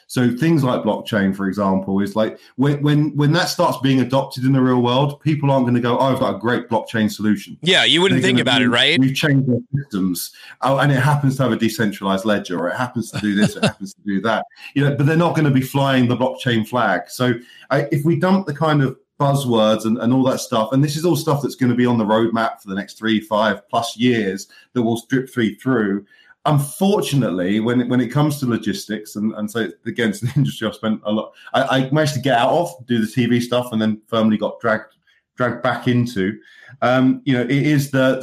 So 0.07 0.35
things 0.35 0.63
like 0.63 0.81
blockchain, 0.83 1.35
for 1.35 1.47
example, 1.47 1.99
is 1.99 2.15
like 2.15 2.39
when 2.57 2.81
when 2.83 3.15
when 3.15 3.31
that 3.33 3.45
starts 3.45 3.79
being 3.79 4.01
adopted 4.01 4.43
in 4.43 4.53
the 4.53 4.61
real 4.61 4.81
world, 4.81 5.19
people 5.21 5.49
aren't 5.49 5.65
going 5.65 5.75
to 5.75 5.81
go, 5.81 5.97
"Oh, 5.97 6.13
I've 6.13 6.19
got 6.19 6.35
a 6.35 6.37
great 6.37 6.69
blockchain 6.69 7.11
solution." 7.11 7.57
Yeah, 7.61 7.85
you 7.85 8.01
wouldn't 8.01 8.21
They're 8.21 8.29
think 8.29 8.39
about 8.39 8.59
be, 8.59 8.65
it, 8.65 8.69
right? 8.69 8.99
We've 8.99 9.15
changed 9.15 9.49
our 9.49 9.57
systems, 9.75 10.31
oh, 10.61 10.77
and 10.77 10.91
it 10.91 10.99
happens 10.99 11.37
to 11.37 11.43
have 11.43 11.51
a 11.51 11.55
decentralized 11.57 12.23
ledger, 12.23 12.59
or 12.59 12.69
it 12.69 12.75
happens 12.75 13.09
to 13.11 13.19
do 13.19 13.33
this, 13.33 13.55
it 13.55 13.63
happens 13.63 13.95
to 13.95 14.01
do 14.05 14.21
that. 14.21 14.45
You 14.75 14.83
know, 14.83 14.95
but 14.95 15.07
they're 15.07 15.17
not 15.17 15.33
going 15.33 15.45
to 15.45 15.51
be 15.51 15.61
flying 15.61 16.07
the 16.07 16.15
blockchain 16.15 16.67
flag. 16.67 17.09
So 17.09 17.33
I, 17.71 17.87
if 17.91 18.05
we 18.05 18.15
dump 18.17 18.45
the 18.45 18.53
kind 18.53 18.83
of 18.83 18.97
buzzwords 19.19 19.85
and, 19.85 19.97
and 19.97 20.13
all 20.13 20.23
that 20.23 20.39
stuff, 20.39 20.71
and 20.71 20.83
this 20.83 20.95
is 20.95 21.05
all 21.05 21.15
stuff 21.15 21.41
that's 21.41 21.55
going 21.55 21.69
to 21.69 21.75
be 21.75 21.85
on 21.85 21.97
the 21.97 22.05
roadmap 22.05 22.61
for 22.61 22.69
the 22.69 22.75
next 22.75 22.97
three, 22.97 23.19
five 23.19 23.67
plus 23.69 23.97
years 23.97 24.47
that 24.73 24.81
will 24.83 25.01
drip 25.09 25.29
feed 25.29 25.59
through. 25.61 26.05
Unfortunately, 26.47 27.59
when 27.59 27.81
it, 27.81 27.89
when 27.89 27.99
it 27.99 28.09
comes 28.09 28.39
to 28.39 28.45
logistics, 28.45 29.15
and, 29.15 29.33
and 29.35 29.49
so 29.49 29.69
again, 29.85 30.09
it's 30.09 30.21
an 30.21 30.31
industry 30.35 30.67
I've 30.67 30.75
spent 30.75 31.01
a 31.03 31.11
lot. 31.11 31.33
I, 31.53 31.63
I 31.63 31.89
managed 31.91 32.13
to 32.15 32.19
get 32.19 32.37
out 32.37 32.51
of, 32.51 32.85
do 32.85 32.99
the 32.99 33.07
TV 33.07 33.41
stuff, 33.41 33.69
and 33.71 33.81
then 33.81 34.01
firmly 34.07 34.37
got 34.37 34.59
dragged 34.59 34.95
dragged 35.35 35.61
back 35.63 35.87
into. 35.87 36.39
Um, 36.81 37.21
you 37.25 37.33
know, 37.33 37.41
it 37.41 37.51
is 37.51 37.91
the 37.91 38.21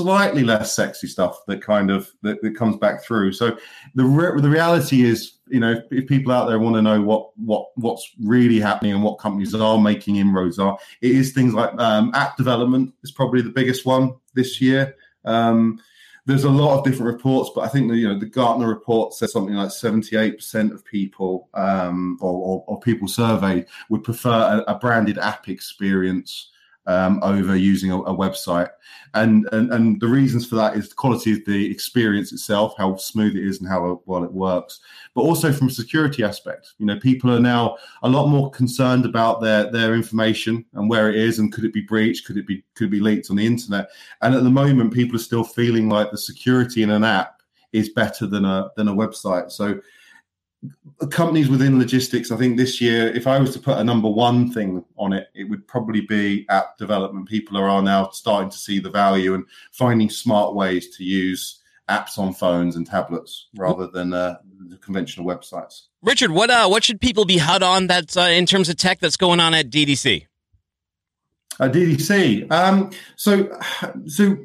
slightly 0.00 0.44
less 0.44 0.74
sexy 0.74 1.06
stuff 1.06 1.44
that 1.46 1.62
kind 1.62 1.90
of 1.90 2.10
that, 2.22 2.40
that 2.42 2.56
comes 2.56 2.76
back 2.76 3.02
through. 3.02 3.32
So 3.32 3.56
the 3.94 4.04
re- 4.04 4.40
the 4.40 4.48
reality 4.48 5.02
is, 5.02 5.34
you 5.48 5.60
know, 5.60 5.72
if, 5.72 5.84
if 5.90 6.06
people 6.08 6.32
out 6.32 6.48
there 6.48 6.58
want 6.58 6.76
to 6.76 6.82
know 6.82 7.00
what 7.02 7.36
what 7.38 7.68
what's 7.74 8.10
really 8.22 8.58
happening 8.58 8.92
and 8.92 9.02
what 9.02 9.18
companies 9.18 9.54
are 9.54 9.78
making 9.78 10.16
inroads 10.16 10.58
are, 10.58 10.78
it 11.02 11.10
is 11.10 11.32
things 11.32 11.52
like 11.52 11.78
um, 11.78 12.10
app 12.14 12.36
development 12.36 12.94
is 13.02 13.10
probably 13.10 13.42
the 13.42 13.50
biggest 13.50 13.84
one 13.84 14.14
this 14.34 14.60
year. 14.60 14.96
Um, 15.24 15.80
there's 16.26 16.44
a 16.44 16.50
lot 16.50 16.78
of 16.78 16.84
different 16.84 17.12
reports, 17.12 17.50
but 17.54 17.62
I 17.62 17.68
think 17.68 17.90
the 17.90 17.96
you 17.96 18.08
know 18.08 18.18
the 18.18 18.26
Gartner 18.26 18.68
report 18.68 19.14
says 19.14 19.32
something 19.32 19.54
like 19.54 19.70
78% 19.70 20.72
of 20.72 20.84
people 20.84 21.48
um, 21.54 22.18
or, 22.20 22.32
or, 22.32 22.64
or, 22.66 22.80
people 22.80 23.08
surveyed 23.08 23.66
would 23.88 24.04
prefer 24.04 24.64
a, 24.66 24.72
a 24.72 24.78
branded 24.78 25.18
app 25.18 25.48
experience 25.48 26.50
um, 26.86 27.20
over 27.22 27.56
using 27.56 27.90
a, 27.90 28.00
a 28.02 28.14
website. 28.14 28.70
And, 29.14 29.48
and 29.50 29.72
and 29.72 30.00
the 30.00 30.06
reasons 30.06 30.46
for 30.46 30.54
that 30.56 30.76
is 30.76 30.88
the 30.88 30.94
quality 30.94 31.32
of 31.32 31.44
the 31.44 31.70
experience 31.70 32.32
itself, 32.32 32.74
how 32.78 32.96
smooth 32.96 33.34
it 33.36 33.44
is, 33.44 33.58
and 33.58 33.68
how 33.68 34.00
well 34.06 34.22
it 34.22 34.32
works. 34.32 34.80
But 35.14 35.22
also 35.22 35.52
from 35.52 35.66
a 35.66 35.72
security 35.72 36.22
aspect, 36.22 36.74
you 36.78 36.86
know, 36.86 36.98
people 36.98 37.34
are 37.34 37.40
now 37.40 37.76
a 38.02 38.08
lot 38.08 38.28
more 38.28 38.50
concerned 38.50 39.04
about 39.04 39.40
their 39.40 39.70
their 39.70 39.94
information 39.94 40.64
and 40.74 40.88
where 40.88 41.10
it 41.10 41.16
is, 41.16 41.40
and 41.40 41.52
could 41.52 41.64
it 41.64 41.72
be 41.72 41.80
breached, 41.80 42.24
could 42.24 42.36
it 42.36 42.46
be 42.46 42.62
could 42.76 42.86
it 42.86 42.90
be 42.90 43.00
leaked 43.00 43.30
on 43.30 43.36
the 43.36 43.46
internet. 43.46 43.88
And 44.22 44.34
at 44.34 44.44
the 44.44 44.50
moment, 44.50 44.94
people 44.94 45.16
are 45.16 45.18
still 45.18 45.44
feeling 45.44 45.88
like 45.88 46.12
the 46.12 46.18
security 46.18 46.84
in 46.84 46.90
an 46.90 47.02
app 47.02 47.42
is 47.72 47.88
better 47.88 48.26
than 48.26 48.44
a 48.44 48.70
than 48.76 48.88
a 48.88 48.94
website. 48.94 49.50
So 49.50 49.80
companies 51.10 51.48
within 51.48 51.78
logistics, 51.78 52.30
I 52.30 52.36
think 52.36 52.56
this 52.56 52.80
year, 52.80 53.08
if 53.08 53.26
I 53.26 53.38
was 53.38 53.52
to 53.54 53.58
put 53.58 53.78
a 53.78 53.84
number 53.84 54.08
one 54.08 54.52
thing 54.52 54.84
on 54.96 55.12
it, 55.12 55.28
it 55.34 55.44
would 55.44 55.66
probably 55.66 56.02
be 56.02 56.46
app 56.48 56.76
development. 56.76 57.28
People 57.28 57.56
are 57.56 57.82
now 57.82 58.10
starting 58.10 58.50
to 58.50 58.58
see 58.58 58.78
the 58.78 58.90
value 58.90 59.34
and 59.34 59.44
finding 59.72 60.10
smart 60.10 60.54
ways 60.54 60.94
to 60.96 61.04
use 61.04 61.60
apps 61.88 62.18
on 62.18 62.32
phones 62.32 62.76
and 62.76 62.86
tablets 62.86 63.48
rather 63.56 63.86
than 63.86 64.12
uh, 64.12 64.36
the 64.68 64.76
conventional 64.76 65.26
websites. 65.26 65.86
Richard, 66.02 66.30
what 66.30 66.50
uh, 66.50 66.68
what 66.68 66.84
should 66.84 67.00
people 67.00 67.24
be 67.24 67.38
hot 67.38 67.62
on 67.62 67.88
that 67.88 68.16
uh, 68.16 68.22
in 68.22 68.46
terms 68.46 68.68
of 68.68 68.76
tech 68.76 69.00
that's 69.00 69.16
going 69.16 69.40
on 69.40 69.54
at 69.54 69.70
DDC? 69.70 70.26
Uh, 71.58 71.68
DDC. 71.68 72.50
Um, 72.50 72.90
so, 73.16 73.50
so 74.06 74.36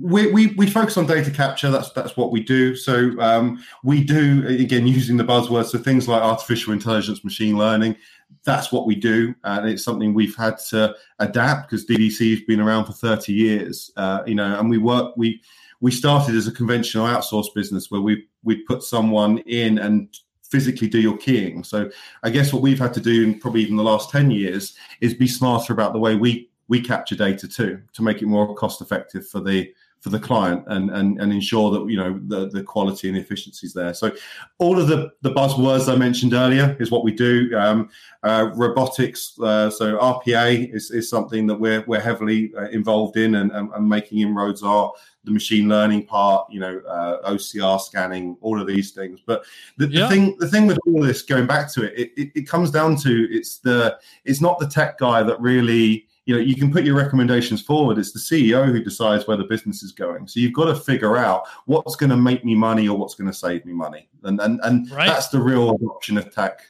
we, 0.00 0.30
we, 0.30 0.46
we 0.54 0.68
focus 0.68 0.96
on 0.96 1.06
data 1.06 1.30
capture. 1.30 1.70
That's 1.70 1.90
that's 1.92 2.16
what 2.16 2.32
we 2.32 2.42
do. 2.42 2.74
So 2.76 3.18
um, 3.20 3.62
we 3.82 4.02
do 4.02 4.46
again 4.46 4.86
using 4.86 5.16
the 5.16 5.24
buzzwords. 5.24 5.66
So 5.66 5.78
things 5.78 6.08
like 6.08 6.22
artificial 6.22 6.72
intelligence, 6.72 7.24
machine 7.24 7.56
learning. 7.56 7.96
That's 8.44 8.72
what 8.72 8.86
we 8.86 8.94
do, 8.94 9.34
and 9.44 9.68
it's 9.68 9.84
something 9.84 10.12
we've 10.12 10.36
had 10.36 10.58
to 10.70 10.94
adapt 11.18 11.70
because 11.70 11.86
DDC 11.86 12.30
has 12.30 12.40
been 12.42 12.60
around 12.60 12.86
for 12.86 12.92
thirty 12.92 13.32
years. 13.32 13.90
Uh, 13.96 14.22
you 14.26 14.34
know, 14.34 14.58
and 14.58 14.68
we 14.68 14.78
work 14.78 15.16
we 15.16 15.40
we 15.80 15.90
started 15.90 16.34
as 16.34 16.46
a 16.46 16.52
conventional 16.52 17.06
outsource 17.06 17.52
business 17.54 17.90
where 17.90 18.00
we 18.00 18.26
we 18.42 18.56
put 18.62 18.82
someone 18.82 19.38
in 19.38 19.78
and 19.78 20.18
physically 20.42 20.88
do 20.88 21.00
your 21.00 21.16
keying. 21.16 21.64
So 21.64 21.90
I 22.22 22.30
guess 22.30 22.52
what 22.52 22.62
we've 22.62 22.78
had 22.78 22.94
to 22.94 23.00
do 23.00 23.24
in 23.24 23.40
probably 23.40 23.62
even 23.62 23.76
the 23.76 23.82
last 23.82 24.10
10 24.10 24.30
years 24.30 24.74
is 25.00 25.12
be 25.12 25.26
smarter 25.26 25.72
about 25.72 25.92
the 25.92 25.98
way 25.98 26.14
we 26.14 26.48
we 26.68 26.80
capture 26.80 27.16
data 27.16 27.48
too 27.48 27.82
to 27.92 28.02
make 28.02 28.22
it 28.22 28.26
more 28.26 28.54
cost 28.54 28.80
effective 28.80 29.26
for 29.26 29.40
the 29.40 29.72
for 30.04 30.10
the 30.10 30.20
client 30.20 30.62
and, 30.66 30.90
and, 30.90 31.18
and 31.18 31.32
ensure 31.32 31.70
that 31.70 31.90
you 31.90 31.96
know 31.96 32.20
the, 32.26 32.50
the 32.50 32.62
quality 32.62 33.08
and 33.08 33.16
efficiencies 33.16 33.72
there. 33.72 33.94
So 33.94 34.12
all 34.58 34.78
of 34.78 34.86
the, 34.86 35.10
the 35.22 35.30
buzzwords 35.30 35.90
I 35.90 35.96
mentioned 35.96 36.34
earlier 36.34 36.76
is 36.78 36.90
what 36.90 37.04
we 37.04 37.10
do. 37.10 37.50
Um, 37.56 37.88
uh, 38.22 38.50
robotics, 38.54 39.40
uh, 39.40 39.70
so 39.70 39.96
RPA 39.96 40.74
is, 40.74 40.90
is 40.90 41.08
something 41.08 41.46
that 41.46 41.54
we're 41.54 41.82
we're 41.86 42.02
heavily 42.02 42.52
uh, 42.54 42.68
involved 42.68 43.16
in 43.16 43.36
and, 43.36 43.50
and, 43.52 43.70
and, 43.72 43.88
making 43.88 44.18
inroads 44.18 44.62
are 44.62 44.92
the 45.24 45.30
machine 45.30 45.70
learning 45.70 46.04
part, 46.04 46.52
you 46.52 46.60
know, 46.60 46.80
uh, 46.86 47.30
OCR 47.30 47.80
scanning, 47.80 48.36
all 48.42 48.60
of 48.60 48.66
these 48.66 48.90
things. 48.90 49.20
But 49.24 49.46
the, 49.78 49.88
yeah. 49.88 50.02
the, 50.02 50.08
thing 50.08 50.36
the 50.38 50.48
thing 50.48 50.66
with 50.66 50.78
all 50.86 51.00
this, 51.00 51.22
going 51.22 51.46
back 51.46 51.72
to 51.72 51.84
it, 51.84 51.98
it, 51.98 52.20
it, 52.20 52.32
it 52.34 52.42
comes 52.42 52.70
down 52.70 52.96
to 52.96 53.26
it's 53.30 53.56
the 53.56 53.98
it's 54.26 54.42
not 54.42 54.58
the 54.58 54.66
tech 54.68 54.98
guy 54.98 55.22
that 55.22 55.40
really 55.40 56.08
you 56.26 56.34
know 56.34 56.40
you 56.40 56.54
can 56.54 56.72
put 56.72 56.84
your 56.84 56.96
recommendations 56.96 57.62
forward. 57.62 57.98
It's 57.98 58.12
the 58.12 58.18
ceo 58.18 58.66
who 58.66 58.82
decides 58.82 59.26
where 59.26 59.36
the 59.36 59.44
business 59.44 59.82
is 59.82 59.92
going. 59.92 60.26
So 60.26 60.40
you've 60.40 60.54
got 60.54 60.66
to 60.66 60.74
figure 60.74 61.16
out 61.16 61.44
what's 61.66 61.96
going 61.96 62.10
to 62.10 62.16
make 62.16 62.44
me 62.44 62.54
money 62.54 62.88
or 62.88 62.96
what's 62.96 63.14
going 63.14 63.28
to 63.28 63.36
save 63.36 63.64
me 63.64 63.72
money. 63.72 64.08
And 64.22 64.40
and, 64.40 64.60
and 64.62 64.90
right. 64.90 65.06
that's 65.06 65.28
the 65.28 65.40
real 65.40 65.74
adoption 65.74 66.18
of 66.18 66.32
tech. 66.34 66.60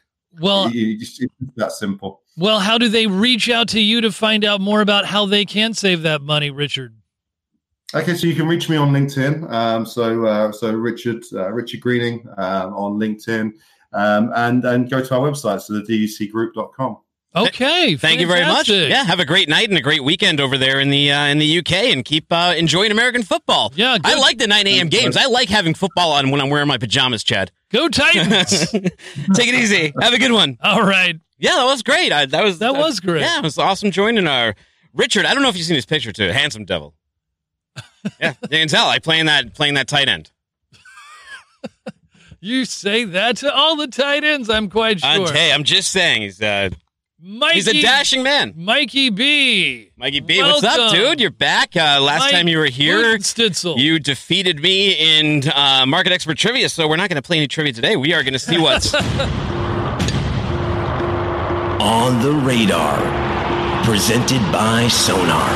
Well 0.41 0.69
it's, 0.73 1.21
that 1.57 1.73
simple. 1.73 2.23
Well 2.37 2.59
how 2.59 2.79
do 2.79 2.89
they 2.89 3.07
reach 3.07 3.49
out 3.49 3.69
to 3.69 3.81
you 3.81 4.01
to 4.01 4.11
find 4.11 4.45
out 4.45 4.61
more 4.61 4.81
about 4.81 5.07
how 5.07 5.27
they 5.27 5.45
can 5.45 5.75
save 5.75 6.03
that 6.03 6.23
money 6.23 6.51
richard? 6.51 6.97
Okay, 7.95 8.17
so 8.17 8.27
you 8.27 8.35
can 8.35 8.49
reach 8.49 8.69
me 8.69 8.77
on 8.77 8.93
LinkedIn. 8.93 9.49
Um, 9.53 9.87
so, 9.87 10.27
uh, 10.27 10.51
so 10.51 10.73
Richard 10.73 11.23
uh, 11.33 11.53
Richard 11.53 11.81
Greening 11.81 12.27
uh, 12.37 12.69
on 12.75 12.99
LinkedIn, 12.99 13.53
um, 13.93 14.33
and 14.35 14.65
and 14.65 14.91
go 14.91 15.01
to 15.01 15.15
our 15.15 15.31
website, 15.31 15.61
so 15.61 15.75
the 15.75 15.83
decgroup.com. 15.83 16.97
Okay, 17.37 17.97
thank 17.97 18.01
fantastic. 18.01 18.21
you 18.21 18.27
very 18.29 18.45
much. 18.47 18.69
Yeah, 18.69 19.03
have 19.03 19.19
a 19.19 19.25
great 19.25 19.49
night 19.49 19.69
and 19.69 19.77
a 19.77 19.81
great 19.81 20.05
weekend 20.05 20.41
over 20.41 20.57
there 20.57 20.79
in 20.79 20.91
the 20.91 21.11
uh, 21.11 21.27
in 21.27 21.39
the 21.39 21.59
UK, 21.59 21.73
and 21.93 22.05
keep 22.05 22.27
uh, 22.31 22.55
enjoying 22.57 22.93
American 22.93 23.25
football. 23.25 23.73
Yeah, 23.75 23.99
good. 23.99 24.07
I 24.07 24.19
like 24.19 24.39
the 24.39 24.47
9 24.47 24.67
a.m. 24.69 24.89
games. 24.89 25.17
I 25.17 25.27
like 25.27 25.49
having 25.49 25.75
football 25.75 26.13
on 26.13 26.31
when 26.31 26.41
I'm 26.41 26.49
wearing 26.49 26.69
my 26.69 26.79
pajamas. 26.79 27.25
Chad, 27.25 27.51
go 27.71 27.89
Titans! 27.89 28.71
Take 28.71 29.49
it 29.49 29.55
easy. 29.55 29.93
Have 30.01 30.13
a 30.13 30.19
good 30.19 30.31
one. 30.31 30.59
All 30.63 30.83
right. 30.83 31.17
Yeah, 31.39 31.57
that 31.57 31.65
was 31.65 31.83
great. 31.83 32.13
I, 32.13 32.27
that 32.27 32.45
was 32.45 32.61
that 32.61 32.75
was 32.75 33.01
great. 33.01 33.23
Yeah, 33.23 33.39
it 33.39 33.43
was 33.43 33.59
awesome 33.59 33.91
joining 33.91 34.29
our 34.29 34.55
Richard. 34.93 35.27
I 35.27 35.35
don't 35.35 35.43
know 35.43 35.49
if 35.49 35.57
you've 35.57 35.67
seen 35.67 35.75
his 35.75 35.87
picture 35.87 36.13
too. 36.13 36.29
Handsome 36.29 36.65
devil. 36.65 36.95
yeah, 38.21 38.35
you 38.43 38.49
can 38.49 38.69
tell. 38.69 38.87
I 38.87 39.01
playing 39.01 39.27
that 39.27 39.55
playing 39.55 39.75
that 39.75 39.89
tight 39.89 40.09
end. 40.09 40.31
you 42.41 42.65
say 42.65 43.05
that 43.05 43.39
to 43.39 43.53
all 43.53 43.75
the 43.75 43.89
tight 43.89 44.23
ends. 44.23 44.49
I'm 44.49 44.71
quite 44.71 45.01
sure. 45.01 45.27
Uh, 45.27 45.33
hey, 45.33 45.53
I'm 45.53 45.65
just 45.65 45.91
saying 45.91 46.23
he's. 46.23 46.41
Uh, 46.41 46.71
Mikey, 47.27 47.55
He's 47.55 47.69
a 47.69 47.81
dashing 47.81 48.23
man. 48.23 48.53
Mikey 48.55 49.09
B. 49.09 49.91
Mikey 49.97 50.21
B, 50.21 50.43
Welcome. 50.43 50.63
what's 50.63 50.79
up, 50.79 50.93
dude? 50.93 51.21
You're 51.23 51.31
back. 51.31 51.75
Uh, 51.75 51.99
last 52.03 52.21
Mike 52.21 52.33
time 52.33 52.49
you 52.49 52.59
were 52.59 52.67
here, 52.67 53.17
Stitzel. 53.17 53.79
you 53.79 53.99
defeated 53.99 54.61
me 54.61 54.93
in 54.93 55.49
uh, 55.49 55.87
Market 55.87 56.13
Expert 56.13 56.37
Trivia, 56.37 56.69
so 56.69 56.87
we're 56.87 56.97
not 56.97 57.09
going 57.09 57.17
to 57.17 57.27
play 57.27 57.39
any 57.39 57.49
trivia 57.49 57.73
today. 57.73 57.97
We 57.97 58.13
are 58.13 58.23
going 58.23 58.35
to 58.35 58.39
see 58.39 58.59
what's 58.59 58.93
on 61.81 62.21
the 62.23 62.33
radar. 62.45 62.99
Presented 63.85 64.41
by 64.53 64.89
Sonar. 64.89 65.49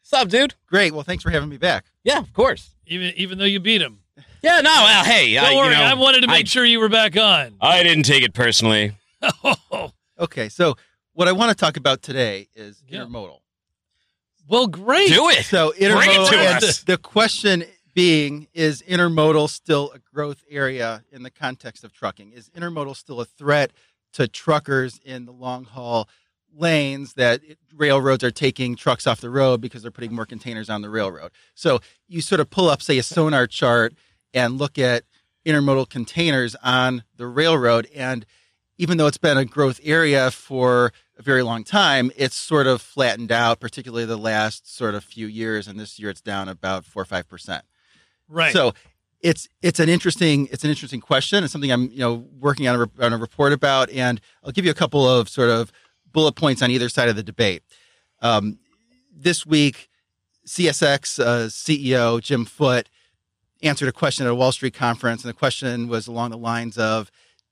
What's 0.00 0.12
up, 0.14 0.28
dude? 0.30 0.54
Great. 0.66 0.94
Well, 0.94 1.02
thanks 1.02 1.22
for 1.22 1.28
having 1.28 1.50
me 1.50 1.58
back. 1.58 1.84
Yeah, 2.04 2.20
of 2.20 2.32
course. 2.32 2.70
Even 2.86 3.12
even 3.16 3.36
though 3.36 3.44
you 3.44 3.60
beat 3.60 3.82
him. 3.82 3.98
Yeah, 4.44 4.60
no, 4.60 4.70
well, 4.70 5.04
hey, 5.04 5.34
don't 5.34 5.44
I, 5.44 5.56
worry. 5.56 5.70
You 5.70 5.78
know, 5.78 5.84
I 5.84 5.94
wanted 5.94 6.20
to 6.20 6.26
make 6.26 6.44
I, 6.44 6.48
sure 6.48 6.66
you 6.66 6.78
were 6.78 6.90
back 6.90 7.16
on. 7.16 7.54
I 7.62 7.82
didn't 7.82 8.04
take 8.04 8.22
it 8.22 8.34
personally. 8.34 8.92
okay, 10.18 10.50
so 10.50 10.76
what 11.14 11.28
I 11.28 11.32
want 11.32 11.48
to 11.48 11.54
talk 11.54 11.78
about 11.78 12.02
today 12.02 12.48
is 12.54 12.82
yeah. 12.86 13.00
intermodal. 13.00 13.38
Well, 14.46 14.66
great. 14.66 15.08
Do 15.08 15.30
it. 15.30 15.44
So 15.44 15.72
intermodal. 15.72 16.28
Bring 16.28 16.40
it 16.40 16.60
to 16.60 16.68
us. 16.68 16.82
The 16.82 16.98
question 16.98 17.64
being 17.94 18.48
is 18.52 18.82
intermodal 18.82 19.48
still 19.48 19.92
a 19.94 19.98
growth 19.98 20.44
area 20.50 21.02
in 21.10 21.22
the 21.22 21.30
context 21.30 21.82
of 21.82 21.94
trucking? 21.94 22.32
Is 22.32 22.50
intermodal 22.50 22.96
still 22.96 23.22
a 23.22 23.24
threat 23.24 23.72
to 24.12 24.28
truckers 24.28 25.00
in 25.04 25.24
the 25.24 25.32
long 25.32 25.64
haul 25.64 26.06
lanes 26.54 27.14
that 27.14 27.40
railroads 27.74 28.22
are 28.22 28.30
taking 28.30 28.76
trucks 28.76 29.06
off 29.06 29.20
the 29.20 29.30
road 29.30 29.60
because 29.60 29.82
they're 29.82 29.90
putting 29.90 30.14
more 30.14 30.26
containers 30.26 30.68
on 30.68 30.82
the 30.82 30.90
railroad? 30.90 31.32
So 31.54 31.80
you 32.08 32.20
sort 32.20 32.40
of 32.40 32.50
pull 32.50 32.68
up, 32.68 32.82
say, 32.82 32.98
a 32.98 33.02
sonar 33.02 33.46
chart 33.46 33.94
and 34.34 34.58
look 34.58 34.78
at 34.78 35.04
intermodal 35.46 35.88
containers 35.88 36.56
on 36.62 37.04
the 37.16 37.26
railroad. 37.26 37.88
And 37.94 38.26
even 38.76 38.98
though 38.98 39.06
it's 39.06 39.18
been 39.18 39.38
a 39.38 39.44
growth 39.44 39.80
area 39.84 40.30
for 40.30 40.92
a 41.16 41.22
very 41.22 41.42
long 41.42 41.62
time, 41.62 42.10
it's 42.16 42.34
sort 42.34 42.66
of 42.66 42.82
flattened 42.82 43.30
out, 43.30 43.60
particularly 43.60 44.04
the 44.04 44.18
last 44.18 44.74
sort 44.74 44.94
of 44.94 45.04
few 45.04 45.26
years. 45.26 45.68
And 45.68 45.78
this 45.78 45.98
year 45.98 46.10
it's 46.10 46.20
down 46.20 46.48
about 46.48 46.84
four 46.84 47.02
or 47.02 47.06
five 47.06 47.28
percent. 47.28 47.64
Right. 48.28 48.52
So 48.52 48.72
it's 49.20 49.48
it's 49.62 49.80
an 49.80 49.88
interesting 49.88 50.48
it's 50.50 50.64
an 50.64 50.70
interesting 50.70 51.00
question. 51.00 51.44
It's 51.44 51.52
something 51.52 51.70
I'm 51.70 51.90
you 51.90 52.00
know 52.00 52.26
working 52.38 52.66
on 52.66 52.80
a, 52.80 53.04
on 53.04 53.12
a 53.12 53.18
report 53.18 53.52
about, 53.52 53.90
and 53.90 54.20
I'll 54.42 54.52
give 54.52 54.64
you 54.64 54.70
a 54.70 54.74
couple 54.74 55.08
of 55.08 55.28
sort 55.28 55.50
of 55.50 55.72
bullet 56.12 56.34
points 56.34 56.62
on 56.62 56.70
either 56.70 56.88
side 56.88 57.08
of 57.08 57.16
the 57.16 57.22
debate. 57.22 57.62
Um, 58.20 58.58
this 59.14 59.46
week, 59.46 59.88
CSX 60.46 61.20
uh, 61.20 61.46
CEO 61.46 62.20
Jim 62.20 62.44
Foote 62.44 62.88
answered 63.64 63.88
a 63.88 63.92
question 63.92 64.26
at 64.26 64.30
a 64.30 64.34
Wall 64.34 64.52
Street 64.52 64.74
conference, 64.74 65.24
and 65.24 65.28
the 65.28 65.36
question 65.36 65.88
was 65.88 66.06
along 66.06 66.30
the 66.30 66.38
lines 66.38 66.78
of 66.78 67.10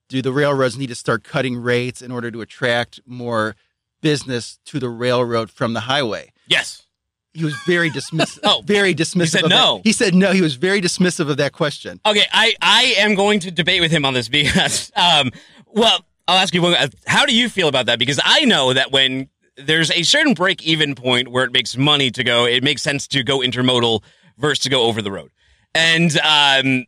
Do 0.09 0.21
the 0.21 0.31
railroads 0.31 0.77
need 0.77 0.87
to 0.87 0.95
start 0.95 1.23
cutting 1.23 1.57
rates 1.57 2.01
in 2.01 2.11
order 2.11 2.31
to 2.31 2.41
attract 2.41 2.99
more 3.05 3.55
business 4.01 4.59
to 4.65 4.79
the 4.79 4.89
railroad 4.89 5.49
from 5.49 5.73
the 5.73 5.81
highway? 5.81 6.31
Yes. 6.47 6.85
He 7.33 7.43
was 7.43 7.55
very 7.65 7.89
dismissive. 7.89 8.39
oh, 8.43 8.61
very 8.63 8.93
dismissive. 8.93 9.21
He 9.21 9.27
said 9.27 9.49
no. 9.49 9.77
That. 9.77 9.81
He 9.83 9.91
said 9.91 10.13
no. 10.13 10.31
He 10.33 10.41
was 10.41 10.55
very 10.55 10.81
dismissive 10.81 11.29
of 11.29 11.37
that 11.37 11.51
question. 11.53 11.99
Okay, 12.05 12.25
I, 12.31 12.53
I 12.61 12.93
am 12.97 13.15
going 13.15 13.39
to 13.41 13.51
debate 13.51 13.81
with 13.81 13.91
him 13.91 14.05
on 14.05 14.13
this 14.13 14.29
because, 14.29 14.91
um, 14.95 15.31
well, 15.67 16.05
I'll 16.27 16.37
ask 16.37 16.53
you 16.53 16.61
one. 16.61 16.75
uh, 16.75 16.87
How 17.07 17.25
do 17.25 17.35
you 17.35 17.49
feel 17.49 17.67
about 17.67 17.87
that? 17.87 17.97
Because 17.97 18.19
I 18.23 18.45
know 18.45 18.73
that 18.73 18.91
when 18.91 19.29
there's 19.57 19.89
a 19.91 20.03
certain 20.03 20.33
break 20.35 20.63
even 20.63 20.93
point 20.93 21.29
where 21.29 21.43
it 21.43 21.51
makes 21.51 21.75
money 21.75 22.11
to 22.11 22.23
go, 22.23 22.45
it 22.45 22.63
makes 22.63 22.81
sense 22.83 23.07
to 23.09 23.23
go 23.23 23.39
intermodal 23.39 24.03
versus 24.37 24.63
to 24.63 24.69
go 24.69 24.83
over 24.83 25.01
the 25.01 25.11
road. 25.11 25.31
And 25.75 26.15
um, 26.19 26.85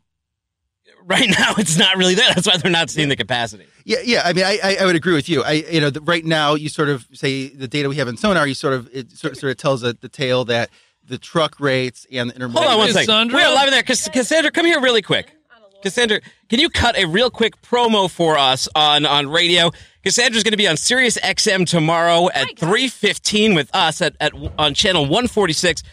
right 1.06 1.30
now, 1.40 1.54
it's 1.58 1.78
not 1.78 1.98
really 1.98 2.16
there. 2.16 2.28
That's 2.34 2.48
why 2.48 2.58
they're 2.58 2.72
not 2.72 2.90
seeing 2.90 3.10
the 3.10 3.16
capacity. 3.16 3.66
Yeah, 3.84 3.98
yeah. 4.04 4.22
I 4.26 4.34
mean, 4.34 4.46
I, 4.46 4.60
I, 4.64 4.78
I 4.82 4.86
would 4.86 4.96
agree 4.96 5.14
with 5.14 5.30
you. 5.30 5.44
I, 5.44 5.54
you 5.54 5.82
know, 5.82 5.90
the, 5.90 6.02
right 6.02 6.26
now, 6.26 6.56
you 6.56 6.70
sort 6.70 6.90
of 6.90 7.08
say 7.14 7.50
the 7.50 7.68
data 7.68 7.90
we 7.90 7.98
have 7.98 8.08
in 8.08 8.18
sonar. 8.18 8.48
You 8.48 8.56
sort 8.56 8.74
of 8.74 8.90
it 8.94 9.12
sort 9.12 9.34
of, 9.34 9.40
sort 9.40 9.52
of 9.52 9.58
tells 9.58 9.84
a, 9.84 9.94
the 9.94 10.10
tale 10.10 10.46
that 10.46 10.70
the 11.08 11.18
truck 11.18 11.60
rates 11.60 12.08
and 12.12 12.30
the 12.30 12.34
intermodal. 12.34 12.54
Hold 12.54 12.68
on 12.68 12.78
one 12.78 12.88
second. 12.88 13.08
Cassandra? 13.08 13.38
We 13.38 13.44
are 13.44 13.54
live 13.54 13.68
in 13.68 13.72
there. 13.72 13.84
Cass- 13.84 14.10
Cassandra, 14.10 14.52
come 14.52 14.66
here 14.66 14.82
really 14.82 15.02
quick. 15.02 15.32
Cassandra, 15.84 16.20
can 16.50 16.60
you 16.60 16.70
cut 16.70 16.98
a 16.98 17.06
real 17.06 17.30
quick 17.30 17.62
promo 17.62 18.10
for 18.10 18.40
us 18.40 18.68
on, 18.76 19.06
on 19.06 19.28
radio? 19.28 19.70
Cassandra's 20.04 20.44
going 20.44 20.54
to 20.54 20.58
be 20.58 20.68
on 20.68 20.78
Sirius 20.78 21.18
XM 21.20 21.68
tomorrow 21.68 22.28
at 22.34 22.48
3.15 22.56 23.54
with 23.54 23.70
us 23.72 24.02
at, 24.02 24.16
at 24.20 24.34
on 24.58 24.74
channel 24.74 25.04
146. 25.04 25.84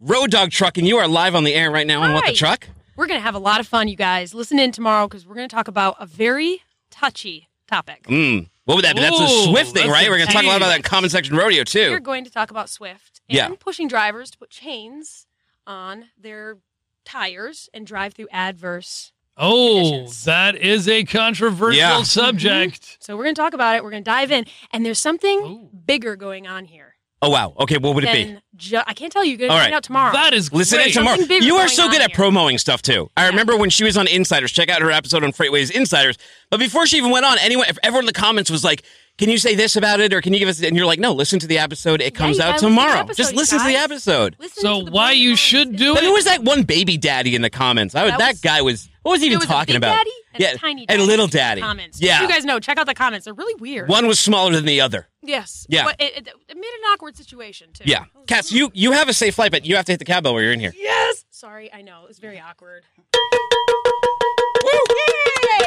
Road 0.00 0.30
Dog 0.30 0.50
Trucking. 0.50 0.84
You 0.84 0.98
are 0.98 1.08
live 1.08 1.34
on 1.34 1.44
the 1.44 1.54
air 1.54 1.70
right 1.70 1.86
now 1.86 2.02
on 2.02 2.12
What 2.12 2.20
the 2.24 2.28
Right. 2.30 2.36
Truck? 2.36 2.68
We're 2.96 3.06
going 3.06 3.18
to 3.18 3.22
have 3.24 3.34
a 3.34 3.38
lot 3.40 3.60
of 3.60 3.66
fun, 3.66 3.88
you 3.88 3.96
guys. 3.96 4.34
Listen 4.34 4.58
in 4.58 4.72
tomorrow 4.72 5.06
because 5.08 5.26
we're 5.26 5.34
going 5.34 5.48
to 5.48 5.54
talk 5.54 5.68
about 5.68 5.96
a 5.98 6.06
very 6.06 6.62
touchy 6.90 7.48
topic. 7.66 8.04
Mm. 8.04 8.48
What 8.64 8.76
would 8.76 8.84
that 8.84 8.94
be? 8.96 9.02
That's 9.02 9.18
a 9.20 9.24
Ooh, 9.24 9.44
Swift 9.44 9.72
thing, 9.74 9.86
that's 9.86 9.88
right? 9.92 10.08
We're 10.08 10.16
going 10.16 10.26
to 10.28 10.32
talk 10.32 10.44
a 10.44 10.46
lot 10.46 10.56
about 10.56 10.68
that 10.68 10.76
intense. 10.78 10.90
comment 10.90 11.12
section 11.12 11.36
rodeo, 11.36 11.64
too. 11.64 11.90
We're 11.90 11.98
too. 11.98 12.04
going 12.04 12.24
to 12.24 12.30
talk 12.30 12.50
about 12.50 12.68
Swift 12.68 13.20
and 13.28 13.36
Yeah. 13.36 13.48
pushing 13.58 13.86
drivers 13.88 14.30
to 14.32 14.38
put 14.38 14.50
chains 14.50 15.26
on 15.66 16.06
their 16.18 16.58
tires 17.04 17.68
and 17.74 17.86
drive 17.86 18.14
through 18.14 18.28
adverse. 18.32 19.12
Oh, 19.38 19.82
Conditions. 19.90 20.24
that 20.24 20.56
is 20.56 20.88
a 20.88 21.04
controversial 21.04 21.76
Yeah. 21.78 22.02
subject. 22.02 22.96
So 23.00 23.16
we're 23.16 23.24
going 23.24 23.34
to 23.34 23.40
talk 23.40 23.52
about 23.54 23.76
it. 23.76 23.84
We're 23.84 23.90
going 23.90 24.02
to 24.04 24.10
dive 24.10 24.30
in. 24.32 24.46
And 24.72 24.84
there's 24.86 24.98
something 24.98 25.38
Ooh. 25.40 25.70
bigger 25.86 26.16
going 26.16 26.46
on 26.46 26.64
here. 26.66 26.95
Oh, 27.22 27.30
wow. 27.30 27.54
Okay, 27.60 27.78
what 27.78 27.94
would 27.94 28.04
it 28.04 28.12
be? 28.12 28.36
ju- 28.56 28.78
I 28.86 28.92
can't 28.92 29.10
tell 29.10 29.24
you. 29.24 29.30
You're 29.30 29.38
going 29.38 29.48
to 29.48 29.54
All 29.54 29.60
find 29.60 29.72
right. 29.72 29.76
out 29.76 29.82
tomorrow. 29.84 30.12
That 30.12 30.34
is 30.34 30.52
Listen 30.52 30.78
in 30.80 30.84
great. 30.84 30.94
tomorrow. 30.94 31.16
Something 31.16 31.28
bigger 31.28 31.46
You 31.46 31.54
are 31.56 31.60
going 31.66 31.68
so 31.70 31.84
on 31.84 31.90
good 31.90 32.02
at 32.02 32.10
here. 32.10 32.14
promoting 32.14 32.58
stuff 32.58 32.82
too. 32.82 33.10
I 33.16 33.26
remember 33.28 33.56
when 33.56 33.70
she 33.70 33.84
was 33.84 33.96
on 33.96 34.06
Insiders. 34.06 34.52
Check 34.52 34.68
out 34.68 34.82
her 34.82 34.90
episode 34.90 35.24
on 35.24 35.32
FreightWaves 35.32 35.70
Insiders. 35.70 36.18
But 36.50 36.60
before 36.60 36.86
she 36.86 36.98
even 36.98 37.10
went 37.10 37.24
on, 37.24 37.38
anyone, 37.40 37.66
everyone 37.82 38.02
in 38.02 38.06
the 38.06 38.12
comments 38.12 38.50
was 38.50 38.62
like, 38.64 38.82
"Can 39.16 39.30
you 39.30 39.38
say 39.38 39.54
this 39.54 39.76
about 39.76 40.00
it, 40.00 40.12
or 40.12 40.20
can 40.20 40.34
you 40.34 40.38
give 40.38 40.48
us?" 40.48 40.62
And 40.62 40.76
you're 40.76 40.84
like, 40.86 41.00
"No, 41.00 41.12
listen 41.12 41.38
to 41.38 41.46
the 41.46 41.58
episode. 41.58 42.02
It 42.02 42.14
comes 42.14 42.36
you 42.36 42.42
out 42.42 42.60
gotta 42.60 42.66
listen 42.66 42.68
to 42.68 42.74
the 42.74 42.80
tomorrow. 42.82 43.00
episode, 43.00 43.16
Just 43.16 43.32
you 43.32 43.38
listen 43.38 43.58
to 43.60 43.64
the 43.64 43.72
guys. 43.72 43.84
episode." 43.84 44.36
Listen 44.38 44.62
So 44.62 44.78
to 44.80 44.84
the 44.84 44.90
why 44.90 45.12
you 45.12 45.36
should 45.36 45.74
do 45.76 45.94
But 45.94 46.02
it? 46.02 46.06
who 46.06 46.12
was 46.12 46.24
that 46.26 46.42
one 46.44 46.64
baby 46.64 46.98
daddy 46.98 47.34
in 47.34 47.40
the 47.42 47.50
comments? 47.50 47.94
I, 47.94 48.10
that 48.10 48.18
That 48.18 48.32
was- 48.34 48.40
guy 48.40 48.60
was. 48.62 48.88
What 49.06 49.12
was 49.12 49.20
he 49.20 49.26
even 49.26 49.38
There 49.38 49.46
was 49.46 49.50
a 49.50 49.52
talking 49.52 49.74
big 49.74 49.76
about? 49.76 49.94
daddy 49.98 50.10
and 50.34 50.42
yeah, 50.42 50.50
a 50.50 50.56
tiny 50.56 50.84
and 50.88 51.00
little 51.02 51.28
daddy. 51.28 51.60
Comments. 51.60 52.00
Yeah, 52.00 52.22
You 52.22 52.28
guys 52.28 52.44
know. 52.44 52.58
Check 52.58 52.76
out 52.76 52.86
the 52.86 52.94
comments. 52.94 53.26
They're 53.26 53.34
really 53.34 53.54
weird. 53.54 53.88
one 53.88 54.08
was 54.08 54.18
smaller 54.18 54.50
than 54.50 54.64
the 54.64 54.80
other. 54.80 55.06
Yes. 55.22 55.64
Yeah. 55.68 55.84
But 55.84 56.00
it, 56.00 56.16
it, 56.16 56.28
it 56.48 56.56
made 56.56 56.64
an 56.64 56.90
awkward 56.92 57.16
situation 57.16 57.68
too. 57.72 57.84
Yeah, 57.86 58.06
Cass, 58.26 58.50
you 58.50 58.72
you 58.74 58.90
have 58.90 59.08
a 59.08 59.12
safe 59.12 59.36
flight, 59.36 59.52
but 59.52 59.64
you 59.64 59.76
have 59.76 59.84
to 59.84 59.92
hit 59.92 60.00
the 60.00 60.04
cowbell 60.04 60.34
where 60.34 60.42
you're 60.42 60.52
in 60.52 60.58
here. 60.58 60.72
Yes. 60.76 61.24
Sorry, 61.30 61.72
I 61.72 61.82
know. 61.82 62.02
It 62.02 62.08
was 62.08 62.18
very 62.18 62.40
awkward. 62.40 62.82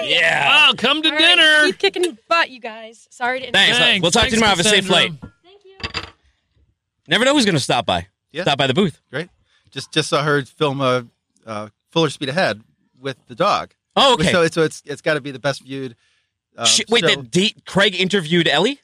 Yeah. 0.03 0.49
Wow, 0.49 0.73
come 0.77 1.01
to 1.01 1.07
All 1.07 1.15
right, 1.15 1.19
dinner. 1.19 1.65
Keep 1.67 1.77
kicking 1.79 2.17
butt, 2.27 2.49
you 2.49 2.59
guys. 2.59 3.07
Sorry 3.09 3.39
to 3.39 3.51
Thanks. 3.53 3.77
Thanks. 3.77 4.01
We'll 4.01 4.11
talk 4.11 4.23
to 4.23 4.29
you 4.31 4.35
tomorrow. 4.35 4.49
Have 4.49 4.59
a 4.59 4.63
safe 4.65 4.85
flight. 4.85 5.11
Cassandra. 5.11 5.91
flight. 5.93 6.05
Never 7.07 7.23
know 7.23 7.33
who's 7.35 7.45
going 7.45 7.55
to 7.55 7.61
stop 7.61 7.85
by. 7.85 8.07
Yeah. 8.33 8.41
Stop 8.41 8.57
by 8.57 8.67
the 8.67 8.73
booth. 8.73 8.99
Great. 9.11 9.29
Just 9.71 9.93
just 9.93 10.09
saw 10.09 10.23
her 10.23 10.43
film 10.43 10.81
a 10.81 11.05
uh, 11.45 11.69
Fuller 11.91 12.09
Speed 12.09 12.27
Ahead 12.29 12.61
with 12.99 13.17
the 13.27 13.35
dog. 13.35 13.73
Oh, 13.95 14.13
okay. 14.13 14.31
So 14.31 14.41
it's 14.43 14.55
so 14.55 14.63
it's 14.63 14.81
it's 14.85 15.01
got 15.01 15.15
to 15.15 15.21
be 15.21 15.31
the 15.31 15.39
best 15.39 15.63
viewed. 15.63 15.95
Um, 16.57 16.65
Sh- 16.65 16.81
wait, 16.89 17.01
show. 17.01 17.07
that 17.15 17.31
D- 17.31 17.55
Craig 17.65 17.95
interviewed 17.95 18.47
Ellie? 18.47 18.79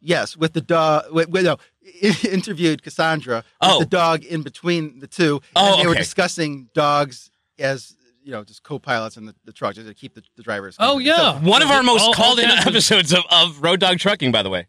Yes, 0.00 0.36
with 0.36 0.52
the 0.52 0.60
dog. 0.60 1.04
Wait, 1.12 1.28
wait, 1.30 1.44
no, 1.44 1.56
interviewed 2.30 2.82
Cassandra 2.82 3.36
with 3.36 3.44
Oh. 3.60 3.78
the 3.80 3.86
dog 3.86 4.24
in 4.24 4.42
between 4.42 5.00
the 5.00 5.06
two. 5.06 5.40
Oh, 5.56 5.74
and 5.74 5.82
they 5.82 5.86
were 5.86 5.94
discussing 5.94 6.68
dogs 6.74 7.30
as 7.58 7.94
you 8.22 8.32
know, 8.32 8.42
just 8.42 8.62
co-pilots 8.64 9.16
in 9.16 9.24
the, 9.26 9.34
the 9.44 9.52
truck 9.52 9.74
just 9.76 9.86
to 9.86 9.94
keep 9.94 10.14
the, 10.14 10.22
the 10.36 10.42
drivers. 10.42 10.76
Oh 10.80 10.94
company. 10.94 11.06
yeah, 11.06 11.40
One 11.40 11.62
of 11.62 11.70
our 11.70 11.82
most 11.82 12.00
All- 12.02 12.08
all 12.08 12.14
called 12.14 12.38
in 12.40 12.50
episodes 12.50 13.12
of, 13.12 13.22
of 13.30 13.62
Road 13.62 13.78
Dog 13.80 13.98
Trucking, 13.98 14.32
by 14.32 14.42
the 14.42 14.50
way. 14.50 14.66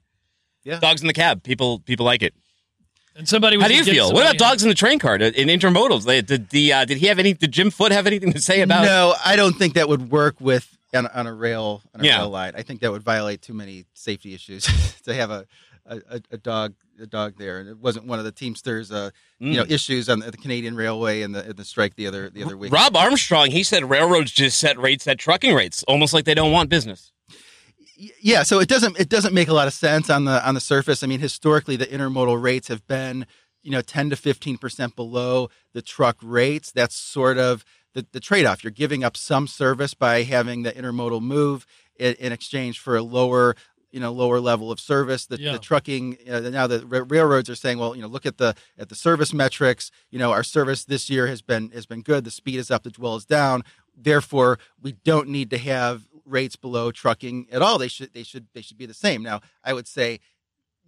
Yeah. 0.63 0.79
Dogs 0.79 1.01
in 1.01 1.07
the 1.07 1.13
cab. 1.13 1.43
People 1.43 1.79
people 1.79 2.05
like 2.05 2.21
it. 2.21 2.33
And 3.17 3.27
somebody. 3.27 3.58
Was 3.58 3.63
How 3.63 3.67
do 3.69 3.75
you 3.75 3.84
feel? 3.84 4.06
What 4.06 4.17
somebody 4.17 4.38
about 4.38 4.49
dogs 4.49 4.63
in 4.63 4.69
the 4.69 4.75
train 4.75 4.99
car 4.99 5.15
in 5.15 5.47
intermodals? 5.47 6.06
Did 6.25 6.49
the 6.49 6.73
uh, 6.73 6.86
did 6.86 6.97
he 6.97 7.08
have 7.08 7.19
any? 7.19 7.34
Did 7.34 7.51
Jim 7.51 7.71
Foote 7.71 7.91
have 7.91 8.06
anything 8.08 8.32
to 8.34 8.39
say 8.41 8.62
about? 8.62 8.84
No, 8.84 9.13
I 9.25 9.36
don't 9.36 9.53
think 9.53 9.73
that 9.73 9.89
would 9.89 10.12
work 10.12 10.39
with 10.39 10.77
on, 10.93 11.08
on 11.08 11.25
a 11.27 11.34
rail 11.34 11.82
on 11.95 12.01
a 12.01 12.03
Yeah. 12.03 12.17
rail 12.19 12.30
line. 12.30 12.53
I 12.56 12.62
think 12.62 12.82
that 12.82 12.91
would 12.91 13.03
violate 13.03 13.41
too 13.41 13.53
many 13.53 13.86
safety 13.93 14.34
issues 14.34 14.65
to 15.03 15.13
have 15.13 15.32
a, 15.32 15.45
a, 15.86 15.97
a- 16.10 16.21
a 16.32 16.38
dog 16.38 16.73
a 16.99 17.06
dog 17.08 17.36
there. 17.38 17.60
And 17.60 17.69
it 17.69 17.77
wasn't 17.77 18.06
one 18.08 18.17
of 18.19 18.25
the 18.25 18.32
Teamsters 18.32 18.91
uh, 18.91 19.10
you 19.39 19.53
know 19.58 19.63
Mm. 19.65 19.71
issues 19.71 20.10
on 20.10 20.19
the 20.19 20.32
Canadian 20.32 20.75
Railway 20.75 21.21
and 21.23 21.34
the, 21.36 21.43
and 21.45 21.56
the 21.56 21.65
strike 21.65 21.95
the 21.95 22.08
other 22.08 22.30
the 22.30 22.43
other 22.43 22.56
week. 22.58 22.71
Rob 22.71 22.95
Armstrong, 22.95 23.49
he 23.51 23.63
said 23.63 23.89
railroads 23.89 24.32
just 24.32 24.60
set 24.60 24.77
rates 24.77 25.08
at 25.08 25.17
trucking 25.17 25.56
rates, 25.56 25.84
almost 25.88 26.13
like 26.13 26.25
they 26.25 26.34
don't 26.36 26.51
want 26.51 26.69
business. 26.69 27.12
Yeah 28.21 28.43
so 28.43 28.60
it 28.60 28.69
doesn't 28.69 28.99
it 28.99 29.10
doesn't 29.10 29.33
make 29.33 29.47
a 29.47 29.53
lot 29.53 29.67
of 29.67 29.73
sense 29.73 30.10
on 30.10 30.25
the 30.25 30.45
on 30.47 30.53
the 30.53 30.62
surface. 30.62 31.03
I 31.03 31.07
mean 31.07 31.19
historically 31.19 31.75
the 31.75 31.86
intermodal 31.88 32.41
rates 32.41 32.67
have 32.67 32.86
been 32.88 33.25
you 33.63 33.71
know 33.71 33.81
10 33.81 34.12
to 34.12 34.15
15 34.15 34.57
percent 34.57 34.95
below 34.95 35.49
the 35.73 35.81
truck 35.81 36.17
rates. 36.21 36.71
That's 36.71 36.95
sort 36.95 37.38
of 37.38 37.65
the, 37.93 38.05
the 38.12 38.19
trade-off. 38.19 38.63
You're 38.63 38.71
giving 38.71 39.03
up 39.03 39.17
some 39.17 39.47
service 39.47 39.93
by 39.95 40.21
having 40.23 40.62
the 40.62 40.71
intermodal 40.71 41.21
move 41.21 41.65
in, 41.97 42.13
in 42.19 42.31
exchange 42.31 42.79
for 42.79 42.95
a 42.95 43.01
lower 43.01 43.55
you 43.91 43.99
know 43.99 44.12
lower 44.12 44.39
level 44.39 44.71
of 44.71 44.79
service. 44.79 45.25
The, 45.25 45.39
Yeah. 45.39 45.53
the 45.53 45.60
trucking 45.60 46.17
uh, 46.29 46.41
now 46.41 46.67
the 46.67 46.86
ra- 46.86 47.05
railroads 47.07 47.49
are 47.49 47.55
saying 47.55 47.79
well 47.79 47.95
you 47.95 48.01
know 48.03 48.07
look 48.07 48.25
at 48.27 48.38
the 48.38 48.53
at 48.77 48.89
the 48.89 48.95
service 48.95 49.33
metrics. 49.33 49.89
You 50.12 50.19
know 50.19 50.31
our 50.31 50.43
service 50.43 50.86
this 50.86 51.10
year 51.10 51.25
has 51.27 51.41
been 51.41 51.71
has 51.71 51.86
been 51.88 52.01
good. 52.03 52.25
The 52.25 52.31
speed 52.31 52.57
is 52.60 52.69
up 52.69 52.83
the 52.83 52.91
dwell 52.91 53.15
is 53.15 53.25
down. 53.25 53.63
Therefore 53.99 54.60
we 54.79 54.91
don't 54.91 55.29
need 55.29 55.49
to 55.49 55.57
have 55.57 56.03
rates 56.27 56.55
below 56.55 56.91
trucking 56.91 57.47
at 57.51 57.61
all 57.61 57.77
they 57.77 57.87
should 57.87 58.13
they 58.13 58.23
should 58.23 58.45
they 58.53 58.61
should 58.61 58.77
be 58.77 58.85
the 58.85 58.93
same 58.93 59.23
now 59.23 59.39
i 59.63 59.73
would 59.73 59.87
say 59.87 60.19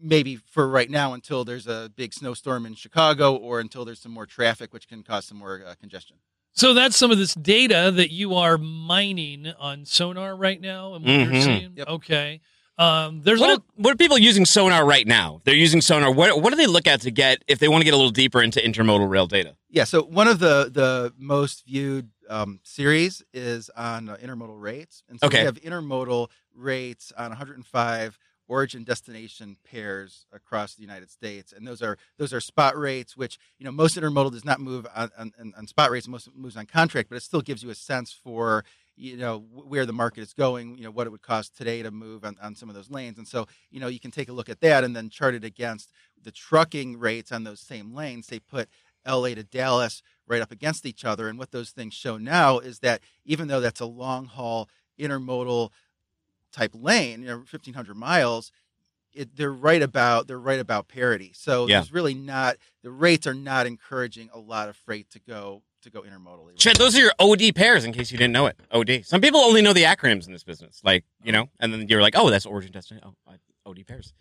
maybe 0.01 0.35
for 0.35 0.67
right 0.69 0.89
now 0.89 1.13
until 1.13 1.43
there's 1.43 1.67
a 1.67 1.91
big 1.95 2.13
snowstorm 2.13 2.65
in 2.65 2.75
chicago 2.75 3.35
or 3.35 3.59
until 3.59 3.85
there's 3.85 3.99
some 3.99 4.11
more 4.11 4.25
traffic 4.25 4.73
which 4.73 4.87
can 4.87 5.03
cause 5.03 5.25
some 5.25 5.37
more 5.37 5.61
uh, 5.65 5.73
congestion 5.79 6.17
So 6.53 6.73
that's 6.73 6.97
some 6.97 7.11
of 7.11 7.17
this 7.17 7.33
data 7.35 7.91
that 7.95 8.11
you 8.11 8.35
are 8.35 8.57
mining 8.57 9.47
on 9.59 9.85
sonar 9.85 10.35
right 10.35 10.59
now, 10.59 10.95
and 10.95 11.05
what 11.05 11.11
Mhm. 11.13 11.31
you're 11.33 11.41
seeing. 11.41 11.73
Yep. 11.77 11.87
Okay. 11.87 12.41
Um, 12.77 13.21
there's 13.23 13.39
What 13.39 13.49
all, 13.49 13.55
are, 13.57 13.63
what 13.75 13.93
are 13.93 13.97
people 13.97 14.17
using 14.17 14.45
sonar 14.45 14.85
right 14.85 15.05
now? 15.05 15.41
They're 15.43 15.53
using 15.67 15.81
sonar. 15.81 16.11
What 16.11 16.41
what 16.41 16.49
do 16.49 16.55
they 16.55 16.65
look 16.67 16.87
at 16.87 17.01
to 17.01 17.11
get 17.11 17.43
if 17.47 17.59
they 17.59 17.67
want 17.67 17.81
to 17.81 17.85
get 17.85 17.93
a 17.93 17.97
little 17.97 18.11
deeper 18.23 18.41
into 18.41 18.59
intermodal 18.59 19.07
rail 19.09 19.27
data? 19.27 19.55
Yeah, 19.69 19.83
so 19.85 20.01
one 20.03 20.27
of 20.27 20.39
the 20.39 20.69
the 20.73 21.13
most 21.17 21.65
viewed 21.67 22.09
um, 22.29 22.59
series 22.63 23.23
is 23.33 23.69
on 23.75 24.09
uh, 24.09 24.17
intermodal 24.17 24.59
rates, 24.61 25.03
and 25.09 25.19
so 25.19 25.27
Okay. 25.27 25.39
we 25.39 25.45
have 25.45 25.55
intermodal 25.55 26.29
rates 26.55 27.11
on 27.17 27.29
105 27.29 28.17
origin 28.47 28.83
destination 28.83 29.55
pairs 29.63 30.25
across 30.33 30.73
the 30.75 30.81
United 30.81 31.09
States, 31.09 31.53
and 31.53 31.67
those 31.67 31.81
are 31.81 31.97
those 32.17 32.33
are 32.33 32.41
spot 32.41 32.77
rates, 32.77 33.15
which 33.17 33.37
you 33.59 33.65
know 33.65 33.71
most 33.71 33.97
intermodal 33.97 34.31
does 34.31 34.45
not 34.45 34.59
move 34.59 34.87
on, 34.95 35.09
on, 35.17 35.33
on- 35.57 35.67
spot 35.67 35.91
rates, 35.91 36.07
most 36.07 36.29
moves 36.35 36.57
on 36.57 36.65
contract, 36.65 37.09
but 37.09 37.15
it 37.15 37.23
still 37.23 37.41
gives 37.41 37.63
you 37.63 37.69
a 37.69 37.75
sense 37.75 38.11
for 38.11 38.63
you 38.95 39.15
know 39.17 39.39
where 39.53 39.85
the 39.85 39.93
market 39.93 40.21
is 40.21 40.33
going, 40.33 40.77
you 40.77 40.83
know 40.83 40.91
what 40.91 41.07
it 41.07 41.11
would 41.11 41.21
cost 41.21 41.55
today 41.57 41.81
to 41.83 41.91
move 41.91 42.25
on, 42.25 42.35
on 42.41 42.55
some 42.55 42.69
of 42.69 42.75
those 42.75 42.89
lanes, 42.89 43.17
and 43.17 43.27
so 43.27 43.47
you 43.71 43.79
know 43.79 43.87
you 43.87 43.99
can 43.99 44.11
take 44.11 44.29
a 44.29 44.33
look 44.33 44.49
at 44.49 44.61
that 44.61 44.83
and 44.83 44.95
then 44.95 45.09
chart 45.09 45.35
it 45.35 45.43
against 45.43 45.91
the 46.23 46.31
trucking 46.31 46.97
rates 46.99 47.31
on 47.31 47.43
those 47.43 47.59
same 47.59 47.93
lanes. 47.93 48.27
They 48.27 48.39
put 48.39 48.67
LA 49.07 49.29
to 49.29 49.43
Dallas 49.43 50.01
right 50.27 50.41
up 50.41 50.51
against 50.51 50.85
each 50.85 51.03
other. 51.05 51.27
And 51.27 51.39
what 51.39 51.51
those 51.51 51.71
things 51.71 51.93
show 51.93 52.17
now 52.17 52.59
is 52.59 52.79
that 52.79 53.01
even 53.25 53.47
though 53.47 53.59
that's 53.61 53.79
a 53.79 53.85
long 53.85 54.25
haul 54.25 54.69
intermodal 54.99 55.69
type 56.51 56.71
lane, 56.73 57.21
you 57.21 57.27
know, 57.27 57.35
1500 57.37 57.95
miles, 57.95 58.51
it, 59.13 59.35
they're 59.35 59.51
right 59.51 59.81
about 59.81 60.27
they're 60.27 60.39
right 60.39 60.59
about 60.59 60.87
parity. 60.87 61.31
So 61.33 61.67
Yeah. 61.67 61.77
there's 61.79 61.91
really 61.91 62.13
not 62.13 62.57
the 62.83 62.91
rates 62.91 63.25
are 63.25 63.33
not 63.33 63.65
encouraging 63.65 64.29
a 64.33 64.39
lot 64.39 64.69
of 64.69 64.75
freight 64.75 65.09
to 65.11 65.19
go 65.19 65.63
to 65.81 65.89
go 65.89 66.01
intermodally. 66.01 66.57
Chad, 66.57 66.75
those 66.75 66.95
are 66.97 66.99
your 67.01 67.13
OD 67.19 67.53
pairs, 67.55 67.85
in 67.85 67.93
case 67.93 68.11
you 68.11 68.17
didn't 68.17 68.33
know 68.33 68.47
it. 68.47 68.59
OD. 68.69 69.01
Some 69.05 69.21
people 69.21 69.39
only 69.39 69.61
know 69.61 69.71
the 69.71 69.83
acronyms 69.83 70.27
in 70.27 70.33
this 70.33 70.43
business, 70.43 70.81
like 70.83 71.05
you 71.23 71.31
know, 71.31 71.49
and 71.59 71.71
then 71.73 71.87
you're 71.87 72.01
like, 72.01 72.15
oh, 72.17 72.29
that's 72.29 72.45
origin 72.45 72.71
destination. 72.71 73.13
Oh, 73.27 73.33
OD 73.65 73.85
pairs. 73.87 74.13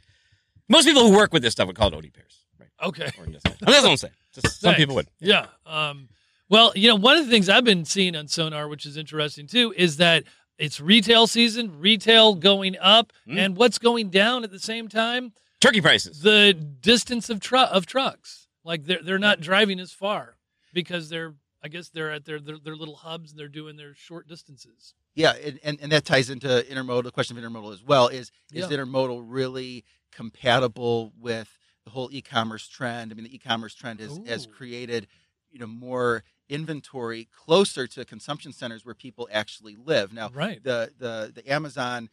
Most 0.69 0.85
people 0.87 1.03
who 1.09 1.17
work 1.17 1.33
with 1.33 1.43
this 1.43 1.53
stuff 1.53 1.67
would 1.67 1.77
call 1.77 1.89
it 1.89 1.95
OD 1.95 2.13
pairs, 2.15 2.45
right? 2.59 2.69
okay. 2.83 3.11
Origin 3.19 3.33
destination. 3.35 3.67
I'm 3.67 3.73
just 3.73 3.85
gonna 3.85 3.99
say. 3.99 4.11
Just 4.43 4.61
some 4.61 4.75
people 4.75 4.95
would. 4.97 5.09
Yeah. 5.21 5.47
Um, 5.67 6.09
well, 6.49 6.73
you 6.75 6.89
know, 6.89 6.95
one 6.97 7.17
of 7.19 7.25
the 7.27 7.31
things 7.31 7.49
I've 7.49 7.65
been 7.65 7.85
seeing 7.85 8.17
on 8.17 8.29
Sonar, 8.29 8.69
which 8.69 8.87
is 8.87 8.97
interesting 8.97 9.47
too, 9.47 9.73
is 9.77 9.99
that 9.99 10.25
it's 10.59 10.81
retail 10.81 11.27
season, 11.27 11.79
retail 11.79 12.35
going 12.35 12.77
up, 12.81 13.13
Mm. 13.29 13.39
and 13.39 13.57
what's 13.57 13.79
going 13.79 14.11
down 14.11 14.45
at 14.45 14.51
the 14.51 14.59
same 14.59 14.89
time? 14.89 15.33
Turkey 15.61 15.81
prices. 15.81 16.21
The 16.21 16.53
distance 16.55 17.29
of 17.31 17.41
tru- 17.41 17.59
of 17.61 17.87
trucks. 17.87 18.49
Like 18.65 18.85
they're 18.85 19.03
they're 19.03 19.19
not 19.19 19.41
driving 19.41 19.79
as 19.81 19.93
far 19.93 20.37
because 20.73 21.09
they're 21.09 21.35
I 21.63 21.69
guess 21.69 21.89
they're 21.89 22.13
at 22.13 22.25
their 22.25 22.39
their, 22.41 22.57
their 22.59 22.77
little 22.77 22.97
hubs 22.97 23.31
and 23.33 23.39
they're 23.39 23.49
doing 23.49 23.77
their 23.77 23.95
short 23.95 24.29
distances. 24.29 24.95
Yeah, 25.15 25.33
and, 25.33 25.59
and, 25.65 25.79
and 25.83 25.91
that 25.93 26.05
ties 26.05 26.31
into 26.31 26.47
intermodal. 26.71 27.03
The 27.03 27.11
question 27.11 27.37
of 27.37 27.43
intermodal 27.43 27.73
as 27.73 27.83
well 27.83 28.07
is 28.09 28.31
is 28.53 28.71
Yeah. 28.71 28.77
intermodal 28.77 29.25
really 29.27 29.85
compatible 30.13 31.13
with 31.19 31.58
the 31.89 31.95
whole 31.95 32.11
e-commerce 32.13 32.69
trend? 32.69 33.11
I 33.11 33.15
mean, 33.15 33.25
the 33.25 33.35
e-commerce 33.35 33.75
trend 33.75 34.01
has 34.01 34.21
has 34.27 34.47
created 34.47 35.07
you 35.51 35.59
know 35.59 35.67
more 35.67 36.23
inventory 36.51 37.29
closer 37.35 37.87
to 37.87 38.05
consumption 38.05 38.53
centers 38.53 38.85
where 38.85 38.95
people 38.95 39.29
actually 39.33 39.77
live. 39.77 40.13
Now, 40.13 40.31
Right. 40.33 40.63
the 40.63 40.91
the 40.99 41.33
the 41.35 41.51
Amazon, 41.51 42.11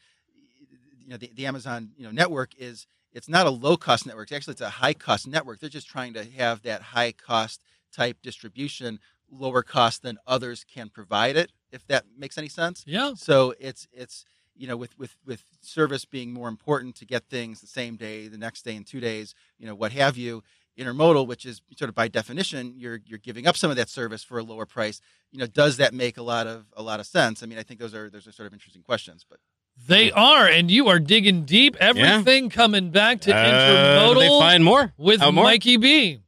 you 1.01 1.09
know, 1.09 1.17
the, 1.17 1.29
the 1.35 1.45
Amazon 1.45 1.91
you 1.97 2.05
know 2.05 2.11
network 2.11 2.51
is 2.57 2.88
it's 3.11 3.27
not 3.27 3.45
a 3.45 3.49
low 3.49 3.75
cost 3.75 4.05
network. 4.05 4.31
Actually, 4.31 4.53
it's 4.53 4.61
a 4.61 4.69
high 4.69 4.93
cost 4.93 5.27
network. 5.27 5.59
They're 5.59 5.69
just 5.69 5.88
trying 5.88 6.13
to 6.13 6.23
have 6.23 6.61
that 6.63 6.81
high 6.81 7.11
cost 7.11 7.61
type 7.93 8.17
distribution, 8.21 8.99
lower 9.29 9.61
cost 9.63 10.03
than 10.03 10.17
others 10.25 10.63
can 10.63 10.89
provide 10.89 11.35
it. 11.35 11.51
If 11.71 11.85
that 11.88 12.05
makes 12.17 12.38
any 12.38 12.49
sense. 12.49 12.83
Yeah. 12.88 13.13
So 13.15 13.53
it's 13.59 13.88
it's 13.91 14.23
you 14.55 14.67
know 14.67 14.77
with 14.77 14.97
with 14.97 15.17
with 15.25 15.43
service 15.61 16.05
being 16.05 16.31
more 16.33 16.47
important 16.49 16.95
to 16.97 17.05
get 17.05 17.29
things 17.29 17.61
the 17.61 17.67
same 17.67 17.95
day, 17.95 18.27
the 18.27 18.37
next 18.37 18.63
day, 18.63 18.75
in 18.75 18.83
two 18.83 18.99
days, 18.99 19.33
you 19.57 19.65
know 19.67 19.75
what 19.75 19.91
have 19.91 20.17
you. 20.17 20.43
Intermodal, 20.77 21.25
which 21.25 21.45
is 21.45 21.61
sort 21.77 21.87
of 21.87 21.95
by 21.95 22.09
definition, 22.09 22.73
you're 22.77 22.99
you're 23.05 23.17
giving 23.19 23.47
up 23.47 23.55
some 23.55 23.69
of 23.71 23.77
that 23.77 23.87
service 23.89 24.23
for 24.25 24.39
a 24.39 24.43
lower 24.43 24.65
price. 24.65 24.99
You 25.31 25.39
know, 25.39 25.47
does 25.47 25.77
that 25.77 25.93
make 25.93 26.17
a 26.17 26.21
lot 26.21 26.47
of 26.47 26.65
a 26.75 26.83
lot 26.83 26.99
of 26.99 27.05
sense? 27.05 27.41
I 27.41 27.45
mean, 27.45 27.57
I 27.57 27.63
think 27.63 27.79
those 27.79 27.93
are 27.95 28.09
those 28.09 28.27
are 28.27 28.33
sort 28.33 28.47
of 28.47 28.53
interesting 28.53 28.81
questions. 28.83 29.25
But 29.29 29.39
They 29.87 30.11
are, 30.11 30.45
and 30.47 30.69
you 30.69 30.87
are 30.89 30.99
digging 30.99 31.43
deep. 31.45 31.77
Everything 31.79 32.49
coming 32.49 32.91
back 32.91 33.21
to 33.21 33.33
Uh, 33.33 33.37
intermodal 33.45 34.19
they 34.19 34.27
find 34.27 34.65
more 34.65 34.93
with 34.97 35.21
more? 35.21 35.31
Mikey 35.45 35.77
B. 35.77 36.19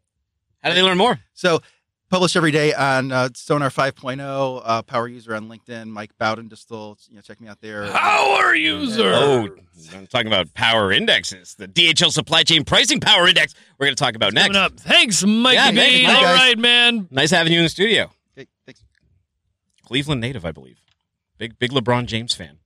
How 0.63 0.69
do 0.69 0.75
they 0.75 0.81
learn 0.81 0.97
more? 0.97 1.19
so 1.33 1.61
published 2.09 2.35
every 2.35 2.51
day 2.51 2.73
on 2.73 3.11
uh, 3.11 3.29
Sonar 3.35 3.69
5.0, 3.69 4.61
uh, 4.63 4.81
power 4.83 5.07
user 5.07 5.35
on 5.35 5.49
LinkedIn, 5.49 5.87
Mike 5.87 6.11
Baudendistel. 6.19 6.97
You 7.09 7.15
know, 7.15 7.21
check 7.21 7.39
me 7.41 7.47
out 7.47 7.59
there. 7.61 7.87
Power 7.91 8.55
user. 8.55 9.11
Oh, 9.13 9.47
I'm 9.95 10.07
talking 10.07 10.27
about 10.27 10.53
power 10.53 10.91
indexes, 10.91 11.55
the 11.55 11.67
DHL 11.67 12.11
supply 12.11 12.43
chain 12.43 12.63
pricing 12.63 12.99
power 12.99 13.27
index. 13.27 13.53
We're 13.77 13.85
going 13.87 13.95
to 13.95 14.03
talk 14.03 14.15
about 14.15 14.33
next. 14.33 14.47
Coming 14.47 14.61
up. 14.61 14.73
Thanks, 14.79 15.23
Mikey 15.23 15.55
Yeah, 15.55 15.71
B. 15.71 15.77
thanks, 15.77 16.07
All 16.09 16.13
Mike, 16.15 16.23
guys. 16.23 16.35
right, 16.39 16.57
man. 16.57 17.07
Nice 17.11 17.31
having 17.31 17.51
you 17.53 17.59
in 17.59 17.65
the 17.65 17.69
studio. 17.69 18.11
Okay, 18.37 18.47
thanks. 18.65 18.83
Cleveland 19.85 20.21
native, 20.21 20.45
I 20.45 20.51
believe. 20.51 20.79
Big 21.37 21.59
big 21.59 21.71
LeBron 21.71 22.05
James 22.07 22.33
fan. 22.33 22.57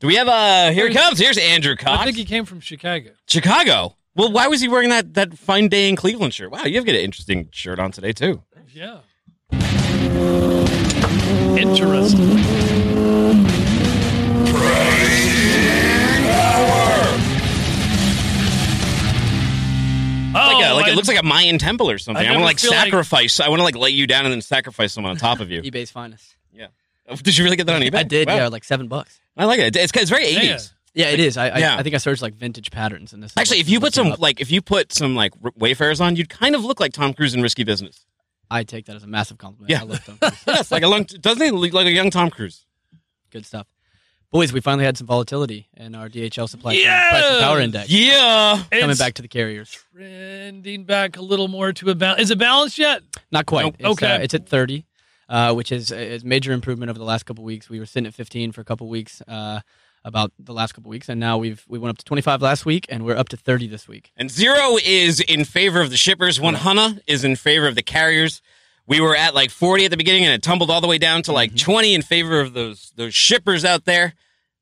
Do 0.00 0.06
we 0.08 0.16
have 0.16 0.28
uh 0.28 0.70
here 0.72 0.88
he 0.88 0.94
comes. 0.94 1.18
Here's 1.18 1.38
Andrew 1.38 1.72
I 1.72 1.76
Cox. 1.82 2.04
think 2.04 2.16
he 2.16 2.24
came 2.24 2.44
from 2.44 2.60
Chicago. 2.60 3.10
Chicago. 3.26 3.96
Well, 4.14 4.30
why 4.30 4.46
was 4.48 4.60
he 4.60 4.68
wearing 4.68 4.90
that 4.90 5.14
that 5.14 5.38
fine 5.38 5.68
day 5.68 5.88
in 5.88 5.96
Cleveland 5.96 6.34
shirt? 6.34 6.50
Wow, 6.50 6.64
you've 6.64 6.84
got 6.84 6.94
an 6.94 7.00
interesting 7.00 7.48
shirt 7.50 7.78
on 7.78 7.92
today 7.92 8.12
too. 8.12 8.42
Yeah. 8.72 8.98
Interesting. 11.56 12.38
Uh, 20.34 20.38
oh, 20.50 20.54
Like 20.58 20.66
a, 20.70 20.74
like 20.74 20.86
I- 20.86 20.90
it 20.90 20.94
looks 20.96 21.08
like 21.08 21.18
a 21.20 21.22
Mayan 21.22 21.58
temple 21.58 21.90
or 21.90 21.98
something. 21.98 22.24
I 22.26 22.28
I, 22.28 22.32
want 22.32 22.40
to 22.40 22.44
like 22.46 22.58
feel 22.58 22.70
like- 22.70 22.84
sacrifice. 22.84 23.38
I 23.40 23.48
want 23.48 23.60
to 23.60 23.64
like 23.64 23.76
lay 23.76 23.90
you 23.90 24.06
down 24.06 24.24
and 24.24 24.32
then 24.32 24.40
sacrifice 24.40 24.92
someone 24.94 25.10
on 25.10 25.16
top 25.18 25.40
of 25.40 25.50
you. 25.50 25.60
eBay's 25.62 25.90
finest. 25.90 26.36
Yeah. 26.54 26.68
Oh, 27.08 27.16
did 27.16 27.36
you 27.36 27.44
really 27.44 27.56
get 27.56 27.66
that 27.66 27.76
on 27.76 27.82
eBay? 27.86 27.94
I 27.96 28.02
did, 28.04 28.28
Wow. 28.28 28.36
yeah, 28.36 28.48
like 28.48 28.64
seven 28.64 28.88
bucks. 28.88 29.20
I 29.36 29.44
like 29.44 29.58
it. 29.60 29.76
It's, 29.76 29.92
it's 29.94 30.10
very 30.10 30.30
Yeah. 30.30 30.58
80s. 30.94 31.00
Yeah, 31.00 31.06
it 31.10 31.20
is. 31.20 31.36
I 31.36 31.48
I, 31.48 31.58
Yeah. 31.58 31.76
I 31.76 31.82
think 31.82 31.94
I 31.94 31.98
searched 31.98 32.22
like 32.22 32.34
vintage 32.34 32.70
patterns, 32.70 33.12
in 33.12 33.20
this. 33.20 33.32
Actually, 33.36 33.60
if 33.60 33.68
you 33.68 33.80
put 33.80 33.94
some 33.94 34.12
up. 34.12 34.18
like 34.20 34.40
if 34.40 34.50
you 34.50 34.60
put 34.62 34.92
some 34.92 35.14
like 35.14 35.32
r- 35.44 35.52
Wayfarers 35.56 36.00
on, 36.00 36.16
you'd 36.16 36.28
kind 36.28 36.54
of 36.54 36.64
look 36.64 36.80
like 36.80 36.92
Tom 36.92 37.14
Cruise 37.14 37.34
in 37.34 37.42
Risky 37.42 37.64
Business. 37.64 38.04
I 38.50 38.64
take 38.64 38.84
that 38.86 38.96
as 38.96 39.02
a 39.02 39.06
massive 39.06 39.38
compliment. 39.38 39.70
Yeah. 39.70 39.80
I 39.80 39.84
love 39.84 40.04
them. 40.04 40.18
yes, 40.46 40.70
like 40.70 40.82
a 40.82 40.88
long. 40.88 41.04
Doesn't 41.04 41.42
he 41.42 41.50
look 41.50 41.72
like 41.72 41.86
a 41.86 41.90
young 41.90 42.10
Tom 42.10 42.28
Cruise? 42.30 42.66
Good 43.30 43.46
stuff. 43.46 43.66
Boys, 44.30 44.50
we 44.52 44.60
finally 44.60 44.84
had 44.86 44.96
some 44.96 45.06
volatility 45.06 45.68
in 45.76 45.94
our 45.94 46.08
DHL 46.08 46.48
supply 46.48 46.72
chain 46.74 46.84
Yeah! 46.84 47.10
price 47.10 47.24
and 47.32 47.40
power 47.42 47.60
index. 47.60 47.90
Yeah. 47.90 48.62
Coming 48.70 48.90
It's 48.90 48.98
back 48.98 49.12
to 49.14 49.22
the 49.22 49.28
carriers. 49.28 49.78
trending 49.94 50.84
back 50.84 51.16
a 51.18 51.22
little 51.22 51.48
more 51.48 51.72
to 51.74 51.90
a 51.90 51.94
balance. 51.94 52.22
Is 52.22 52.30
it 52.30 52.38
balanced 52.38 52.78
yet? 52.78 53.02
Not 53.30 53.44
quite. 53.46 53.64
Nope. 53.64 53.76
It's, 53.78 53.88
Okay. 53.88 54.10
uh, 54.14 54.18
it's 54.20 54.32
at 54.32 54.48
30, 54.48 54.86
uh, 55.28 55.52
which 55.54 55.70
is 55.70 55.90
a 55.92 56.14
is 56.14 56.24
major 56.24 56.52
improvement 56.52 56.88
over 56.90 56.98
the 56.98 57.04
last 57.04 57.24
couple 57.26 57.44
weeks. 57.44 57.68
We 57.68 57.78
were 57.78 57.84
sitting 57.86 58.06
at 58.06 58.14
15 58.14 58.52
for 58.52 58.62
a 58.62 58.64
couple 58.64 58.88
weeks, 58.88 59.20
uh, 59.28 59.60
about 60.04 60.32
the 60.38 60.52
last 60.52 60.72
couple 60.72 60.88
weeks, 60.90 61.08
and 61.08 61.20
now 61.20 61.38
we've 61.38 61.64
we 61.68 61.78
went 61.78 61.90
up 61.90 61.98
to 61.98 62.04
25 62.04 62.42
last 62.42 62.66
week, 62.66 62.86
and 62.88 63.04
we're 63.04 63.16
up 63.16 63.28
to 63.30 63.36
30 63.36 63.68
this 63.68 63.86
week. 63.86 64.10
And 64.16 64.30
zero 64.30 64.76
is 64.84 65.20
in 65.20 65.44
favor 65.44 65.80
of 65.80 65.90
the 65.90 65.96
shippers. 65.96 66.40
One 66.40 66.54
hundred 66.54 67.02
is 67.06 67.24
in 67.24 67.36
favor 67.36 67.66
of 67.68 67.74
the 67.74 67.82
carriers. 67.82 68.42
We 68.86 69.00
were 69.00 69.14
at 69.14 69.34
like 69.34 69.50
forty 69.50 69.84
at 69.84 69.90
the 69.92 69.96
beginning, 69.96 70.24
and 70.24 70.32
it 70.34 70.42
tumbled 70.42 70.70
all 70.70 70.80
the 70.80 70.88
way 70.88 70.98
down 70.98 71.22
to 71.22 71.32
like 71.32 71.56
twenty 71.56 71.94
in 71.94 72.02
favor 72.02 72.40
of 72.40 72.52
those 72.52 72.92
those 72.96 73.14
shippers 73.14 73.64
out 73.64 73.84
there. 73.84 74.14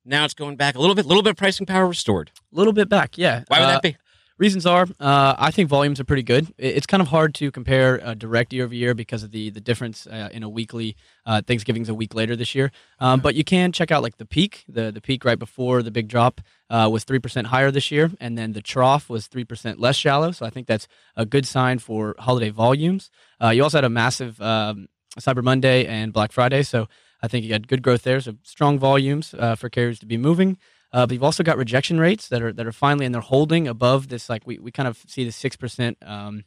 Now 0.05 0.25
it's 0.25 0.33
going 0.33 0.55
back 0.57 0.75
a 0.75 0.79
little 0.79 0.95
bit. 0.95 1.05
a 1.05 1.07
little 1.07 1.23
bit 1.23 1.31
of 1.31 1.37
pricing 1.37 1.65
power 1.65 1.87
restored. 1.87 2.31
A 2.51 2.55
little 2.55 2.73
bit 2.73 2.87
back, 2.89 3.17
yeah. 3.17 3.43
Why 3.47 3.59
would 3.59 3.65
Uh, 3.65 3.71
that 3.73 3.81
be? 3.81 3.97
Reasons 4.41 4.65
are, 4.65 4.87
uh, 4.99 5.35
I 5.37 5.51
think 5.51 5.69
volumes 5.69 5.99
are 5.99 6.03
pretty 6.03 6.23
good. 6.23 6.51
It's 6.57 6.87
kind 6.87 6.99
of 6.99 7.09
hard 7.09 7.35
to 7.35 7.51
compare 7.51 8.03
uh, 8.03 8.15
direct 8.15 8.51
year 8.51 8.63
over 8.63 8.73
year 8.73 8.95
because 8.95 9.21
of 9.21 9.29
the 9.29 9.51
the 9.51 9.61
difference 9.61 10.07
uh, 10.07 10.29
in 10.31 10.41
a 10.41 10.49
weekly. 10.49 10.95
Uh, 11.27 11.43
Thanksgiving's 11.43 11.89
a 11.89 11.93
week 11.93 12.15
later 12.15 12.35
this 12.35 12.55
year, 12.55 12.71
um, 12.99 13.19
but 13.19 13.35
you 13.35 13.43
can 13.43 13.71
check 13.71 13.91
out 13.91 14.01
like 14.01 14.17
the 14.17 14.25
peak. 14.25 14.65
The 14.67 14.91
the 14.91 14.99
peak 14.99 15.25
right 15.25 15.37
before 15.37 15.83
the 15.83 15.91
big 15.91 16.07
drop 16.07 16.41
uh, 16.71 16.89
was 16.91 17.03
three 17.03 17.19
percent 17.19 17.47
higher 17.53 17.69
this 17.69 17.91
year, 17.91 18.09
and 18.19 18.35
then 18.35 18.53
the 18.53 18.63
trough 18.63 19.11
was 19.11 19.27
three 19.27 19.45
percent 19.45 19.79
less 19.79 19.95
shallow. 19.95 20.31
So 20.31 20.43
I 20.47 20.49
think 20.49 20.65
that's 20.65 20.87
a 21.15 21.23
good 21.27 21.45
sign 21.45 21.77
for 21.77 22.15
holiday 22.17 22.49
volumes. 22.49 23.11
Uh, 23.39 23.49
you 23.49 23.61
also 23.61 23.77
had 23.77 23.85
a 23.85 23.89
massive 23.89 24.41
um, 24.41 24.87
Cyber 25.19 25.43
Monday 25.43 25.85
and 25.85 26.11
Black 26.11 26.31
Friday, 26.31 26.63
so 26.63 26.87
I 27.21 27.27
think 27.27 27.45
you 27.45 27.53
had 27.53 27.67
good 27.67 27.83
growth 27.83 28.01
there. 28.01 28.19
So 28.19 28.33
strong 28.41 28.79
volumes 28.79 29.35
uh, 29.37 29.53
for 29.53 29.69
carriers 29.69 29.99
to 29.99 30.07
be 30.07 30.17
moving. 30.17 30.57
Uh, 30.93 31.05
but 31.05 31.13
you've 31.13 31.23
also 31.23 31.41
got 31.43 31.57
rejection 31.57 31.99
rates 31.99 32.27
that 32.27 32.41
are 32.41 32.51
that 32.53 32.65
are 32.67 32.71
finally 32.71 33.05
and 33.05 33.13
they're 33.15 33.21
holding 33.21 33.67
above 33.67 34.09
this 34.09 34.29
like 34.29 34.45
we, 34.45 34.59
we 34.59 34.71
kind 34.71 34.87
of 34.87 34.97
see 35.07 35.23
the 35.23 35.31
six 35.31 35.55
percent 35.55 35.97
um, 36.05 36.43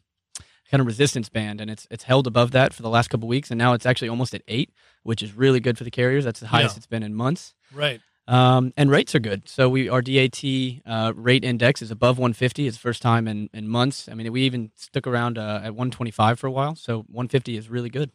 kind 0.71 0.81
of 0.81 0.87
resistance 0.87 1.29
band 1.29 1.61
and 1.61 1.71
it's 1.71 1.87
it's 1.91 2.05
held 2.05 2.27
above 2.27 2.51
that 2.51 2.75
for 2.75 2.83
the 2.83 2.91
last 2.91 3.09
couple 3.09 3.27
weeks 3.29 3.51
and 3.51 3.59
now 3.59 3.73
it's 3.73 3.87
actually 3.87 4.09
almost 4.09 4.35
at 4.35 4.43
eight, 4.49 4.71
which 5.03 5.23
is 5.23 5.35
really 5.35 5.61
good 5.61 5.79
for 5.79 5.85
the 5.85 5.91
carriers. 5.91 6.25
That's 6.25 6.41
the 6.41 6.49
highest 6.49 6.75
Yeah. 6.75 6.79
it's 6.79 6.87
been 6.87 7.03
in 7.03 7.15
months. 7.15 7.55
Right. 7.73 8.01
Um, 8.27 8.73
and 8.79 8.91
rates 8.91 9.15
are 9.15 9.19
good. 9.21 9.49
So 9.49 9.69
we 9.69 9.89
our 9.91 10.01
DAT 10.01 10.43
uh, 10.87 11.13
rate 11.15 11.45
index 11.45 11.83
is 11.83 11.91
above 11.91 12.17
150. 12.19 12.67
It's 12.67 12.77
the 12.77 12.81
first 12.81 13.03
time 13.03 13.29
in, 13.29 13.51
in 13.53 13.69
months. 13.69 14.09
I 14.11 14.15
mean, 14.15 14.33
we 14.33 14.43
even 14.43 14.71
stuck 14.77 15.07
around 15.07 15.37
uh, 15.37 15.61
at 15.63 15.75
125 15.75 16.39
for 16.39 16.47
a 16.47 16.51
while. 16.51 16.75
So 16.75 17.01
150 17.09 17.57
is 17.59 17.69
really 17.69 17.91
good. 17.91 18.11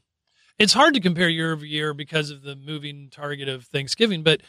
It's 0.57 0.73
hard 0.73 0.95
to 0.95 0.99
compare 0.99 1.29
year 1.29 1.53
over 1.53 1.63
year 1.65 1.93
because 1.93 2.31
of 2.31 2.41
the 2.41 2.55
moving 2.55 3.09
target 3.11 3.47
of 3.47 3.65
Thanksgiving, 3.65 4.23
but 4.23 4.41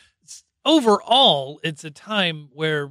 overall, 0.65 1.61
it's 1.63 1.85
a 1.85 1.91
time 1.91 2.49
where 2.53 2.91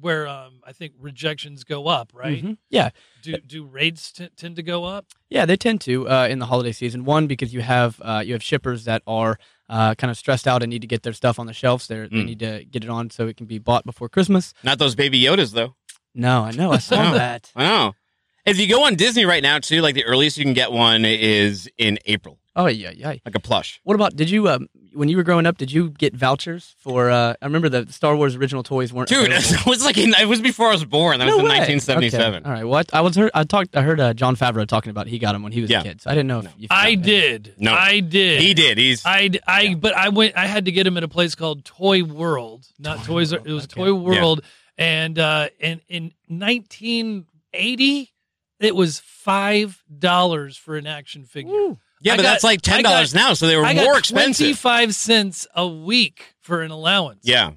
where 0.00 0.28
um, 0.28 0.60
I 0.64 0.72
think 0.72 0.92
rejections 1.00 1.64
go 1.64 1.88
up. 1.88 2.12
Right? 2.14 2.42
Mhm. 2.44 2.58
Yeah. 2.70 2.90
Do 3.22 3.36
do 3.38 3.64
rates 3.64 4.12
t- 4.12 4.28
tend 4.36 4.56
to 4.56 4.62
go 4.62 4.84
up? 4.84 5.06
Yeah, 5.28 5.44
they 5.44 5.56
tend 5.56 5.80
to 5.82 6.08
uh, 6.08 6.28
in 6.28 6.38
the 6.38 6.46
holiday 6.46 6.72
season. 6.72 7.04
One 7.04 7.26
because 7.26 7.52
you 7.52 7.62
have 7.62 8.00
uh, 8.02 8.22
you 8.24 8.32
have 8.34 8.42
shippers 8.42 8.84
that 8.84 9.02
are 9.06 9.38
uh, 9.68 9.94
kind 9.96 10.10
of 10.10 10.16
stressed 10.16 10.46
out 10.46 10.62
and 10.62 10.70
need 10.70 10.82
to 10.82 10.86
get 10.86 11.02
their 11.02 11.12
stuff 11.12 11.38
on 11.38 11.46
the 11.46 11.52
shelves. 11.52 11.88
They're, 11.88 12.08
They 12.08 12.16
Mm. 12.16 12.24
need 12.26 12.38
to 12.40 12.64
get 12.64 12.84
it 12.84 12.90
on 12.90 13.10
so 13.10 13.26
it 13.26 13.36
can 13.36 13.46
be 13.46 13.58
bought 13.58 13.84
before 13.84 14.08
Christmas. 14.08 14.54
Not 14.62 14.78
those 14.78 14.94
baby 14.94 15.20
Yodas 15.20 15.52
though. 15.52 15.74
No, 16.14 16.42
I 16.44 16.52
know. 16.52 16.72
I 16.72 16.78
saw 16.78 17.02
No. 17.10 17.14
that. 17.14 17.52
I 17.56 17.64
know. 17.64 17.92
If 18.46 18.58
you 18.58 18.66
go 18.66 18.84
on 18.86 18.94
Disney 18.94 19.26
right 19.26 19.42
now 19.42 19.58
too, 19.58 19.82
like 19.82 19.94
the 19.94 20.04
earliest 20.04 20.38
you 20.38 20.44
can 20.44 20.54
get 20.54 20.72
one 20.72 21.04
is 21.04 21.68
in 21.76 21.98
April, 22.06 22.38
Oh 22.56 22.66
yeah, 22.66 22.92
yeah. 22.96 23.08
like 23.26 23.34
a 23.34 23.40
plush. 23.40 23.78
What 23.84 23.94
about? 23.94 24.16
Did 24.16 24.30
you 24.30 24.48
um, 24.48 24.68
when 24.92 25.08
you 25.08 25.16
were 25.16 25.22
growing 25.22 25.46
up? 25.46 25.56
Did 25.58 25.70
you 25.72 25.90
get 25.90 26.14
vouchers 26.14 26.74
for? 26.78 27.10
Uh, 27.10 27.34
I 27.40 27.44
remember 27.44 27.68
the 27.68 27.90
Star 27.92 28.16
Wars 28.16 28.36
original 28.36 28.62
toys 28.62 28.92
weren't. 28.92 29.08
Dude, 29.08 29.28
it 29.32 29.66
was 29.66 29.84
like 29.84 29.96
in, 29.98 30.14
it 30.14 30.26
was 30.28 30.40
before 30.40 30.68
I 30.68 30.72
was 30.72 30.84
born. 30.84 31.18
That 31.18 31.26
was 31.26 31.34
No 31.34 31.38
in 31.40 31.44
way. 31.44 31.58
1977. 31.58 32.34
Okay. 32.42 32.44
All 32.48 32.52
right. 32.52 32.64
Well, 32.64 32.82
I, 32.92 32.98
I 32.98 33.00
was 33.02 33.16
heard. 33.16 33.30
I 33.34 33.44
talked. 33.44 33.76
I 33.76 33.82
heard 33.82 34.00
uh, 34.00 34.14
Jon 34.14 34.36
Favreau 34.36 34.66
talking 34.66 34.90
about 34.90 35.06
he 35.06 35.18
got 35.18 35.34
him 35.34 35.42
when 35.42 35.52
he 35.52 35.60
was 35.60 35.70
Yeah. 35.70 35.80
a 35.80 35.84
kid. 35.84 36.00
So 36.00 36.10
I 36.10 36.14
didn't 36.14 36.28
know 36.28 36.40
if 36.40 36.46
you. 36.56 36.68
I 36.70 36.92
forgot 36.92 37.02
that. 37.02 37.06
did. 37.10 37.54
No. 37.58 37.72
I 37.74 38.00
did. 38.00 38.40
He 38.42 38.54
did. 38.54 38.78
He's 38.78 39.02
I, 39.04 39.30
I 39.46 39.60
Yeah. 39.62 39.74
but 39.76 39.94
I 39.94 40.08
went 40.10 40.36
I 40.36 40.46
had 40.46 40.64
to 40.66 40.72
get 40.72 40.86
him 40.86 40.96
at 40.96 41.04
a 41.04 41.08
place 41.08 41.34
called 41.34 41.64
Toy 41.64 42.02
World, 42.04 42.66
not 42.78 43.04
Toys 43.04 43.32
R- 43.32 43.38
World, 43.40 43.48
it 43.48 43.52
was 43.52 43.64
okay. 43.64 43.74
Toy 43.82 43.94
World 43.94 44.42
and 44.76 45.18
uh 45.18 45.48
and 45.60 45.80
in 45.88 46.12
1980 46.28 48.12
it 48.60 48.74
was 48.74 49.00
$5 49.26 50.58
for 50.58 50.76
an 50.76 50.86
action 50.86 51.24
figure. 51.24 51.76
Yeah, 52.00 52.12
I 52.14 52.16
but 52.16 52.22
got- 52.22 52.28
that's 52.30 52.44
like 52.44 52.62
ten 52.62 52.82
dollars 52.82 53.14
now, 53.14 53.34
so 53.34 53.46
they 53.46 53.56
were 53.56 53.64
I 53.64 53.74
got 53.74 53.84
more 53.84 53.98
expensive. 53.98 54.44
25 54.60 54.94
cents 54.94 55.46
a 55.54 55.66
week 55.66 56.34
for 56.40 56.62
an 56.62 56.70
allowance. 56.70 57.20
Yeah. 57.24 57.52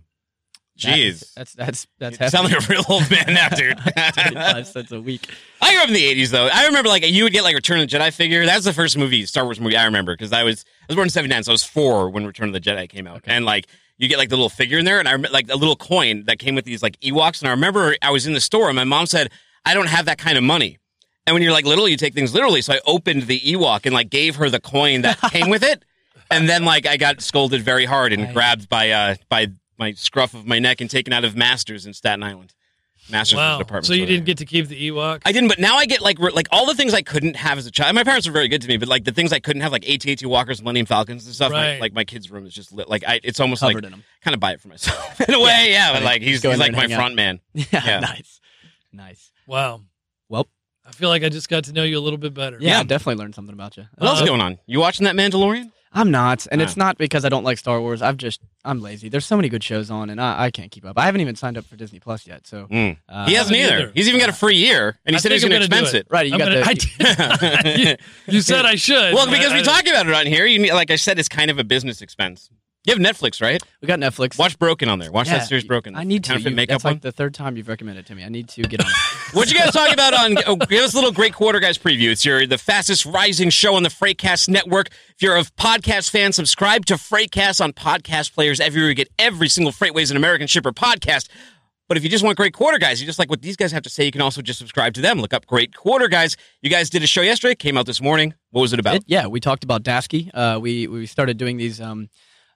That 0.84 0.98
is- 0.98 1.22
Jeez. 1.22 1.34
That's 1.36 1.54
that's 1.54 1.88
that's. 2.00 2.20
You 2.20 2.30
sound 2.30 2.52
like 2.52 2.64
a 2.64 2.66
real 2.68 2.84
old 2.90 3.10
man 3.12 3.26
now, 3.34 3.50
dude. 3.50 3.78
Twenty-five 4.14 4.66
cents 4.66 4.92
a 4.92 5.00
week. 5.00 5.30
I 5.62 5.74
grew 5.74 5.82
up 5.84 5.88
in 5.90 5.94
the 5.94 6.16
'80s, 6.16 6.30
though. 6.30 6.48
I 6.52 6.66
remember 6.66 6.90
like 6.90 7.06
you 7.08 7.24
would 7.24 7.34
get 7.34 7.44
like 7.44 7.54
Return 7.54 7.80
of 7.80 7.88
the 7.90 7.96
Jedi 7.98 8.12
figure. 8.12 8.46
That's 8.48 8.66
the 8.66 8.74
first 8.74 8.98
movie, 8.98 9.26
Star 9.28 9.44
Wars 9.44 9.60
movie 9.60 9.78
I 9.78 9.86
remember 9.86 10.14
because 10.16 10.34
I 10.34 10.44
was 10.44 10.66
I 10.82 10.86
was 10.90 10.96
born 10.96 11.06
in 11.06 11.10
'79, 11.12 11.44
so 11.44 11.52
I 11.52 11.54
was 11.54 11.64
four 11.64 12.10
when 12.10 12.26
Return 12.26 12.48
of 12.48 12.54
the 12.54 12.60
Jedi 12.62 12.90
came 12.90 13.06
out, 13.06 13.22
and 13.26 13.46
like 13.46 13.68
you 14.00 14.08
get 14.08 14.18
like 14.18 14.30
the 14.30 14.36
little 14.38 14.50
figure 14.50 14.80
in 14.80 14.86
there, 14.86 14.98
and 14.98 15.08
I 15.08 15.12
remember 15.12 15.32
like 15.34 15.52
a 15.52 15.56
little 15.56 15.76
coin 15.76 16.24
that 16.26 16.40
came 16.40 16.56
with 16.56 16.66
these 16.66 16.82
like 16.82 17.00
Ewoks, 17.02 17.42
and 17.42 17.48
I 17.50 17.52
remember 17.52 17.96
I 18.02 18.10
was 18.10 18.26
in 18.26 18.34
the 18.34 18.42
store, 18.42 18.68
and 18.68 18.76
my 18.76 18.84
mom 18.84 19.06
said, 19.06 19.32
"I 19.66 19.76
don't 19.76 19.88
have 19.88 20.06
that 20.06 20.18
kind 20.18 20.36
of 20.36 20.44
money." 20.44 20.80
And 21.28 21.34
when 21.36 21.44
you're 21.44 21.52
like 21.52 21.66
little, 21.66 21.88
you 21.88 21.98
take 21.98 22.14
things 22.14 22.34
literally. 22.34 22.62
So 22.62 22.74
I 22.74 22.80
opened 22.86 23.24
the 23.24 23.40
Ewok 23.40 23.86
and 23.86 23.94
like 23.94 24.10
gave 24.10 24.36
her 24.38 24.50
the 24.50 24.60
coin 24.60 25.02
that 25.04 25.20
came 25.32 25.50
with 25.50 25.64
it. 25.64 25.84
and 26.32 26.48
then 26.50 26.66
like 26.66 26.86
I 26.88 26.98
got 26.98 27.22
scolded 27.22 27.62
very 27.62 27.86
hard 27.86 28.12
and 28.14 28.24
Right. 28.24 28.34
grabbed 28.34 28.70
by 28.70 28.90
uh 28.92 29.16
by 29.30 29.48
my 29.78 29.94
scruff 29.94 30.34
of 30.34 30.46
my 30.46 30.60
neck 30.60 30.82
and 30.82 30.90
taken 30.90 31.12
out 31.14 31.24
of 31.24 31.36
Masters 31.36 31.86
in 31.86 31.94
Staten 31.94 32.24
Island. 32.24 32.54
Masters 33.10 33.36
was 33.38 33.40
Wow. 33.42 33.58
the 33.58 33.64
department. 33.64 33.86
So 33.88 33.94
you 33.94 34.02
store 34.02 34.08
didn't 34.14 34.26
get 34.26 34.38
to 34.38 34.46
keep 34.46 34.68
the 34.68 34.90
Ewok? 34.90 35.22
I 35.26 35.32
didn't, 35.32 35.50
but 35.50 35.58
now 35.60 35.76
I 35.78 35.86
get 35.88 36.02
like 36.02 36.20
re- 36.20 36.32
like 36.32 36.48
all 36.52 36.66
the 36.68 36.76
things 36.76 36.94
I 36.94 37.02
couldn't 37.02 37.36
have 37.36 37.58
as 37.58 37.66
a 37.66 37.72
child. 37.72 37.96
My 37.96 38.04
parents 38.04 38.28
were 38.28 38.34
very 38.34 38.48
good 38.48 38.62
to 38.62 38.68
me, 38.68 38.78
but 38.78 38.88
like 38.88 39.04
the 39.06 39.12
things 39.12 39.34
I 39.34 39.40
couldn't 39.40 39.62
have, 39.64 39.72
like 39.72 39.88
AT-AT 39.90 40.24
Walkers, 40.26 40.62
Millennium 40.62 40.86
Falcons, 40.86 41.26
and 41.26 41.34
stuff. 41.36 41.52
Right. 41.52 41.72
Like, 41.74 41.82
like 41.82 41.94
my 41.94 42.04
kid's 42.06 42.30
room 42.32 42.46
is 42.46 42.54
just 42.54 42.72
lit. 42.72 42.88
Like 42.90 43.04
I, 43.08 43.20
it's 43.24 43.40
almost 43.40 43.62
Covered 43.62 43.76
like 43.76 43.84
in 43.86 43.92
them. 43.92 44.04
kind 44.24 44.34
of 44.36 44.40
buy 44.40 44.54
it 44.54 44.62
for 44.62 44.68
myself 44.70 45.20
in 45.28 45.34
a 45.34 45.40
way. 45.40 45.70
Yeah, 45.72 45.94
but 45.94 46.04
like 46.04 46.22
he's, 46.22 46.36
Just 46.42 46.44
go 46.44 46.50
he's 46.52 46.60
there 46.60 46.68
like 46.68 46.68
and 46.70 46.76
my 46.78 46.82
hang 46.84 46.94
out. 46.94 46.98
front 46.98 47.16
man. 47.16 47.40
Yeah, 47.54 47.66
Yeah. 47.86 48.00
nice, 48.02 48.40
nice. 48.94 49.32
Wow. 49.48 49.82
Well, 50.92 50.96
I 50.96 51.00
feel 51.00 51.10
like 51.10 51.24
I 51.24 51.30
just 51.30 51.50
got 51.50 51.64
to 51.66 51.74
know 51.74 51.84
you 51.84 51.98
a 51.98 52.02
little 52.02 52.18
bit 52.20 52.34
better. 52.34 52.58
yeah, 52.60 52.72
Yeah. 52.72 52.80
I 52.80 52.84
definitely 52.84 53.22
learned 53.24 53.36
something 53.36 53.54
about 53.54 53.78
you. 53.78 53.86
What 53.98 54.08
else 54.08 54.18
is 54.20 54.24
Uh, 54.24 54.26
going 54.28 54.42
on? 54.42 54.58
You 54.66 54.80
watching 54.80 55.06
that 55.06 55.16
Mandalorian? 55.16 55.72
I'm 55.94 56.10
not, 56.10 56.48
and 56.50 56.62
it's 56.62 56.78
not 56.78 56.98
because 56.98 57.26
I 57.26 57.30
don't 57.30 57.44
like 57.44 57.58
Star 57.58 57.82
Wars. 57.82 58.02
I've 58.02 58.16
just 58.16 58.40
I'm 58.64 58.82
lazy. 58.82 59.10
There's 59.10 59.26
so 59.26 59.36
many 59.36 59.50
good 59.50 59.62
shows 59.62 59.92
on, 59.92 60.10
and 60.10 60.22
I, 60.22 60.44
I 60.46 60.50
can't 60.52 60.72
keep 60.72 60.86
up. 60.86 60.98
I 60.98 61.04
haven't 61.06 61.20
even 61.20 61.36
signed 61.36 61.58
up 61.58 61.66
for 61.66 61.76
Disney 61.76 62.00
Plus 62.00 62.26
yet. 62.26 62.48
So 62.48 62.66
Mm. 62.72 62.96
uh, 63.10 63.26
he 63.26 63.34
hasn't 63.34 63.58
either. 63.58 63.78
either. 63.78 63.92
He's 63.94 64.08
even 64.08 64.22
got 64.22 64.30
a 64.30 64.34
free 64.34 64.56
year, 64.56 64.98
and 65.06 65.14
he 65.14 65.18
I 65.18 65.20
said 65.20 65.34
he's 65.34 65.42
think 65.42 65.52
going 65.52 65.62
I'm 65.64 65.70
to 65.70 65.76
gonna 65.76 65.82
do 65.82 65.88
expense 65.88 66.06
it. 66.06 66.08
right. 66.10 66.28
You 66.28 66.34
I'm 66.34 66.40
got 66.40 66.46
gonna- 66.46 66.60
the 66.62 67.58
I 67.60 67.62
did- 67.76 68.00
you, 68.28 68.36
you 68.36 68.42
said 68.42 68.66
I 68.66 68.76
should. 68.76 69.14
Well, 69.14 69.26
because 69.30 69.52
I- 69.52 69.56
we 69.56 69.60
I- 69.60 69.64
talk 69.64 69.86
about 69.86 70.08
it 70.08 70.14
on 70.14 70.28
here, 70.28 70.46
you 70.46 70.60
need, 70.60 70.72
like 70.72 70.92
I 70.92 70.96
said, 70.96 71.20
it's 71.20 71.28
kind 71.28 71.52
of 71.52 71.60
a 71.60 71.66
business 71.66 72.02
expense. 72.02 72.50
You 72.84 72.96
have 72.96 73.00
Netflix, 73.16 73.40
right? 73.44 73.62
we 73.80 73.88
got 73.88 74.00
Netflix. 74.00 74.40
Watch 74.40 74.58
Broken 74.58 74.90
on 74.90 74.98
there. 74.98 75.12
Watch 75.12 75.28
Yeah, 75.28 75.38
that 75.38 75.48
series 75.48 75.64
Broken. 75.66 75.96
I 75.96 76.04
need 76.04 76.24
to. 76.24 76.40
You- 76.40 76.50
makeup 76.50 76.82
that's 76.82 76.84
like 76.84 77.02
the 77.02 77.12
third 77.12 77.36
time 77.36 77.56
you've 77.56 77.68
recommended 77.68 78.06
it 78.06 78.08
to 78.08 78.16
me. 78.16 78.24
I 78.24 78.30
need 78.30 78.50
to 78.50 78.64
get 78.64 78.80
on. 78.84 78.88
it. 78.90 78.94
What'd 79.36 79.54
you 79.54 79.60
guys 79.60 79.72
talk 79.72 79.94
about 79.94 80.16
on? 80.16 80.36
Oh, 80.48 80.56
give 80.56 80.84
us 80.84 80.94
a 80.94 80.96
little 80.96 81.12
great 81.12 81.34
quarter 81.36 81.60
guys 81.60 81.78
preview. 81.78 82.10
It's 82.10 82.26
your 82.26 82.48
the 82.48 82.58
fastest 82.58 83.06
rising 83.06 83.52
show 83.52 83.76
on 83.76 83.84
the 83.84 83.90
Freightcast 83.90 84.50
network. 84.50 84.88
If 85.10 85.22
you're 85.22 85.38
a 85.38 85.44
podcast 85.44 86.10
fan, 86.10 86.34
subscribe 86.34 86.88
to 86.88 86.96
Freightcast 86.96 87.64
on 87.64 87.72
podcast 87.74 88.34
players 88.34 88.60
everywhere. 88.60 88.90
You 88.90 88.96
get 88.96 89.10
every 89.20 89.48
single 89.48 89.72
FreightWaves 89.72 90.10
and 90.10 90.18
American 90.18 90.48
Shipper 90.48 90.72
podcast. 90.72 91.30
But 91.88 91.98
if 91.98 92.04
you 92.04 92.10
just 92.10 92.24
want 92.24 92.36
great 92.38 92.54
quarter 92.54 92.80
guys, 92.80 93.00
you 93.00 93.06
just 93.06 93.20
like 93.20 93.30
what 93.30 93.44
these 93.44 93.58
guys 93.58 93.72
have 93.74 93.84
to 93.84 93.90
say, 93.92 94.06
you 94.06 94.12
can 94.12 94.22
also 94.22 94.42
just 94.42 94.58
subscribe 94.58 94.96
to 94.96 95.02
them. 95.02 95.20
Look 95.20 95.34
up 95.34 95.46
great 95.46 95.76
quarter 95.76 96.08
guys. 96.08 96.36
You 96.64 96.72
guys 96.72 96.90
did 96.90 97.04
a 97.04 97.08
show 97.08 97.22
yesterday, 97.22 97.54
came 97.54 97.78
out 97.78 97.86
this 97.86 98.02
morning. 98.02 98.34
What 98.50 98.62
was 98.62 98.74
it 98.74 98.80
about? 98.80 98.96
It- 98.96 99.04
yeah, 99.06 99.28
we 99.28 99.40
talked 99.40 99.64
about 99.64 99.84
Daseke. 99.84 100.32
Uh, 100.34 100.58
we 100.60 100.88
we 100.88 101.06
started 101.06 101.38
doing 101.38 101.58
these, 101.58 101.80
um, 101.80 102.10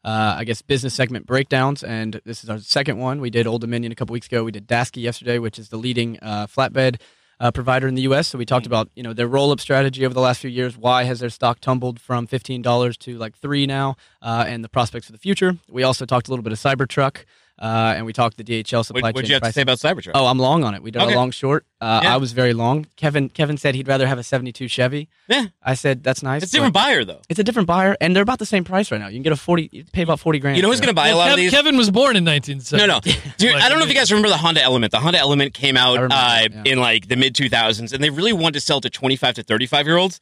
uh, 0.05 0.35
I 0.37 0.43
guess, 0.43 0.61
business 0.61 0.93
segment 0.93 1.25
breakdowns, 1.25 1.83
and 1.83 2.21
this 2.25 2.43
is 2.43 2.49
our 2.49 2.59
second 2.59 2.99
one. 2.99 3.19
We 3.19 3.31
did 3.31 3.47
Old 3.47 3.61
Dominion 3.61 3.91
a 3.91 3.95
couple 3.95 4.13
weeks 4.13 4.27
ago. 4.27 4.43
We 4.43 4.51
did 4.51 4.67
Daseke 4.67 5.01
yesterday, 5.01 5.39
which 5.39 5.57
is 5.57 5.69
the 5.69 5.77
leading 5.77 6.19
uh, 6.21 6.45
flatbed 6.45 7.01
uh, 7.39 7.49
provider 7.49 7.87
in 7.87 7.95
the 7.95 8.03
U.S. 8.03 8.27
So 8.27 8.37
we 8.37 8.45
talked 8.45 8.67
about 8.67 8.87
you 8.95 9.01
know 9.01 9.13
their 9.13 9.27
roll 9.27 9.51
up 9.51 9.59
strategy 9.59 10.05
over 10.05 10.13
the 10.13 10.21
last 10.21 10.41
few 10.41 10.49
years. 10.51 10.77
Why 10.77 11.05
has 11.05 11.21
their 11.21 11.31
stock 11.31 11.59
tumbled 11.59 11.99
from 11.99 12.27
fifteen 12.27 12.61
dollars 12.61 12.97
to 12.97 13.17
like 13.17 13.35
three 13.35 13.65
now, 13.65 13.95
uh, 14.21 14.45
and 14.47 14.63
the 14.63 14.69
prospects 14.69 15.07
for 15.07 15.11
the 15.11 15.17
future. 15.17 15.57
We 15.67 15.81
also 15.81 16.05
talked 16.05 16.27
a 16.27 16.31
little 16.31 16.43
bit 16.43 16.53
of 16.53 16.59
Cybertruck. 16.59 17.25
Uh, 17.57 17.93
and 17.95 18.05
we 18.05 18.11
talked 18.11 18.35
the 18.35 18.43
DHL 18.43 18.83
supply 18.85 18.99
What, 18.99 19.07
chain. 19.09 19.13
what'd 19.15 19.29
you 19.29 19.35
have 19.35 19.43
to 19.43 19.51
say 19.53 19.61
about 19.61 19.77
Cybertruck? 19.77 20.11
Oh, 20.13 20.25
I'm 20.25 20.37
long 20.39 20.65
on 20.65 20.75
it. 20.75 20.83
We 20.83 20.91
did 20.91 21.01
Okay. 21.01 21.13
a 21.13 21.15
long 21.15 21.31
short. 21.31 21.65
Uh, 21.79 22.01
Yeah. 22.03 22.13
I 22.15 22.17
was 22.17 22.33
very 22.33 22.51
long. 22.53 22.85
Kevin 22.97 23.29
Kevin 23.29 23.55
said 23.57 23.75
he'd 23.75 23.87
rather 23.87 24.07
have 24.07 24.17
a 24.17 24.23
72 24.23 24.67
Chevy. 24.67 25.07
Yeah. 25.29 25.45
I 25.63 25.73
said 25.75 26.03
that's 26.03 26.21
nice. 26.21 26.43
it's 26.43 26.51
a 26.51 26.57
different 26.57 26.73
buyer 26.73 27.05
though. 27.05 27.21
it's 27.29 27.39
a 27.39 27.45
different 27.45 27.67
buyer, 27.67 27.95
and 28.01 28.13
they're 28.13 28.23
about 28.23 28.39
the 28.39 28.45
same 28.45 28.65
price 28.65 28.91
right 28.91 28.99
now. 28.99 29.07
You 29.07 29.15
can 29.15 29.23
get 29.23 29.31
a 29.31 29.37
40, 29.37 29.69
you 29.71 29.85
pay 29.93 30.01
about 30.01 30.19
40 30.19 30.39
grand. 30.39 30.57
You 30.57 30.63
know 30.63 30.69
who's 30.69 30.81
going 30.81 30.87
to 30.87 30.91
it. 30.91 30.95
buy 30.95 31.07
a 31.07 31.11
Well, 31.11 31.19
lot 31.19 31.29
Kev- 31.29 31.33
of 31.33 31.37
these? 31.37 31.51
Kevin 31.51 31.77
was 31.77 31.89
born 31.91 32.17
in 32.17 32.25
1970. 32.25 32.85
No, 32.87 32.93
no, 32.95 32.99
dude. 33.37 33.53
Like, 33.53 33.63
I 33.63 33.69
don't 33.69 33.77
know 33.79 33.85
if 33.85 33.89
you 33.89 33.95
guys 33.95 34.11
remember 34.11 34.27
the 34.29 34.37
Honda 34.37 34.61
Element. 34.61 34.91
The 34.91 34.99
Honda 34.99 35.19
Element 35.19 35.53
came 35.53 35.77
out 35.77 35.93
remember 35.95 36.13
uh, 36.15 36.17
that, 36.17 36.51
yeah. 36.65 36.73
in 36.73 36.79
like 36.79 37.07
the 37.07 37.15
mid 37.15 37.35
2000s, 37.35 37.93
and 37.93 38.03
they 38.03 38.09
really 38.09 38.33
wanted 38.33 38.55
to 38.55 38.59
sell 38.61 38.81
to 38.81 38.89
25 38.89 39.35
to 39.35 39.43
35 39.43 39.85
year 39.87 39.95
olds, 39.95 40.19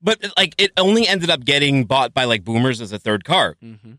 but 0.00 0.18
like 0.38 0.54
it 0.56 0.70
only 0.78 1.06
ended 1.06 1.28
up 1.28 1.44
getting 1.44 1.84
bought 1.84 2.14
by 2.14 2.24
like 2.24 2.42
boomers 2.42 2.80
as 2.80 2.90
a 2.92 2.98
third 2.98 3.24
car. 3.24 3.56
Mhm. 3.62 3.98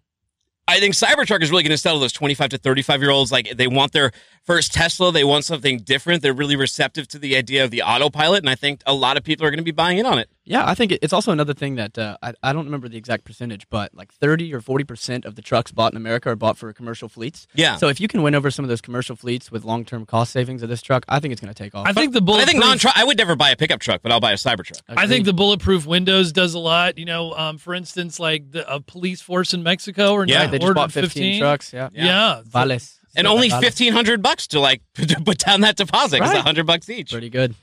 I 0.72 0.80
think 0.80 0.96
Cybertruck 0.96 1.44
is 1.44 1.52
really 1.52 1.64
going 1.64 1.72
to 1.72 1.78
sell 1.78 1.96
to 1.96 2.00
those 2.00 2.14
25 2.14 2.52
to 2.52 2.58
35 2.58 3.02
year 3.02 3.12
olds. 3.12 3.30
Like 3.30 3.58
they 3.58 3.68
want 3.68 3.92
their 3.92 4.12
first 4.44 4.74
Tesla, 4.74 5.12
they 5.12 5.26
want 5.26 5.44
something 5.44 5.80
different. 5.80 6.22
They're 6.22 6.34
really 6.34 6.56
receptive 6.56 7.10
to 7.10 7.20
the 7.20 7.36
idea 7.36 7.66
of 7.66 7.72
the 7.72 7.82
autopilot, 7.82 8.42
and 8.42 8.50
I 8.50 8.56
think 8.56 8.82
a 8.86 8.94
lot 8.94 9.18
of 9.18 9.24
people 9.24 9.46
are 9.46 9.50
going 9.50 9.58
to 9.58 9.64
be 9.64 9.72
buying 9.72 9.98
in 9.98 10.06
on 10.06 10.18
it. 10.18 10.30
Yeah, 10.44 10.68
I 10.68 10.74
think 10.74 10.92
it's 10.92 11.14
also 11.14 11.32
another 11.32 11.54
thing 11.54 11.76
that 11.76 11.98
uh, 11.98 12.18
I, 12.24 12.34
I 12.42 12.52
don't 12.52 12.66
remember 12.66 12.90
the 12.90 12.98
exact 12.98 13.26
percentage, 13.26 13.70
but 13.70 13.94
like 13.94 14.12
30 14.12 14.54
or 14.56 14.60
40 14.62 14.84
percent 14.86 15.26
of 15.26 15.36
the 15.36 15.42
trucks 15.42 15.72
bought 15.72 15.94
in 15.94 15.98
America 15.98 16.30
are 16.30 16.36
bought 16.36 16.58
for 16.58 16.74
commercial 16.74 17.08
fleets. 17.08 17.46
Yeah. 17.54 17.76
So 17.78 17.90
if 17.90 18.00
you 18.02 18.08
can 18.08 18.24
win 18.24 18.34
over 18.34 18.50
some 18.50 18.66
of 18.66 18.70
those 18.70 18.82
commercial 18.82 19.16
fleets 19.16 19.52
with 19.52 19.64
long 19.64 19.86
term 19.86 20.06
cost 20.06 20.32
savings 20.32 20.64
of 20.64 20.70
this 20.70 20.82
truck, 20.82 21.06
I 21.08 21.20
think 21.20 21.32
it's 21.32 21.42
going 21.42 21.54
to 21.54 21.64
take 21.64 21.76
off. 21.76 21.86
I 21.88 21.94
think 21.94 22.14
the 22.14 22.22
But 22.22 22.40
I 22.40 22.46
think 22.46 22.60
bulletproof. 22.60 22.84
non 22.86 22.94
I 22.96 23.04
would 23.04 23.18
never 23.18 23.36
buy 23.36 23.52
a 23.52 23.56
pickup 23.56 23.82
truck, 23.82 24.02
but 24.02 24.12
I'll 24.12 24.20
buy 24.20 24.32
a 24.32 24.36
Cybertruck. 24.36 24.82
I 24.90 25.06
think 25.06 25.26
the 25.26 25.34
bulletproof 25.34 25.86
windows 25.86 26.32
does 26.32 26.56
a 26.56 26.60
lot. 26.60 26.98
You 26.98 27.06
know, 27.06 27.34
um, 27.34 27.58
for 27.60 27.76
instance, 27.76 28.20
like 28.20 28.52
the, 28.52 28.74
a 28.74 28.80
police 28.80 29.22
force 29.22 29.54
in 29.54 29.62
Mexico 29.62 30.14
or 30.14 30.26
Yeah, 30.26 30.34
yeah, 30.34 30.42
not 30.44 30.52
they 30.52 30.60
just 30.60 30.74
bought 30.74 30.92
15, 30.92 31.40
trucks. 31.40 31.72
Yeah. 31.72 31.90
Yeah, 31.94 32.42
Vales. 32.46 32.98
And 33.16 33.28
only 33.28 33.50
Vales. 33.50 33.62
1500 33.64 34.22
bucks 34.24 34.48
to 34.48 34.60
like 34.60 34.82
to 34.96 35.22
put 35.22 35.38
down 35.38 35.62
that 35.62 35.76
deposit. 35.76 36.18
It's 36.18 36.28
Right. 36.30 36.36
100 36.38 36.66
bucks 36.66 36.90
each. 36.90 37.12
Pretty 37.12 37.30
good. 37.30 37.54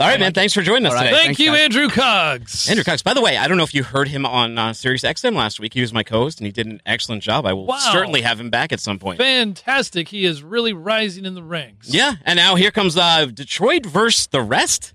All 0.00 0.06
right, 0.06 0.20
man. 0.20 0.32
Thanks 0.32 0.54
for 0.54 0.62
joining 0.62 0.86
us 0.86 0.92
All 0.92 0.98
right. 0.98 1.06
today. 1.06 1.16
Thank 1.16 1.26
Thanks, 1.26 1.40
you, 1.40 1.50
guys. 1.50 1.60
Andrew 1.62 1.88
Cogs. 1.88 2.68
Andrew 2.68 2.84
Cox. 2.84 3.02
By 3.02 3.14
the 3.14 3.20
way, 3.20 3.36
I 3.36 3.48
don't 3.48 3.56
know 3.56 3.64
if 3.64 3.74
you 3.74 3.82
heard 3.82 4.06
him 4.06 4.24
on 4.24 4.56
uh, 4.56 4.72
Sirius 4.72 5.02
XM 5.02 5.34
last 5.34 5.58
week. 5.58 5.74
He 5.74 5.80
was 5.80 5.92
my 5.92 6.04
co-host, 6.04 6.38
and 6.38 6.46
he 6.46 6.52
did 6.52 6.66
an 6.68 6.80
excellent 6.86 7.22
job. 7.22 7.44
I 7.46 7.52
will 7.52 7.66
Wow. 7.66 7.78
certainly 7.78 8.20
have 8.22 8.38
him 8.38 8.48
back 8.48 8.72
at 8.72 8.78
some 8.78 9.00
point. 9.00 9.18
fantastic. 9.18 10.08
He 10.08 10.24
is 10.24 10.40
really 10.42 10.72
rising 10.72 11.24
in 11.24 11.34
the 11.34 11.42
ranks. 11.42 11.92
Yeah, 11.92 12.14
and 12.24 12.36
now 12.36 12.54
here 12.54 12.70
comes 12.70 12.96
uh, 12.96 13.26
Detroit 13.26 13.84
versus 13.86 14.28
the 14.28 14.40
rest. 14.40 14.94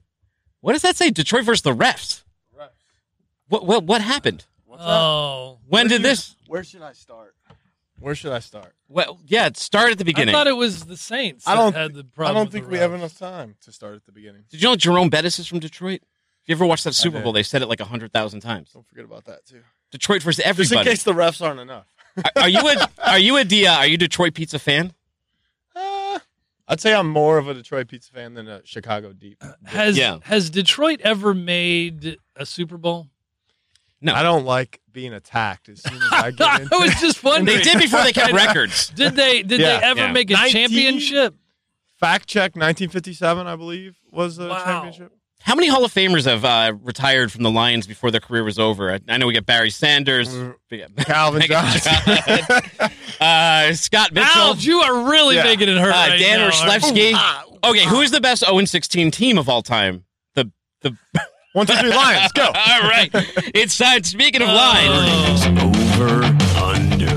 What 0.62 0.72
does 0.72 0.84
that 0.84 0.96
say? 0.96 1.10
Detroit 1.10 1.44
versus 1.44 1.64
the 1.64 1.76
refs. 1.76 2.24
What 3.50 3.66
what 3.66 3.84
what 3.84 4.02
happened? 4.02 4.46
Oh, 4.72 5.60
When 5.68 5.88
did 5.88 6.02
this? 6.02 6.36
Where 6.48 6.64
should 6.64 6.82
I 6.82 6.94
start? 6.94 7.36
Where 8.04 8.16
should 8.16 8.34
I 8.34 8.40
start? 8.40 8.76
Well, 8.90 9.18
yeah, 9.26 9.50
start 9.56 9.94
at 9.94 9.98
the 9.98 10.04
beginning. 10.04 10.36
I 10.36 10.38
thought 10.38 10.48
it 10.48 10.58
was 10.58 10.84
the 10.88 10.98
Saints. 10.98 11.48
I 11.48 11.56
don't. 11.56 11.74
had 11.74 11.94
the 11.94 12.04
problem 12.04 12.36
I 12.36 12.40
don't 12.42 12.52
think 12.52 12.70
we 12.70 12.78
have 12.78 12.94
enough 12.94 13.18
time 13.18 13.56
to 13.62 13.72
start 13.72 13.96
at 13.96 14.06
the 14.06 14.12
beginning. 14.12 14.44
Did 14.50 14.62
you 14.62 14.68
know 14.68 14.76
Jerome 14.76 15.10
Bettis 15.10 15.40
is 15.40 15.48
from 15.48 15.60
Detroit? 15.60 16.02
If 16.02 16.50
you 16.50 16.56
ever 16.56 16.66
watched 16.66 16.84
that 16.84 16.96
Super. 16.96 17.22
Bowl, 17.22 17.32
they 17.32 17.44
said 17.44 17.62
it 17.62 17.68
like 17.68 17.80
hundred 17.80 18.12
thousand 18.12 18.42
times. 18.42 18.72
Don't 18.74 18.86
forget 18.86 19.06
about 19.06 19.24
that 19.24 19.46
too. 19.46 19.62
Detroit 19.90 20.22
versus 20.22 20.44
Just 20.44 20.74
in 20.74 20.84
case 20.84 21.04
the 21.04 21.14
refs 21.14 21.42
aren't 21.42 21.62
enough. 21.62 21.88
are, 22.36 22.42
are 22.44 22.50
you 22.50 22.60
a 22.60 22.90
are 23.06 23.20
you 23.20 23.38
a 23.38 23.46
D- 23.46 23.66
uh, 23.68 23.78
are 23.78 23.88
you 23.88 23.94
a 23.94 23.98
Detroit 23.98 24.34
pizza 24.34 24.60
fan? 24.60 24.92
Uh, 25.74 26.20
I'd 26.68 26.82
say 26.82 26.94
I'm 26.94 27.08
more 27.08 27.38
of 27.38 27.48
a 27.48 27.54
Detroit 27.54 27.88
pizza 27.88 28.12
fan 28.12 28.34
than 28.34 28.50
a 28.50 28.60
Chicago 28.66 29.14
deep. 29.14 29.42
Has 29.64 29.98
Yeah. 29.98 30.18
Has 30.24 30.50
Detroit 30.50 31.00
ever 31.06 31.34
made 31.34 32.18
a 32.36 32.46
Super 32.46 32.76
Bowl? 32.78 33.08
No. 34.04 34.14
I 34.14 34.22
don't 34.24 34.46
like 34.46 34.80
being 34.92 35.14
attacked 35.14 35.70
as 35.70 35.82
soon 35.82 35.96
as 35.96 36.08
I 36.12 36.32
get 36.32 36.48
I 36.48 36.62
into 36.62 36.78
was 36.78 36.94
just 37.02 37.24
wondering. 37.24 37.58
They 37.58 37.64
did 37.64 37.80
before 37.80 38.04
they 38.04 38.12
kept 38.14 38.34
records. 38.46 38.90
Did 38.90 39.16
they? 39.16 39.42
Did 39.44 39.60
Yeah. 39.62 39.80
they 39.80 39.86
ever 39.86 40.00
Yeah. 40.02 40.12
make 40.12 40.30
a 40.30 40.34
19 40.34 40.52
championship? 40.70 41.36
Fact 42.00 42.28
check 42.28 42.56
1957, 42.56 43.48
I 43.48 43.56
believe, 43.56 43.96
was 44.12 44.36
the 44.36 44.50
Wow. 44.50 44.64
championship. 44.66 45.14
How 45.42 45.56
many 45.56 45.68
Hall 45.68 45.84
of 45.84 45.94
Famers 45.94 46.24
have 46.26 46.46
uh, 46.46 46.74
retired 46.84 47.30
from 47.32 47.44
the 47.44 47.52
Lions 47.52 47.86
before 47.88 48.12
their 48.12 48.22
career 48.22 48.44
was 48.46 48.58
over? 48.60 48.94
I, 48.94 49.00
I 49.10 49.18
know 49.18 49.28
we 49.28 49.34
got 49.34 49.46
Barry 49.46 49.70
Sanders, 49.72 50.30
Mm. 50.30 50.56
we 50.72 50.78
got 50.80 50.96
Calvin 50.98 51.42
Megatron 51.42 51.84
Johnson. 51.84 52.62
John, 52.80 52.92
uh, 53.28 53.74
Scott 53.74 54.12
Mitchell, 54.14 54.28
Alge, 54.54 54.66
you 54.66 54.80
are 54.82 55.10
really 55.10 55.36
Yeah. 55.36 55.44
making 55.44 55.68
it 55.70 55.78
hurt. 55.78 55.90
uh, 55.94 55.98
right 56.10 56.18
Dan 56.20 56.40
now, 56.40 56.46
aren't 56.46 56.56
you? 56.56 56.62
Orlovsky. 56.62 57.14
Okay, 57.66 57.86
who 57.86 58.02
is 58.02 58.12
the 58.12 58.22
best 58.22 58.44
0 58.46 58.64
16 58.66 59.12
team 59.12 59.38
of 59.38 59.48
all 59.50 59.62
time? 59.62 60.06
The 60.36 60.50
the. 60.82 60.96
One, 61.54 61.68
two, 61.68 61.76
three, 61.76 61.90
Lions, 61.90 62.32
go. 62.32 62.46
all 62.48 62.82
right, 62.82 63.10
it's 63.54 63.78
time. 63.78 64.02
Speaking 64.04 64.42
of 64.42 64.50
Oh. 64.50 64.54
lines, 64.54 65.46
Over 65.46 66.24
under. 66.58 67.14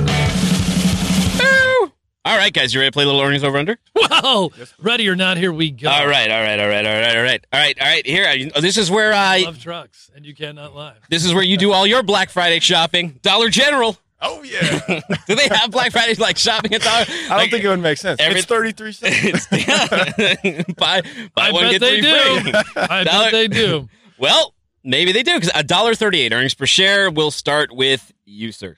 all 2.24 2.36
right, 2.36 2.52
guys, 2.52 2.74
you 2.74 2.80
ready 2.80 2.90
to 2.90 2.92
play 2.92 3.04
a 3.04 3.06
little 3.06 3.20
earnings 3.22 3.42
over 3.44 3.56
under? 3.56 3.78
Whoa! 3.94 4.52
Ready 4.78 5.08
or 5.08 5.16
not, 5.16 5.38
here 5.38 5.52
we 5.54 5.70
go. 5.70 5.88
All 5.88 6.06
right, 6.06 6.30
all 6.30 6.42
right, 6.42 6.60
all 6.60 6.68
right, 6.68 6.84
all 6.84 6.92
right, 6.92 7.16
all 7.16 7.22
right, 7.22 7.44
all 7.52 7.60
right, 7.60 7.76
all 7.80 7.86
right. 7.88 8.06
Here, 8.06 8.26
I- 8.28 8.60
this 8.60 8.76
is 8.76 8.90
where 8.90 9.14
I. 9.14 9.38
Love 9.44 9.58
trucks, 9.62 10.10
and 10.14 10.26
you 10.26 10.34
cannot 10.34 10.74
lie. 10.76 10.94
This 11.08 11.24
is 11.24 11.32
where 11.32 11.42
you 11.44 11.56
do 11.56 11.72
all 11.72 11.86
your 11.86 12.02
Black 12.02 12.28
Friday 12.28 12.60
shopping. 12.60 13.18
Dollar 13.22 13.48
General. 13.48 13.96
Oh 14.20 14.42
yeah. 14.42 15.00
Do 15.26 15.34
they 15.34 15.46
have 15.48 15.70
Black 15.70 15.92
Friday 15.92 16.14
like 16.14 16.38
shopping 16.38 16.72
at 16.72 16.80
Dollar? 16.80 17.04
I 17.30 17.38
don't 17.38 17.50
think 17.50 17.62
it 17.64 17.68
would 17.68 17.80
make 17.80 17.98
sense. 17.98 18.18
every- 18.18 18.38
it's 18.38 18.46
33 18.48 18.92
cents. 18.92 19.46
it's 19.52 20.72
buy 20.74 21.02
buy 21.34 21.48
I 21.48 21.52
one 21.52 21.64
bet 21.64 21.72
get 21.72 21.80
they 21.82 22.00
three 22.00 22.42
do. 22.42 22.50
free. 22.50 22.52
I 22.76 23.04
Dollar- 23.04 23.24
bet 23.24 23.32
they 23.32 23.48
do. 23.48 23.88
Well, 24.18 24.54
maybe 24.84 25.12
they 25.12 25.22
do 25.22 25.34
because 25.34 25.50
a 25.54 25.62
dollar 25.62 25.94
thirty-eight 25.94 26.32
earnings 26.32 26.54
per 26.54 26.66
share. 26.66 27.10
will 27.10 27.30
start 27.30 27.72
with 27.74 28.12
you, 28.24 28.52
sir. 28.52 28.76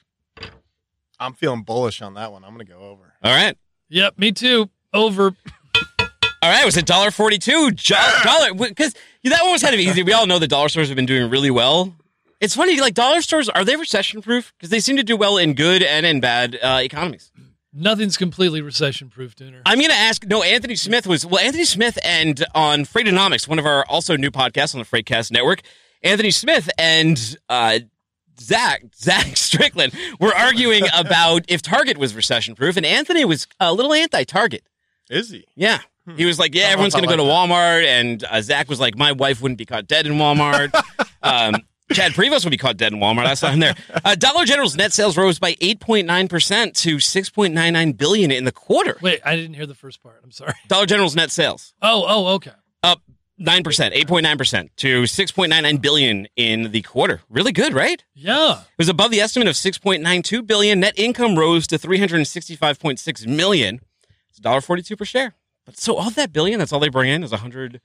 I'm 1.21 1.33
feeling 1.35 1.63
bullish 1.63 2.01
on 2.03 2.15
that 2.15 2.31
one. 2.33 2.45
I'm 2.45 2.55
going 2.55 2.65
to 2.67 2.73
go 2.73 2.79
over. 2.79 3.13
All 3.23 3.35
right, 3.35 3.57
Yep, 3.89 4.19
me 4.19 4.31
too. 4.33 4.71
Over. 4.95 5.35
all 5.75 6.51
right. 6.51 6.63
It 6.63 6.67
was 6.67 6.77
a 6.77 6.83
dollar 6.83 7.11
forty-two. 7.11 7.73
Dollar 7.73 8.55
because 8.55 8.95
that 9.25 9.43
one 9.43 9.53
was 9.53 9.63
kind 9.63 9.75
of 9.75 9.81
easy. 9.81 10.03
We 10.03 10.13
all 10.13 10.27
know 10.27 10.39
the 10.39 10.49
dollar 10.49 10.69
stores 10.69 10.89
have 10.89 10.97
been 10.97 11.07
doing 11.07 11.31
really 11.31 11.51
well. 11.51 11.95
It's 12.41 12.55
funny, 12.55 12.81
like 12.81 12.95
dollar 12.95 13.21
stores, 13.21 13.49
are 13.49 13.65
they 13.65 13.75
recession-proof? 13.75 14.53
Because 14.57 14.71
they 14.71 14.79
seem 14.79 14.97
to 14.97 15.03
do 15.03 15.17
well 15.17 15.39
in 15.39 15.55
good 15.55 15.83
and 15.83 16.07
in 16.07 16.21
bad 16.21 16.57
uh, 16.63 16.79
economies. 16.85 17.33
Nothing's 17.73 18.17
completely 18.17 18.63
recession-proof, 18.63 19.37
Dooner. 19.37 19.63
I'm 19.67 19.79
going 19.79 19.91
to 19.91 19.97
ask. 19.97 20.25
No, 20.27 20.43
Anthony 20.43 20.75
Smith 20.75 21.07
was 21.07 21.27
well. 21.27 21.39
Anthony 21.39 21.65
Smith 21.65 21.99
and 22.03 22.45
on 22.55 22.85
Freightonomics, 22.85 23.47
one 23.47 23.59
of 23.59 23.67
our 23.67 23.85
also 23.89 24.17
new 24.17 24.31
podcasts 24.31 24.75
on 24.75 24.81
the 24.81 24.87
Freightcast 24.87 25.31
Network. 25.31 25.61
Anthony 26.03 26.31
Smith 26.31 26.71
and 26.79 27.37
uh, 27.49 27.81
Zach, 28.41 28.85
Zach 28.97 29.27
Strickland 29.37 29.93
were 30.19 30.35
arguing 30.35 30.85
about 30.97 31.45
if 31.49 31.61
Target 31.61 31.99
was 31.99 32.15
recession 32.15 32.55
proof, 32.55 32.77
and 32.77 32.87
Anthony 32.87 33.25
was 33.25 33.47
a 33.61 33.73
little 33.73 33.93
anti 33.93 34.25
Target. 34.25 34.63
Is 35.11 35.31
he? 35.31 35.45
Yeah. 35.55 35.81
He 36.17 36.25
was 36.25 36.39
like, 36.39 36.55
yeah, 36.55 36.61
I 36.61 36.65
don't 36.65 36.69
know 36.69 36.73
everyone's 36.73 36.95
if 36.95 36.99
I 36.99 37.01
going 37.01 37.11
to 37.11 37.17
go 37.17 37.25
to 37.25 37.31
like 37.31 37.51
Walmart. 37.51 37.85
And 37.87 38.25
uh, 38.25 38.41
Zach 38.41 38.69
was 38.69 38.81
like, 38.81 38.97
my 38.97 39.13
wife 39.13 39.43
wouldn't 39.43 39.59
be 39.59 39.67
caught 39.67 39.87
dead 39.87 40.07
in 40.07 40.15
Walmart. 40.15 40.75
um, 41.23 41.57
Chad 41.93 42.13
Prevost 42.13 42.45
would 42.45 42.51
be 42.51 42.57
caught 42.59 42.77
dead 42.77 42.93
in 42.93 42.99
Walmart. 42.99 43.27
I 43.27 43.35
saw 43.35 43.51
him 43.51 43.61
there. 43.61 43.75
Uh, 44.05 44.15
Dollar 44.15 44.45
General's 44.45 44.77
net 44.77 44.93
sales 44.93 45.17
rose 45.17 45.39
by 45.39 45.55
8.9% 45.55 46.75
to 46.83 46.97
6.99 46.97 47.97
billion 47.97 48.31
in 48.31 48.45
the 48.45 48.53
quarter. 48.53 48.99
Wait, 49.01 49.21
I 49.25 49.37
didn't 49.37 49.55
hear 49.55 49.67
the 49.67 49.75
first 49.75 50.03
part. 50.03 50.21
I'm 50.23 50.31
sorry. 50.31 50.53
Dollar 50.69 50.87
General's 50.87 51.17
net 51.17 51.31
sales 51.31 51.73
Oh, 51.81 52.05
oh, 52.07 52.27
okay. 52.35 52.53
up 52.83 53.01
9%, 53.41 53.63
8.9% 53.63 54.69
to 54.77 55.03
6.99 55.05 55.81
billion 55.81 56.27
in 56.37 56.73
the 56.73 56.83
quarter. 56.83 57.23
Really 57.31 57.53
good, 57.53 57.73
right? 57.73 58.05
Yeah. 58.15 58.61
It 58.61 58.79
was 58.79 58.89
above 58.89 59.11
the 59.11 59.21
estimate 59.21 59.49
of 59.49 59.55
6.92 59.55 60.47
billion. 60.47 60.81
Net 60.81 60.95
income 60.99 61.39
rose 61.39 61.67
to 61.69 61.79
365.6 61.79 63.27
million. 63.27 63.81
It's 64.31 64.41
$1.42 64.41 64.99
per 64.99 65.05
share. 65.05 65.35
But 65.65 65.79
so 65.79 65.99
of 65.99 66.15
that 66.17 66.33
billion, 66.33 66.59
that's 66.59 66.73
all 66.73 66.81
they 66.81 66.89
bring 66.89 67.11
in 67.11 67.23
is 67.23 67.31
100 67.31 67.81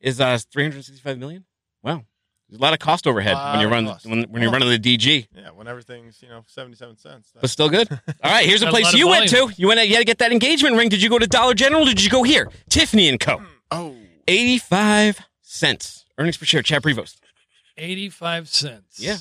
is 0.00 0.20
uh 0.20 0.38
365 0.50 1.18
million. 1.18 1.44
Wow. 1.82 2.04
There's 2.52 2.60
a 2.60 2.64
lot 2.64 2.74
of 2.74 2.80
cost 2.80 3.06
overhead 3.06 3.34
when 3.34 3.60
you 3.60 3.66
Lot 3.66 3.72
run 3.72 3.86
of 3.86 3.92
cost. 3.92 4.06
when, 4.06 4.24
when 4.24 4.42
you're 4.42 4.52
running 4.52 4.68
the 4.68 4.78
DG. 4.78 5.26
Yeah, 5.34 5.52
when 5.52 5.66
everything's 5.66 6.22
you 6.22 6.28
know 6.28 6.44
seventy 6.46 6.76
seven 6.76 6.98
cents. 6.98 7.32
But 7.40 7.48
still 7.48 7.70
good. 7.70 7.88
All 8.22 8.30
right, 8.30 8.44
here's 8.44 8.60
a 8.60 8.66
Got 8.66 8.68
a 8.68 8.72
place 8.72 8.92
you 8.92 9.08
went 9.08 9.30
to. 9.30 9.50
You 9.56 9.68
went. 9.68 9.80
You 9.88 9.94
had 9.94 10.00
to 10.00 10.04
get 10.04 10.18
that 10.18 10.32
engagement 10.32 10.76
ring. 10.76 10.90
Did 10.90 11.02
you 11.02 11.08
go 11.08 11.18
to 11.18 11.26
Dollar 11.26 11.54
General? 11.54 11.86
Did 11.86 12.04
you 12.04 12.10
go 12.10 12.24
here? 12.24 12.50
Tiffany 12.68 13.08
and 13.08 13.18
Co. 13.18 13.40
Oh, 13.70 13.96
85 14.28 15.22
cents 15.40 16.04
earnings 16.18 16.36
per 16.36 16.44
share. 16.44 16.60
Chad 16.60 16.82
Prevost. 16.82 17.16
85 17.78 18.48
cents. 18.50 19.00
Yeah. 19.00 19.16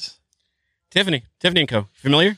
Tiffany. 0.90 1.24
Tiffany 1.40 1.62
and 1.62 1.70
Co. 1.70 1.88
Familiar? 1.94 2.38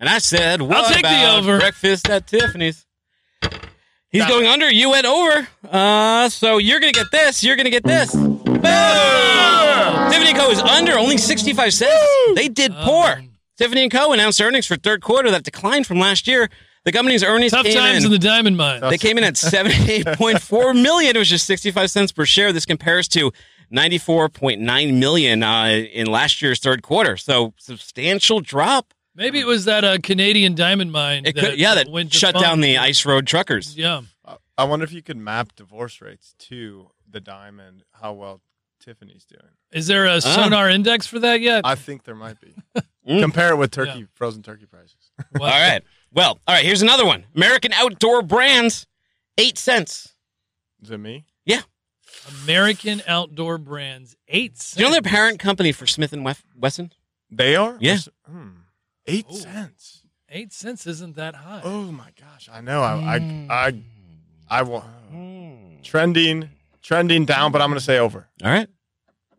And 0.00 0.08
I 0.08 0.18
said, 0.18 0.60
what 0.60 0.92
take 0.92 1.04
the 1.04 1.08
about 1.08 1.38
over. 1.38 1.60
breakfast 1.60 2.10
at 2.10 2.26
Tiffany's? 2.26 2.84
He's 4.10 4.26
going 4.26 4.46
under. 4.48 4.68
You 4.68 4.90
went 4.90 5.06
over. 5.06 5.46
Uh, 5.70 6.28
so 6.30 6.58
you're 6.58 6.80
gonna 6.80 6.90
get 6.90 7.12
this. 7.12 7.44
You're 7.44 7.54
gonna 7.54 7.70
get 7.70 7.84
this. 7.84 8.12
Boom! 8.62 10.10
Tiffany 10.12 10.30
and 10.30 10.38
Co. 10.38 10.50
is 10.50 10.60
under 10.60 10.98
only 10.98 11.16
65 11.18 11.72
cents. 11.72 11.94
They 12.34 12.48
did 12.48 12.72
poor. 12.72 13.06
Um, 13.12 13.30
Tiffany 13.58 13.82
and 13.82 13.90
Co. 13.92 14.12
announced 14.12 14.40
earnings 14.40 14.66
for 14.66 14.76
third 14.76 15.02
quarter 15.02 15.30
that 15.30 15.42
declined 15.44 15.86
from 15.86 15.98
last 15.98 16.26
year. 16.26 16.48
The 16.84 16.90
company's 16.92 17.22
earnings 17.22 17.52
Tough 17.52 17.64
came 17.64 17.76
times 17.76 17.98
in. 17.98 18.06
in 18.06 18.10
the 18.10 18.18
diamond 18.18 18.56
mine. 18.56 18.80
They 18.80 18.98
came 18.98 19.16
in 19.18 19.24
at 19.24 19.34
78.4 19.34 20.82
million. 20.82 21.14
It 21.14 21.18
was 21.18 21.28
just 21.28 21.46
65 21.46 21.90
cents 21.90 22.10
per 22.12 22.24
share. 22.26 22.52
This 22.52 22.66
compares 22.66 23.06
to 23.08 23.30
94.9 23.72 24.98
million 24.98 25.42
uh, 25.42 25.66
in 25.66 26.06
last 26.08 26.42
year's 26.42 26.58
third 26.58 26.82
quarter. 26.82 27.16
So 27.16 27.54
substantial 27.56 28.40
drop. 28.40 28.94
Maybe 29.14 29.38
it 29.38 29.46
was 29.46 29.66
that 29.66 29.84
uh, 29.84 29.98
Canadian 30.02 30.54
diamond 30.54 30.90
mine. 30.90 31.24
It 31.26 31.36
could, 31.36 31.58
yeah, 31.58 31.74
that 31.76 31.88
went 31.88 32.12
shut 32.12 32.34
defunct. 32.34 32.48
down 32.48 32.60
the 32.62 32.78
ice 32.78 33.04
road 33.06 33.26
truckers. 33.26 33.76
Yeah. 33.76 34.02
I- 34.24 34.36
I 34.58 34.64
wonder 34.64 34.84
if 34.84 34.92
you 34.92 35.02
could 35.02 35.16
map 35.16 35.54
divorce 35.56 36.00
rates 36.02 36.34
to 36.40 36.90
the 37.08 37.20
diamond. 37.20 37.84
How 38.00 38.12
well 38.12 38.40
Tiffany's 38.84 39.24
doing? 39.24 39.52
Is 39.72 39.86
there 39.86 40.04
a 40.06 40.20
sonar 40.20 40.68
index 40.68 41.06
for 41.06 41.18
that 41.20 41.40
yet? 41.40 41.62
I 41.64 41.74
think 41.74 42.04
there 42.04 42.14
might 42.14 42.40
be. 42.40 42.54
Mm. 43.08 43.20
Compare 43.20 43.54
it 43.54 43.56
with 43.56 43.72
turkey 43.72 44.06
frozen 44.14 44.44
turkey 44.44 44.64
prices. 44.64 44.94
Well, 45.34 45.52
All 45.52 45.60
right. 45.60 45.82
Well, 46.12 46.38
all 46.46 46.54
right. 46.54 46.64
Here's 46.64 46.82
another 46.82 47.04
one. 47.04 47.24
American 47.34 47.72
Outdoor 47.72 48.22
Brands, 48.22 48.86
eight 49.36 49.58
cents. 49.58 50.14
Is 50.80 50.88
it 50.92 50.98
me? 50.98 51.24
Yeah. 51.44 51.62
American 52.44 53.02
outdoor 53.08 53.58
brands, 53.58 54.14
eight 54.28 54.56
cents. 54.56 54.74
Do 54.76 54.82
you 54.84 54.86
know 54.88 54.92
their 54.92 55.02
parent 55.02 55.40
company 55.40 55.72
for 55.72 55.84
Smith 55.84 56.12
and 56.12 56.24
Wef- 56.24 56.44
Wesson? 56.56 56.92
They 57.28 57.56
are. 57.56 57.76
Yeah. 57.80 57.98
Hmm. 58.30 58.50
Eight 59.08 59.26
Ooh. 59.32 59.36
cents. 59.36 60.02
Eight 60.28 60.52
cents 60.52 60.86
isn't 60.86 61.16
that 61.16 61.34
high. 61.34 61.62
Oh 61.64 61.90
my 61.90 62.10
gosh! 62.20 62.48
I 62.52 62.60
know. 62.60 62.82
I 62.82 63.16
I 63.16 63.46
I, 63.50 63.82
I 64.48 64.62
will. 64.62 64.84
Trending 65.82 66.50
trending 66.82 67.24
down, 67.24 67.52
but 67.52 67.60
I'm 67.62 67.68
going 67.68 67.78
to 67.78 67.84
say 67.84 67.98
over. 67.98 68.28
All 68.44 68.50
right. 68.50 68.68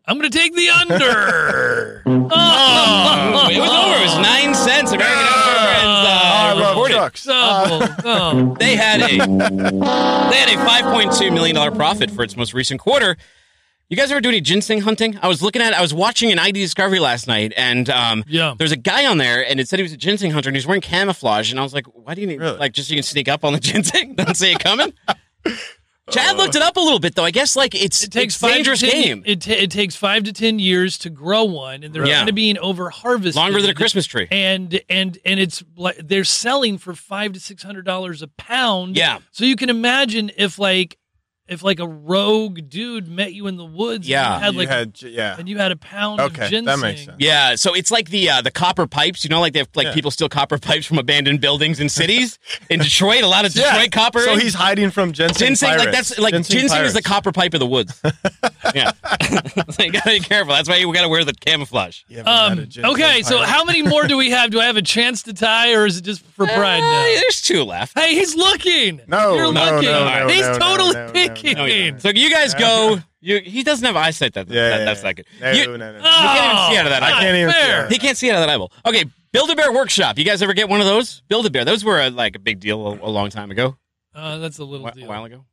I'm 0.06 0.18
going 0.18 0.30
to 0.30 0.38
take 0.38 0.54
the 0.54 0.68
under. 0.70 2.02
Oh, 2.36 3.48
it 3.50 3.58
was 3.58 3.70
over. 3.70 3.96
It 4.00 4.06
was 4.06 4.18
nine 4.18 4.54
cents. 4.54 4.92
American 4.92 5.16
Outdoor 5.18 5.54
Brands 5.54 5.84
I 5.84 6.50
uh, 6.50 6.56
love 6.56 6.68
reported. 6.76 6.94
trucks. 6.94 7.24
Double. 7.24 7.88
Oh. 8.04 8.56
They 8.58 8.76
had 8.76 9.00
a 9.00 9.08
they 9.08 10.36
had 10.36 10.48
a 10.48 10.64
five 10.64 10.84
point 10.84 11.12
two 11.16 11.30
million 11.30 11.54
dollar 11.56 11.70
profit 11.70 12.10
for 12.10 12.22
its 12.22 12.36
most 12.36 12.54
recent 12.54 12.80
quarter. 12.80 13.16
You 13.88 13.96
guys 13.96 14.10
ever 14.10 14.20
do 14.20 14.28
any 14.28 14.40
ginseng 14.40 14.80
hunting? 14.80 15.18
I 15.22 15.28
was 15.28 15.42
looking 15.42 15.62
at 15.62 15.72
I 15.74 15.80
was 15.80 15.92
watching 15.94 16.30
an 16.32 16.38
ID 16.38 16.60
Discovery 16.60 16.98
last 16.98 17.26
night, 17.26 17.52
and 17.56 17.88
um, 17.90 18.24
Yeah. 18.26 18.54
there's 18.58 18.72
a 18.72 18.76
guy 18.76 19.06
on 19.06 19.18
there, 19.18 19.46
and 19.46 19.58
it 19.60 19.68
said 19.68 19.78
he 19.78 19.82
was 19.82 19.92
a 19.92 19.96
ginseng 19.98 20.30
hunter, 20.30 20.48
and 20.48 20.56
he's 20.56 20.66
wearing 20.66 20.82
camouflage, 20.82 21.50
and 21.50 21.58
I 21.60 21.62
was 21.62 21.74
like, 21.74 21.86
why 21.86 22.14
do 22.14 22.20
you 22.20 22.26
need 22.26 22.40
Really? 22.40 22.58
like 22.58 22.72
just 22.72 22.88
so 22.88 22.92
you 22.94 22.98
can 22.98 23.02
sneak 23.04 23.28
up 23.28 23.44
on 23.44 23.52
the 23.52 23.60
ginseng? 23.60 24.14
Don't 24.14 24.36
see 24.36 24.52
it 24.52 24.58
coming. 24.60 24.92
Chad 26.10 26.34
uh, 26.34 26.38
looked 26.38 26.54
it 26.54 26.62
up 26.62 26.76
a 26.76 26.80
little 26.80 26.98
bit 26.98 27.14
though. 27.14 27.24
I 27.24 27.30
guess 27.30 27.56
like 27.56 27.74
it's 27.74 28.02
It 28.04 28.10
takes 28.12 28.34
it's 28.34 28.52
dangerous 28.52 28.80
10, 28.80 28.90
game. 28.90 29.22
It, 29.24 29.40
ta- 29.40 29.52
it 29.52 29.70
takes 29.70 29.96
five 29.96 30.24
to 30.24 30.32
ten 30.32 30.58
years 30.58 30.98
to 30.98 31.10
grow 31.10 31.44
one, 31.44 31.82
and 31.82 31.94
they're 31.94 32.06
Yeah. 32.06 32.16
going 32.16 32.26
to 32.26 32.32
be 32.32 32.58
over 32.58 32.90
harvested 32.90 33.36
Longer 33.36 33.60
than 33.62 33.70
a 33.70 33.74
Christmas 33.74 34.04
tree. 34.06 34.28
And 34.30 34.80
and 34.90 35.16
and 35.24 35.40
it's 35.40 35.64
like 35.76 35.96
they're 35.96 36.24
selling 36.24 36.76
for 36.78 36.94
five 36.94 37.32
to 37.32 37.40
six 37.40 37.62
hundred 37.62 37.84
dollars 37.86 38.20
a 38.22 38.28
pound. 38.28 38.96
Yeah. 38.96 39.18
So 39.30 39.44
you 39.44 39.56
can 39.56 39.70
imagine 39.70 40.30
if 40.36 40.58
like 40.58 40.98
if 41.46 41.62
like 41.62 41.78
a 41.78 41.86
rogue 41.86 42.68
dude 42.70 43.06
met 43.06 43.34
you 43.34 43.46
in 43.46 43.56
the 43.56 43.64
woods. 43.64 44.08
Yeah. 44.08 44.40
And 44.40 44.40
you 44.40 44.44
had 44.44 44.52
You 44.54 44.58
like 44.60 44.68
had 44.68 45.02
yeah. 45.02 45.36
and 45.38 45.48
you 45.48 45.58
had 45.58 45.72
a 45.72 45.76
pound 45.76 46.20
Okay, 46.20 46.26
of 46.26 46.36
that 46.36 46.50
ginseng. 46.50 46.80
makes 46.80 47.04
sense. 47.04 47.16
Yeah, 47.18 47.54
so 47.56 47.74
it's 47.74 47.90
like 47.90 48.08
the 48.10 48.30
uh, 48.30 48.40
the 48.40 48.50
copper 48.50 48.86
pipes. 48.86 49.24
You 49.24 49.30
know, 49.30 49.40
like 49.40 49.52
they 49.52 49.58
have 49.60 49.68
like 49.74 49.88
Yeah. 49.88 49.94
people 49.94 50.10
steal 50.10 50.28
copper 50.28 50.58
pipes 50.58 50.86
from 50.86 50.98
abandoned 50.98 51.40
buildings 51.40 51.80
in 51.80 51.88
cities. 51.88 52.38
in 52.70 52.80
Detroit, 52.80 53.22
a 53.22 53.26
lot 53.28 53.44
of 53.44 53.52
Detroit 53.52 53.90
copper. 53.92 54.20
So 54.20 54.36
he's 54.36 54.54
hiding 54.54 54.90
from 54.90 55.12
ginseng. 55.12 55.48
ginseng, 55.48 55.68
like 55.70 55.78
pirates. 55.78 55.96
that's 56.10 56.18
like 56.18 56.32
ginseng, 56.48 56.82
is 56.84 56.94
the 56.94 57.02
copper 57.02 57.30
pipe 57.32 57.52
of 57.54 57.60
the 57.60 57.66
woods. 57.66 58.00
yeah, 58.74 58.92
so 59.70 59.82
you 59.84 59.92
gotta 59.92 60.10
be 60.10 60.20
careful. 60.20 60.54
That's 60.54 60.68
why 60.68 60.76
you 60.76 60.92
gotta 60.94 61.08
wear 61.08 61.24
the 61.24 61.34
camouflage. 61.34 62.02
You 62.08 62.18
ever 62.18 62.24
met 62.24 62.32
a 62.32 62.52
Um, 62.52 62.58
ginseng 62.68 62.84
okay, 62.86 63.22
so 63.22 63.42
how 63.42 63.64
many 63.64 63.82
more 63.82 64.06
do 64.06 64.16
we 64.16 64.30
have? 64.30 64.50
Do 64.50 64.60
I 64.60 64.64
have 64.64 64.76
a 64.76 64.82
chance 64.82 65.22
to 65.24 65.32
tie, 65.34 65.74
or 65.74 65.84
is 65.86 65.98
it 65.98 66.02
just 66.04 66.22
for 66.24 66.46
pride 66.46 66.78
Uh, 66.78 66.90
now? 66.90 67.02
there's 67.20 67.42
two 67.42 67.64
left. 67.64 67.98
Hey, 67.98 68.14
he's 68.14 68.34
looking. 68.34 69.00
No, 69.06 69.34
You're 69.34 69.52
no, 69.52 69.72
looking. 69.74 69.90
no, 69.90 70.08
no, 70.26 70.28
he's 70.28 70.40
no, 70.42 70.52
no, 70.52 70.58
totally 70.58 70.94
no, 70.94 71.06
no, 71.06 71.12
picking. 71.34 71.58
Oh, 71.58 71.64
yeah. 71.64 71.96
So 71.98 72.08
you 72.10 72.30
guys 72.30 72.54
go. 72.54 72.98
You, 73.20 73.40
he 73.40 73.62
doesn't 73.62 73.84
have 73.86 73.96
eyesight. 73.96 74.34
That, 74.34 74.48
Yeah, 74.48 74.68
that 74.70 74.78
yeah, 74.80 74.84
that's 74.84 75.00
yeah. 75.02 75.08
not 75.08 75.16
good. 75.16 75.26
No, 75.40 75.50
You- 75.52 75.66
no, 75.66 75.76
no, 75.76 75.92
no. 75.92 75.98
Oh, 76.04 76.22
You 76.22 76.28
can't 76.28 76.52
even 76.54 76.70
see 76.70 76.76
out 76.78 76.86
of 76.86 76.90
that 76.90 77.02
I 77.02 77.06
eyeball. 77.08 77.20
can't 77.20 77.36
even 77.36 77.50
see 77.50 77.60
fair. 77.60 77.84
out. 77.86 77.92
He 77.92 77.98
can't 77.98 78.18
see 78.18 78.30
out 78.30 78.34
of 78.36 78.40
that 78.42 78.50
eyeball. 78.50 78.72
Okay, 78.86 79.04
Build 79.32 79.50
a 79.50 79.56
Bear 79.56 79.72
Workshop. 79.72 80.18
You 80.18 80.24
guys 80.24 80.42
ever 80.42 80.52
get 80.52 80.68
one 80.68 80.80
of 80.80 80.86
those? 80.86 81.22
Build 81.28 81.46
a 81.46 81.50
Bear. 81.50 81.64
Those 81.64 81.84
were 81.84 82.00
uh 82.00 82.10
like 82.10 82.36
a 82.36 82.38
big 82.38 82.60
deal 82.60 82.86
a, 82.86 82.90
a 83.08 83.10
long 83.10 83.30
time 83.30 83.50
ago. 83.50 83.76
Uh, 84.14 84.38
that's 84.38 84.58
a 84.58 84.64
little 84.64 84.86
A 84.86 84.92
deal. 84.92 85.08
while 85.08 85.24
ago. 85.24 85.44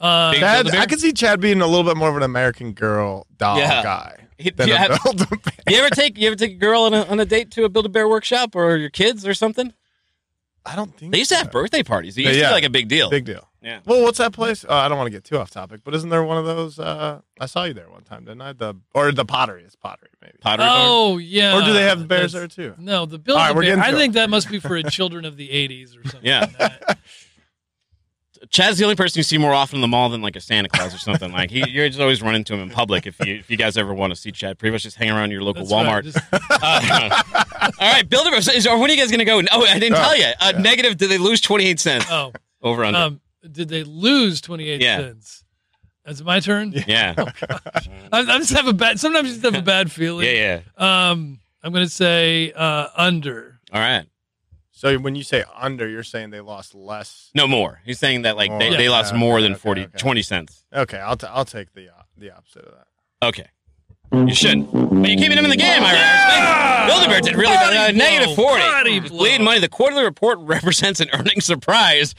Uh, 0.00 0.32
Big 0.32 0.40
Chad, 0.40 0.74
I 0.74 0.86
could 0.86 0.98
see 1.00 1.12
Chad 1.12 1.40
being 1.40 1.60
a 1.60 1.66
little 1.66 1.84
bit 1.84 1.96
more 1.96 2.08
of 2.10 2.16
an 2.16 2.24
American 2.24 2.72
Girl 2.72 3.24
doll 3.36 3.56
Yeah. 3.56 3.82
guy 3.84 4.26
He- 4.36 4.50
than 4.50 4.66
you 4.68 4.74
a 4.74 4.76
have- 4.76 4.98
Build-A-Bear. 5.04 5.52
You 5.68 5.76
ever 5.78 5.90
take 5.90 6.18
you 6.18 6.26
ever 6.26 6.34
take 6.36 6.52
a 6.52 6.56
girl 6.56 6.82
on 6.82 6.92
a, 6.92 7.04
on 7.04 7.20
a 7.20 7.24
date 7.24 7.52
to 7.52 7.64
a 7.64 7.68
Build 7.68 7.86
a 7.86 7.88
Bear 7.88 8.08
workshop 8.08 8.56
or 8.56 8.76
your 8.76 8.90
kids 8.90 9.24
or 9.26 9.32
something? 9.32 9.72
I 10.66 10.74
don't 10.76 10.92
think 10.96 11.12
They 11.12 11.18
used 11.18 11.30
to 11.30 11.36
so. 11.36 11.42
have 11.44 11.52
birthday 11.52 11.82
parties. 11.84 12.18
It 12.18 12.22
used 12.22 12.34
to 12.34 12.38
Yeah. 12.40 12.48
be 12.48 12.52
like 12.54 12.64
a 12.64 12.70
big 12.70 12.88
deal. 12.88 13.10
Big 13.10 13.24
deal. 13.24 13.48
Yeah. 13.62 13.78
Well, 13.86 14.02
what's 14.02 14.18
that 14.18 14.32
place? 14.32 14.64
Uh, 14.64 14.74
I 14.74 14.88
don't 14.88 14.98
want 14.98 15.06
to 15.06 15.10
get 15.12 15.22
too 15.24 15.38
off 15.38 15.50
topic, 15.50 15.82
but 15.84 15.94
isn't 15.94 16.08
there 16.10 16.24
one 16.24 16.36
of 16.36 16.44
those? 16.46 16.78
Uh, 16.80 17.20
I 17.40 17.46
saw 17.46 17.62
you 17.64 17.72
there 17.74 17.88
one 17.88 18.02
time, 18.02 18.24
didn't 18.24 18.40
I? 18.42 18.52
The 18.54 18.74
or 18.92 19.12
the 19.12 19.24
pottery. 19.24 19.62
It's 19.64 19.76
pottery, 19.76 20.08
maybe. 20.20 20.34
Pottery 20.40 20.66
barn. 20.66 20.80
oh 20.82 21.18
yeah. 21.18 21.56
Or 21.56 21.62
do 21.64 21.72
they 21.72 21.82
have 21.84 22.08
bears 22.08 22.32
That's- 22.32 22.54
there 22.56 22.70
too? 22.70 22.74
No, 22.82 23.06
the 23.06 23.18
build 23.20 23.38
All 23.38 23.54
right, 23.54 23.62
bear. 23.62 23.78
I 23.78 23.92
to 23.92 23.96
think 23.96 24.14
that 24.14 24.30
must 24.30 24.50
be 24.50 24.58
for 24.58 24.74
a 24.76 24.82
children 24.82 25.24
of 25.24 25.36
the 25.36 25.48
'80s 25.48 25.90
or 25.96 26.02
something. 26.08 26.20
Yeah. 26.28 26.40
like 26.40 26.58
that. 26.58 26.98
Chad's 28.50 28.76
the 28.78 28.84
only 28.84 28.96
person 28.96 29.20
you 29.20 29.22
see 29.22 29.38
more 29.38 29.54
often 29.54 29.76
in 29.76 29.82
the 29.82 29.86
mall 29.88 30.08
than 30.08 30.20
like 30.20 30.34
a 30.34 30.40
Santa 30.40 30.68
Claus 30.68 30.92
or 30.92 30.98
something. 30.98 31.30
like 31.30 31.48
he, 31.50 31.62
you're 31.70 31.88
just 31.88 32.00
always 32.00 32.20
running 32.20 32.40
into 32.40 32.54
him 32.54 32.60
in 32.60 32.70
public. 32.70 33.06
If 33.06 33.24
you 33.24 33.34
if 33.36 33.48
you 33.48 33.56
guys 33.56 33.76
ever 33.76 33.94
want 33.94 34.12
to 34.12 34.16
see 34.20 34.32
Chad, 34.32 34.58
pretty 34.58 34.72
much 34.72 34.82
just 34.82 34.96
hang 34.96 35.10
around 35.10 35.30
your 35.30 35.42
local 35.44 35.64
That's 35.64 35.72
right. 35.72 35.86
Walmart. 35.86 36.04
Just- 36.04 36.18
Uh, 36.64 37.70
all 37.78 37.92
right, 37.92 38.08
Build 38.08 38.26
a 38.26 38.30
Bear. 38.30 38.40
So 38.42 38.76
when 38.78 38.90
are 38.90 38.92
you 38.92 38.98
guys 39.00 39.10
going 39.10 39.20
to 39.20 39.24
go? 39.24 39.40
Oh, 39.52 39.64
I 39.64 39.78
didn't 39.78 39.96
Oh, 39.96 40.00
tell 40.02 40.16
you. 40.16 40.26
Uh, 40.40 40.52
Negative. 40.58 40.96
Did 40.96 41.08
they 41.10 41.18
lose 41.18 41.40
twenty 41.40 41.66
eight 41.66 41.78
cents 41.78 42.04
oh, 42.10 42.32
over 42.60 42.84
under? 42.84 42.98
um, 42.98 43.20
did 43.50 43.68
they 43.68 43.82
lose 43.84 44.40
28 44.40 44.80
Yeah. 44.80 44.96
cents? 44.98 45.44
That's 46.04 46.22
my 46.22 46.40
turn. 46.40 46.72
yeah. 46.86 47.14
I, 48.12 48.20
I 48.20 48.38
just 48.38 48.52
have 48.52 48.66
a 48.66 48.72
bad. 48.72 48.98
Sometimes 48.98 49.28
you 49.28 49.34
just 49.34 49.44
have 49.44 49.54
a 49.54 49.64
bad 49.64 49.90
feeling. 49.92 50.26
Yeah. 50.26 50.60
Yeah. 50.78 51.10
Um, 51.10 51.38
I'm 51.62 51.72
gonna 51.72 51.88
say 51.88 52.50
uh, 52.52 52.88
under. 52.96 53.60
All 53.72 53.80
right. 53.80 54.04
So 54.72 54.98
when 54.98 55.14
you 55.14 55.22
say 55.22 55.44
under, 55.56 55.88
you're 55.88 56.02
saying 56.02 56.30
they 56.30 56.40
lost 56.40 56.74
less. 56.74 57.30
No 57.36 57.46
more. 57.46 57.80
He's 57.84 58.00
saying 58.00 58.22
that 58.22 58.36
like 58.36 58.50
they, 58.58 58.70
More. 58.70 58.78
they 58.78 58.88
lost 58.88 59.12
Yeah, 59.12 59.18
more 59.20 59.34
okay, 59.36 59.42
than 59.44 59.52
okay, 59.52 59.60
40, 59.60 59.80
okay. 59.82 59.90
20 59.98 60.22
cents. 60.22 60.64
Okay, 60.74 60.98
I'll 60.98 61.16
t- 61.16 61.28
I'll 61.30 61.44
take 61.44 61.72
the 61.72 61.88
uh, 61.90 62.02
the 62.18 62.32
opposite 62.34 62.64
of 62.64 62.74
that. 62.74 63.26
Okay. 63.28 63.46
You 64.12 64.34
shouldn't. 64.34 64.72
But 64.72 65.08
you're 65.08 65.18
keeping 65.18 65.38
him 65.38 65.44
in 65.44 65.50
the 65.50 65.56
game, 65.56 65.82
Irish. 65.84 66.88
Build 66.90 67.04
a 67.04 67.08
Bear 67.08 67.20
did 67.20 67.36
really 67.36 67.54
Body 67.54 67.76
good. 67.76 67.94
Uh, 67.94 67.98
negative 68.04 68.34
40. 68.34 68.60
Body 68.60 69.00
blow. 69.00 69.18
bleeding 69.18 69.44
money. 69.44 69.60
The 69.60 69.68
quarterly 69.68 70.02
report 70.02 70.38
represents 70.40 70.98
an 71.00 71.08
earnings 71.14 71.44
surprise 71.44 72.14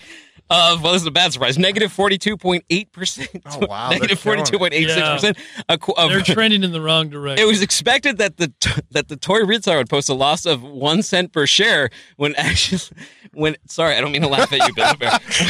of, 0.49 0.83
well, 0.83 0.93
this 0.93 1.01
is 1.01 1.07
a 1.07 1.11
bad 1.11 1.33
surprise, 1.33 1.57
negative 1.57 1.91
42.8%. 1.95 3.41
Oh, 3.45 3.65
wow, 3.67 3.89
Negative 3.89 4.19
42.86%. 4.21 5.37
A 5.69 5.79
of- 5.97 6.09
They're 6.11 6.21
trending 6.21 6.63
in 6.63 6.71
the 6.71 6.81
wrong 6.81 7.09
direction. 7.09 7.43
It 7.43 7.47
was 7.49 7.61
expected 7.61 8.17
that 8.17 8.37
the 8.37 8.51
that 8.91 9.07
the 9.07 9.15
toy 9.17 9.39
retailer 9.45 9.77
would 9.77 9.89
post 9.89 10.09
a 10.09 10.13
loss 10.13 10.45
of 10.45 10.61
one 10.61 11.01
cent 11.01 11.31
per 11.33 11.47
share 11.47 11.89
when 12.17 12.35
actually 12.35 12.81
when 13.33 13.55
sorry 13.67 13.95
I 13.95 14.01
don't 14.01 14.11
mean 14.11 14.21
to 14.21 14.27
laugh 14.27 14.51
at 14.53 14.67
you 14.67 14.73
Bill 14.73 14.93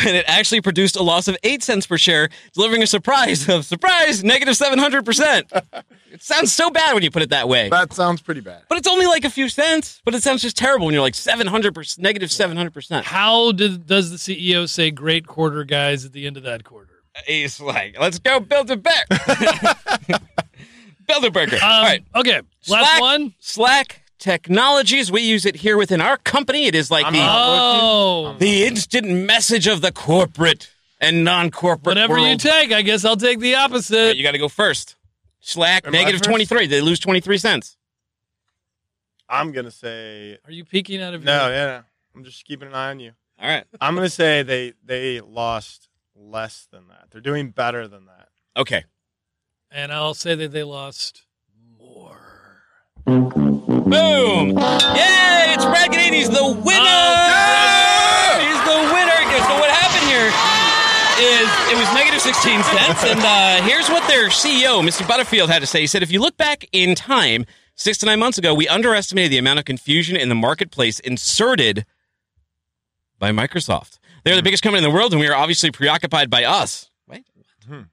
when 0.05 0.15
it 0.15 0.25
actually 0.27 0.61
produced 0.61 0.95
a 0.95 1.03
loss 1.03 1.27
of 1.27 1.37
eight 1.43 1.63
cents 1.63 1.85
per 1.85 1.97
share, 1.97 2.29
delivering 2.53 2.83
a 2.83 2.87
surprise 2.87 3.47
of 3.49 3.65
surprise 3.65 4.23
negative 4.23 4.55
seven 4.55 4.79
hundred 4.79 5.05
percent. 5.05 5.51
It 6.11 6.21
sounds 6.21 6.53
so 6.53 6.69
bad 6.69 6.93
when 6.93 7.03
you 7.03 7.09
put 7.09 7.23
it 7.23 7.29
that 7.31 7.49
way. 7.49 7.69
That 7.69 7.93
sounds 7.93 8.21
pretty 8.21 8.41
bad. 8.41 8.63
But 8.69 8.77
it's 8.77 8.87
only 8.87 9.07
like 9.07 9.25
a 9.25 9.29
few 9.29 9.49
cents. 9.49 10.01
But 10.05 10.13
it 10.13 10.21
sounds 10.23 10.41
just 10.41 10.57
terrible 10.57 10.85
when 10.85 10.93
you're 10.93 11.01
like 11.01 11.15
seven 11.15 11.47
hundred 11.47 11.73
percent 11.73 12.03
negative 12.03 12.31
seven 12.31 12.55
hundred 12.55 12.73
percent. 12.73 13.05
How 13.05 13.51
did, 13.51 13.87
does 13.87 14.11
the 14.11 14.17
CEO 14.17 14.69
say 14.69 14.91
great 14.91 15.25
quarter, 15.25 15.63
guys, 15.63 16.05
at 16.05 16.13
the 16.13 16.27
end 16.27 16.37
of 16.37 16.43
that 16.43 16.63
quarter? 16.63 16.89
He's 17.27 17.59
like, 17.59 17.97
let's 17.99 18.19
go 18.19 18.39
build 18.39 18.71
a 18.71 18.77
bear. 18.77 19.03
build 21.07 21.25
a 21.25 21.31
burger. 21.31 21.57
Um, 21.57 21.61
All 21.63 21.83
right. 21.83 22.03
Okay. 22.15 22.41
Last 22.67 22.89
Slack, 22.89 23.01
one. 23.01 23.33
Slack 23.39 24.02
Technologies. 24.23 25.11
We 25.11 25.19
use 25.19 25.45
it 25.45 25.57
here 25.57 25.75
within 25.75 25.99
our 25.99 26.15
company. 26.15 26.65
It 26.67 26.75
is 26.75 26.89
like 26.89 27.05
I'm 27.05 27.11
the 27.11 27.19
Oh. 27.21 28.37
the 28.39 28.63
instant 28.63 29.05
message 29.05 29.67
of 29.67 29.81
the 29.81 29.91
corporate 29.91 30.71
and 31.01 31.25
non-corporate 31.25 31.85
Whatever 31.85 32.17
you 32.17 32.37
take, 32.37 32.71
I 32.71 32.83
guess 32.83 33.03
I'll 33.03 33.17
take 33.17 33.39
the 33.41 33.55
opposite. 33.55 33.97
right, 33.97 34.15
you 34.15 34.23
got 34.23 34.31
to 34.31 34.37
go 34.37 34.47
first. 34.47 34.95
Slack 35.41 35.85
Am 35.85 35.93
I 35.93 35.97
negative 35.97 36.19
first? 36.19 36.29
23. 36.29 36.67
They 36.67 36.79
lose 36.79 37.01
23 37.01 37.37
cents. 37.37 37.75
I'm 39.27 39.51
gonna 39.51 39.71
say 39.71 40.37
Are 40.45 40.51
you 40.53 40.63
peeking 40.63 41.01
out 41.01 41.13
of 41.13 41.25
no. 41.25 41.47
your 41.47 41.55
Yeah, 41.57 41.81
I'm 42.15 42.23
just 42.23 42.45
keeping 42.45 42.69
an 42.69 42.75
eye 42.75 42.91
on 42.91 43.01
you. 43.01 43.11
All 43.41 43.49
right. 43.49 43.65
I'm 43.81 43.93
gonna 43.93 44.07
say 44.07 44.41
they 44.41 44.71
they 44.85 45.19
lost 45.19 45.89
less 46.15 46.65
than 46.71 46.87
that. 46.87 47.07
They're 47.11 47.19
doing 47.19 47.49
better 47.49 47.89
than 47.89 48.05
that. 48.05 48.29
Okay. 48.55 48.85
And 49.69 49.91
I'll 49.91 50.13
say 50.13 50.33
that 50.35 50.53
they 50.53 50.63
lost 50.63 51.23
more. 51.77 52.61
Boom! 53.93 54.57
Yay! 54.57 55.53
It's 55.53 55.65
Brad 55.65 55.91
Guinane. 55.91 56.13
He's 56.13 56.29
the 56.29 56.41
winner. 56.41 57.05
He's 58.41 58.61
the 58.65 58.79
winner. 58.89 59.19
So 59.45 59.53
what 59.61 59.69
happened 59.69 60.09
here 60.09 60.33
is 61.21 61.45
it 61.71 61.77
was 61.77 61.93
negative 61.93 62.19
16 62.19 62.63
cents, 62.63 63.03
and 63.03 63.19
uh, 63.21 63.61
here's 63.61 63.89
what 63.89 64.07
their 64.07 64.29
CEO, 64.29 64.81
Mr. 64.81 65.07
Butterfield, 65.07 65.51
had 65.51 65.59
to 65.59 65.67
say. 65.67 65.81
He 65.81 65.87
said, 65.87 66.01
"If 66.01 66.11
you 66.11 66.19
look 66.19 66.37
back 66.37 66.65
in 66.71 66.95
time, 66.95 67.45
six 67.75 67.99
to 67.99 68.07
nine 68.07 68.17
months 68.17 68.39
ago, 68.39 68.55
we 68.55 68.67
underestimated 68.67 69.31
the 69.31 69.37
amount 69.37 69.59
of 69.59 69.65
confusion 69.65 70.15
in 70.15 70.27
the 70.27 70.35
marketplace 70.35 70.99
inserted 70.99 71.85
by 73.19 73.31
Microsoft. 73.31 73.99
They're 74.23 74.35
the 74.35 74.41
biggest 74.41 74.63
company 74.63 74.83
in 74.83 74.89
the 74.89 74.95
world, 74.95 75.11
and 75.13 75.19
we 75.19 75.27
are 75.27 75.35
obviously 75.35 75.69
preoccupied 75.69 76.31
by 76.31 76.45
us. 76.45 76.89
Wait, 77.07 77.25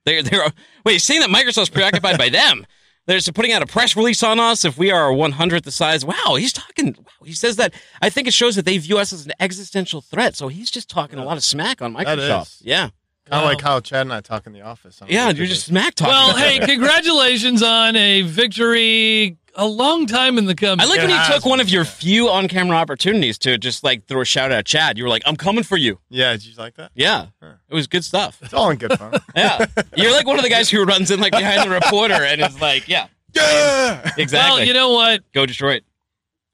they're 0.07 0.23
they're 0.23 0.51
wait, 0.87 1.03
seeing 1.03 1.21
that 1.21 1.29
Microsoft's 1.29 1.69
preoccupied 1.69 2.17
by 2.17 2.31
them." 2.31 2.65
They're 3.11 3.33
putting 3.35 3.53
out 3.53 3.61
a 3.61 3.67
press 3.67 3.97
release 3.97 4.23
on 4.23 4.39
us 4.39 4.65
if 4.65 4.79
we 4.79 4.91
are 4.93 5.11
100th 5.11 5.63
the 5.65 5.73
size. 5.73 6.05
Wow, 6.05 6.37
he's 6.39 6.53
talking. 6.53 6.95
Wow, 6.97 7.25
he 7.27 7.33
says 7.33 7.57
that. 7.57 7.75
I 8.01 8.09
think 8.09 8.29
it 8.29 8.35
shows 8.35 8.55
that 8.57 8.65
they 8.65 8.79
view 8.79 8.99
us 8.99 9.13
as 9.13 9.27
an 9.27 9.33
existential 9.41 10.01
threat. 10.01 10.37
So 10.37 10.47
he's 10.49 10.71
just 10.71 10.89
talking 10.89 11.19
a 11.19 11.25
lot 11.25 11.37
of 11.37 11.43
smack 11.43 11.83
on 11.83 11.93
That 11.95 12.07
Microsoft. 12.07 12.43
is. 12.43 12.63
Yeah, 12.65 12.91
Kind 13.29 13.43
of 13.43 13.43
Wow. 13.43 13.45
like 13.45 13.61
how 13.61 13.81
Chad 13.81 14.03
and 14.03 14.13
I 14.13 14.21
talk 14.21 14.47
in 14.47 14.53
the 14.53 14.63
office. 14.63 15.03
on 15.03 15.09
a 15.09 15.13
yeah, 15.13 15.31
you're 15.31 15.47
just 15.47 15.67
smack 15.67 15.95
talking. 15.95 16.13
Well, 16.15 16.37
hey, 16.37 16.59
congratulations 16.61 17.63
on 17.63 17.97
a 17.97 18.23
victory 18.23 19.37
a 19.61 19.67
long 19.67 20.07
time 20.07 20.39
in 20.39 20.47
the 20.47 20.55
coming. 20.55 20.81
I 20.81 20.87
like 20.89 20.99
when 20.99 21.11
It 21.11 21.13
you 21.13 21.19
has 21.19 21.35
took 21.37 21.45
one 21.47 21.61
of 21.61 21.69
your 21.69 21.85
yeah. 21.85 21.91
few 21.91 22.29
on-camera 22.29 22.77
opportunities 22.77 23.39
to 23.39 23.59
just 23.59 23.85
like 23.85 24.07
throw 24.07 24.23
a 24.23 24.25
shout 24.25 24.51
out 24.51 24.59
at 24.59 24.67
Chad. 24.67 24.99
You 24.99 25.05
were 25.05 25.11
like, 25.11 25.23
"I'm 25.27 25.37
coming 25.37 25.63
for 25.65 25.77
you." 25.77 26.01
Yeah, 26.09 26.33
did 26.33 26.47
you 26.47 26.55
like 26.57 26.75
that? 26.77 26.91
Yeah, 26.95 27.27
Huh. 27.43 27.53
it 27.69 27.75
was 27.75 27.87
good 27.87 28.05
stuff. 28.05 28.39
It's 28.43 28.53
all 28.55 28.71
in 28.71 28.79
good 28.79 28.99
fun. 28.99 29.13
Yeah, 29.37 29.67
you're 29.97 30.13
like 30.13 30.27
one 30.27 30.39
of 30.39 30.43
the 30.43 30.51
guys 30.51 30.69
who 30.71 30.83
runs 30.85 31.11
in 31.11 31.21
like 31.21 31.33
behind 31.33 31.63
the 31.71 31.75
reporter 31.81 32.15
and 32.15 32.41
is 32.41 32.61
like, 32.61 32.89
"Yeah, 32.89 33.07
yeah. 33.37 34.13
exactly." 34.17 34.59
Well, 34.61 34.65
you 34.67 34.73
know 34.75 34.91
what? 34.93 35.23
Go 35.33 35.47
Detroit. 35.47 35.83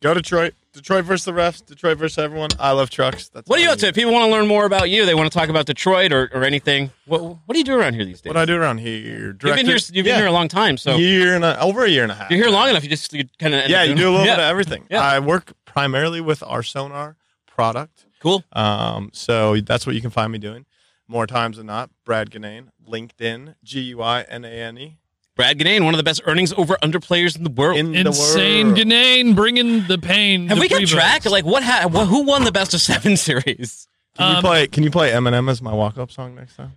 Go 0.03 0.13
Detroit. 0.15 0.55
Detroit 0.77 1.07
versus 1.07 1.25
the 1.25 1.33
refs. 1.33 1.65
Detroit 1.65 1.97
versus 1.97 2.19
everyone. 2.19 2.51
I 2.61 2.73
love 2.73 2.91
trucks. 2.91 3.31
That's 3.31 3.49
What 3.49 3.59
are 3.59 3.63
you 3.63 3.71
up 3.71 3.79
to? 3.79 3.89
If 3.89 3.95
people 3.95 4.13
want 4.13 4.27
to 4.27 4.31
learn 4.31 4.47
more 4.47 4.67
about 4.67 4.91
you, 4.91 5.07
they 5.07 5.15
want 5.15 5.33
to 5.33 5.37
talk 5.37 5.49
about 5.49 5.65
Detroit 5.65 6.13
or, 6.13 6.31
or 6.35 6.45
anything. 6.45 6.91
What 7.07 7.23
what 7.23 7.55
do 7.55 7.59
you 7.59 7.65
do 7.65 7.75
around 7.75 7.95
here 7.95 8.05
these 8.05 8.21
days? 8.21 8.29
What 8.29 8.35
do 8.35 8.41
I 8.41 8.45
do 8.45 8.57
around 8.57 8.79
here? 8.79 9.29
You've 9.29 9.41
been 9.41 9.65
here. 9.65 9.77
You've 9.77 9.91
been 9.91 10.05
yeah. 10.05 10.17
here 10.19 10.27
a 10.27 10.33
long 10.33 10.49
time, 10.49 10.77
so 10.77 10.97
year 10.97 11.35
and 11.35 11.45
a, 11.45 11.59
over 11.61 11.85
a 11.85 11.89
year 11.89 12.03
and 12.03 12.13
a 12.13 12.15
half. 12.15 12.31
you're 12.31 12.41
here 12.41 12.51
long 12.51 12.69
enough. 12.69 12.83
You 12.83 12.91
just 12.91 13.11
you 13.15 13.25
kind 13.39 13.55
of 13.55 13.71
Yeah, 13.71 13.85
you 13.85 13.95
do 13.95 14.09
a 14.09 14.11
little 14.13 14.27
bit 14.27 14.35
of 14.35 14.41
everything. 14.41 14.85
Yeah. 14.91 15.01
I 15.01 15.19
work 15.19 15.55
primarily 15.65 16.21
with 16.21 16.43
our 16.43 16.63
sonar 16.63 17.17
product. 17.47 18.05
Cool. 18.21 18.45
Um, 18.53 19.11
so 19.15 19.57
that's 19.57 19.87
what 19.87 19.95
you 19.95 20.03
can 20.03 20.11
find 20.11 20.31
me 20.31 20.39
doing 20.39 20.67
more 21.09 21.27
times 21.27 21.57
than 21.57 21.67
not. 21.67 21.91
Brad 22.05 22.31
Guinane, 22.31 22.69
LinkedIn, 22.87 23.55
G 23.65 23.81
U 23.81 24.03
I 24.03 24.23
N 24.23 24.45
A 24.45 24.49
N 24.49 24.79
E. 24.79 24.99
Brad 25.37 25.59
Guinane, 25.59 25.85
one 25.85 25.93
of 25.95 25.99
the 25.99 26.03
best 26.05 26.23
earnings 26.25 26.53
over 26.57 26.77
under 26.83 26.99
players 26.99 27.37
in 27.37 27.45
the 27.45 27.51
world. 27.51 27.77
In 27.79 27.93
the 27.93 28.07
Insane 28.07 28.69
world. 28.69 28.79
Guinane 28.79 29.37
bringing 29.37 29.87
the 29.87 29.99
pain. 29.99 30.49
Have 30.49 30.59
we 30.59 30.67
got 30.69 30.81
Prevost. 30.83 30.89
track? 30.89 31.25
Like 31.27 31.45
what? 31.45 31.63
Ha- 31.63 31.89
what 31.91 32.07
who 32.07 32.23
won 32.25 32.45
the 32.45 32.53
best 32.53 32.73
of 32.75 32.81
seven 32.81 33.17
series? 33.19 33.87
Can 34.17 34.31
you 34.31 34.37
Um, 34.39 34.43
play? 34.43 34.67
Can 34.67 34.83
you 34.83 34.91
play 34.91 35.11
Eminem 35.13 35.51
as 35.51 35.61
my 35.61 35.75
walk 35.75 35.99
up 35.99 36.11
song 36.11 36.35
next 36.35 36.57
time? 36.57 36.73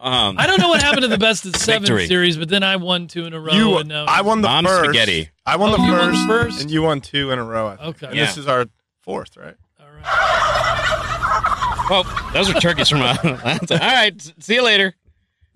Um, 0.00 0.36
I 0.38 0.46
don't 0.46 0.58
know 0.60 0.68
what 0.70 0.82
happened 0.82 1.02
to 1.02 1.08
the 1.08 1.18
best 1.18 1.44
of 1.46 1.54
seven 1.56 1.82
Victory. 1.82 2.06
series, 2.08 2.36
but 2.36 2.48
then 2.48 2.62
I 2.64 2.76
won 2.76 3.06
two 3.06 3.26
in 3.26 3.32
a 3.34 3.40
row. 3.40 3.52
you, 3.52 3.78
and 3.78 3.88
now 3.88 4.06
I 4.08 4.22
won 4.22 4.40
the 4.40 4.48
Mom 4.48 4.64
first. 4.64 4.84
spaghetti. 4.86 5.28
I 5.46 5.54
won 5.56 5.70
Oh, 5.70 5.76
the 5.76 5.82
you 5.84 5.92
won 5.92 5.98
the 5.98 6.04
first, 6.16 6.26
first? 6.26 6.60
and 6.62 6.70
you 6.70 6.82
won 6.82 7.00
two 7.00 7.30
in 7.30 7.38
a 7.38 7.44
row. 7.44 7.68
I 7.68 7.76
think. 7.76 7.88
Okay. 7.96 8.06
And 8.08 8.16
Yeah. 8.16 8.24
this 8.26 8.38
is 8.38 8.48
our 8.48 8.66
fourth, 9.02 9.36
right? 9.36 9.54
All 9.78 9.86
right. 9.86 11.86
well, 11.90 12.04
those 12.32 12.50
are 12.50 12.54
turkeys 12.60 12.88
from. 12.88 13.02
Uh, 13.02 13.16
all 13.24 13.78
right. 13.78 14.32
See 14.40 14.54
you 14.54 14.62
later. 14.64 14.96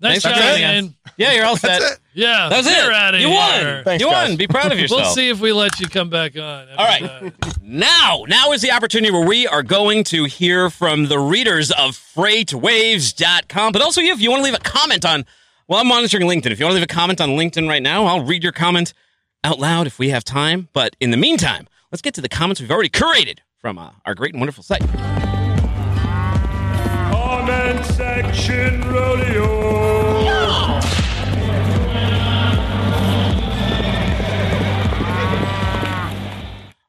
Nice 0.01 0.21
Thanks 0.21 0.23
job, 0.23 0.33
for 0.35 0.39
joining 0.41 0.61
man. 0.61 0.85
us. 1.05 1.13
Yeah, 1.17 1.31
you're 1.33 1.45
all 1.45 1.55
set. 1.57 1.79
That's 1.79 1.93
it. 1.93 1.99
Yeah, 2.13 2.49
That 2.49 2.57
was 2.57 2.65
you're 2.65 2.91
it. 2.91 2.93
Out 2.93 3.15
of 3.15 3.21
you 3.21 3.27
here. 3.29 3.75
won. 3.75 3.83
Thanks, 3.85 4.01
you 4.01 4.07
won. 4.07 4.27
guys. 4.29 4.37
Be 4.37 4.47
proud 4.47 4.71
of 4.71 4.79
yourself. 4.79 5.01
We'll 5.01 5.13
see 5.13 5.29
if 5.29 5.39
we 5.39 5.51
let 5.53 5.79
you 5.79 5.87
come 5.87 6.09
back 6.09 6.35
on. 6.37 6.67
All 6.77 6.85
right. 6.85 7.33
Now, 7.61 8.25
now 8.27 8.51
is 8.51 8.61
the 8.61 8.71
opportunity 8.71 9.11
where 9.11 9.25
we 9.25 9.47
are 9.47 9.63
going 9.63 10.03
to 10.05 10.25
hear 10.25 10.69
from 10.69 11.05
the 11.07 11.17
readers 11.19 11.71
of 11.71 11.91
freightwaves.com. 11.91 13.71
But 13.73 13.81
also, 13.81 14.01
if 14.01 14.19
you 14.21 14.29
want 14.31 14.41
to 14.41 14.43
leave 14.45 14.53
a 14.53 14.59
comment 14.59 15.05
on, 15.05 15.25
well, 15.67 15.79
I'm 15.79 15.87
monitoring 15.87 16.27
LinkedIn. 16.27 16.51
If 16.51 16.59
you 16.59 16.65
want 16.65 16.73
to 16.73 16.79
leave 16.79 16.83
a 16.83 16.87
comment 16.87 17.21
on 17.21 17.29
LinkedIn 17.29 17.67
right 17.67 17.81
now, 17.83 18.05
I'll 18.05 18.23
read 18.23 18.43
your 18.43 18.51
comment 18.51 18.93
out 19.43 19.59
loud 19.59 19.87
if 19.87 19.97
we 19.99 20.09
have 20.09 20.23
time. 20.23 20.67
But 20.73 20.95
in 20.99 21.11
the 21.11 21.17
meantime, 21.17 21.67
let's 21.91 22.01
get 22.01 22.13
to 22.15 22.21
the 22.21 22.29
comments 22.29 22.59
we've 22.61 22.71
already 22.71 22.89
curated 22.89 23.39
from 23.59 23.77
uh, 23.77 23.91
our 24.05 24.13
great 24.15 24.33
and 24.33 24.41
wonderful 24.41 24.63
site. 24.63 24.83
Comment 27.45 27.85
section 27.85 28.81
rodeo. 28.89 29.43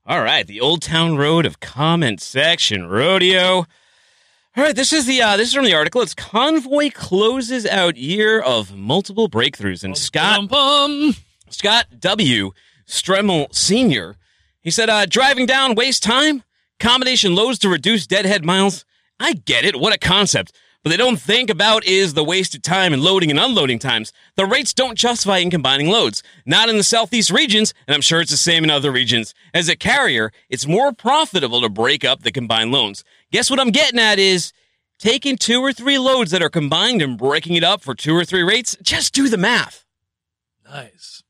All 0.07 0.23
right, 0.23 0.47
the 0.47 0.63
Old 0.63 0.81
Town 0.81 1.19
Road 1.19 1.45
of 1.45 1.61
Comment 1.61 2.23
Section 2.23 2.89
Rodeo. 2.89 3.37
All 3.37 3.67
right, 4.57 4.75
this 4.75 4.95
is 4.95 5.05
the 5.05 5.21
uh, 5.21 5.37
this 5.37 5.49
is 5.49 5.55
from 5.55 5.67
the 5.67 5.75
article. 5.75 6.01
It's 6.01 6.15
Convoy 6.15 6.89
closes 6.91 7.67
out 7.67 7.99
year 7.99 8.41
of 8.41 8.75
multiple 8.75 9.29
breakthroughs, 9.29 9.85
and 9.85 9.95
Scott 9.95 10.49
Bum, 10.49 11.11
bum. 11.11 11.17
Scott 11.51 11.85
W. 11.99 12.53
Stremmel 12.89 13.55
Sr. 13.55 14.17
He 14.63 14.71
said, 14.71 14.89
uh, 14.89 15.05
driving 15.05 15.45
down 15.45 15.75
waste 15.75 16.03
time, 16.03 16.45
combination 16.81 17.35
loads 17.35 17.59
to 17.59 17.69
reduce 17.69 18.07
deadhead 18.07 18.43
miles. 18.43 18.86
I 19.19 19.35
get 19.35 19.65
it. 19.65 19.77
What 19.77 19.95
a 19.95 19.99
concept. 19.99 20.53
But 20.83 20.91
they 20.91 20.97
don't 20.97 21.21
think 21.21 21.51
about 21.51 21.85
is 21.85 22.15
the 22.15 22.23
wasted 22.23 22.63
time 22.63 22.93
and 22.93 23.03
loading 23.03 23.29
and 23.29 23.41
unloading 23.41 23.81
times. 23.81 24.13
The 24.37 24.47
rates 24.47 24.73
don't 24.73 24.97
justify 24.97 25.39
in 25.39 25.51
combining 25.51 25.89
loads. 25.89 26.23
Not 26.45 26.69
in 26.69 26.77
the 26.77 26.85
southeast 26.85 27.31
regions, 27.31 27.75
and 27.89 27.95
I'm 27.97 28.01
sure 28.01 28.21
it's 28.21 28.31
the 28.31 28.37
same 28.37 28.63
in 28.63 28.71
other 28.71 28.93
regions. 28.93 29.35
As 29.53 29.69
a 29.69 29.75
carrier, 29.75 30.31
it's 30.49 30.65
more 30.65 30.93
profitable 30.93 31.61
to 31.61 31.69
break 31.69 32.05
up 32.05 32.23
the 32.23 32.31
combined 32.31 32.71
loads. 32.71 33.03
Guess 33.33 33.51
what 33.51 33.59
I'm 33.59 33.71
getting 33.71 33.99
at 33.99 34.21
is 34.21 34.53
taking 35.01 35.37
two 35.37 35.61
or 35.61 35.73
three 35.73 35.99
loads 35.99 36.31
that 36.31 36.41
are 36.41 36.49
combined 36.49 37.03
and 37.03 37.19
breaking 37.19 37.57
it 37.57 37.65
up 37.65 37.83
for 37.83 37.97
two 37.97 38.15
or 38.15 38.25
three 38.25 38.45
rates. 38.45 38.77
Just 38.81 39.13
do 39.13 39.29
the 39.29 39.37
math. 39.37 39.85
Nice. 40.65 41.25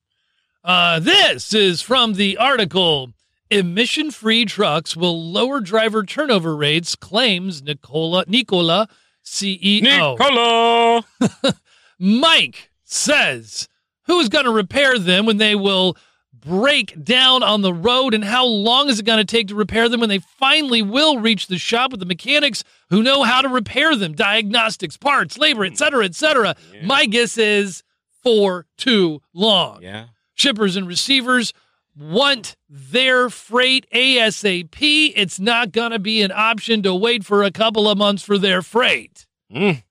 Uh, 0.63 0.99
this 0.99 1.55
is 1.55 1.81
from 1.81 2.13
the 2.13 2.37
article 2.37 3.13
Emission 3.51 4.11
free 4.11 4.45
trucks 4.45 4.97
will 4.97 5.31
lower 5.31 5.61
driver 5.61 6.05
turnover 6.05 6.57
rates, 6.57 6.97
claims 6.97 7.63
Nikola 7.63 8.25
Nikola 8.27 8.89
CEO. 9.25 9.83
Nikola! 9.83 11.05
Mike 11.99 12.71
says, 12.85 13.69
Who's 14.07 14.29
going 14.29 14.45
to 14.45 14.51
repair 14.51 14.99
them 14.99 15.27
when 15.27 15.39
they 15.39 15.55
will 15.55 15.97
break 16.33 17.03
down 17.03 17.43
on 17.43 17.63
the 17.63 17.75
road? 17.75 18.15
And 18.15 18.25
how 18.25 18.47
long 18.47 18.89
is 18.89 19.01
it 19.01 19.07
going 19.07 19.19
to 19.19 19.25
take 19.25 19.49
to 19.49 19.55
repair 19.55 19.89
them 19.89 20.01
when 20.01 20.09
they 20.09 20.19
finally 20.21 20.81
will 20.83 21.19
reach 21.19 21.49
the 21.49 21.59
shop 21.59 21.91
with 21.91 22.01
the 22.01 22.07
mechanics 22.07 22.63
who 22.91 23.03
know 23.03 23.25
how 23.25 23.43
to 23.43 23.49
repair 23.49 23.97
them? 23.97 24.15
Diagnostics, 24.15 24.97
parts, 24.97 25.39
labor, 25.39 25.65
etc., 25.65 26.05
etc. 26.05 26.55
My 26.85 27.07
guess 27.07 27.37
is 27.37 27.83
for 28.23 28.67
too 28.77 29.23
long. 29.35 29.83
Yeah. 29.83 30.07
Shippers 30.35 30.77
and 30.77 30.87
receivers 30.87 31.53
want 31.99 32.57
their 32.69 33.31
freight 33.31 33.87
ASAP. 33.93 35.13
It's 35.17 35.41
not 35.41 35.73
going 35.73 35.93
to 35.93 35.99
be 35.99 36.23
an 36.23 36.33
option 36.33 36.83
to 36.83 36.95
wait 36.95 37.25
for 37.25 37.43
a 37.43 37.51
couple 37.51 37.89
of 37.89 37.97
months 37.99 38.23
for 38.23 38.39
their 38.39 38.63
freight. 38.63 39.27
Mm. 39.53 39.83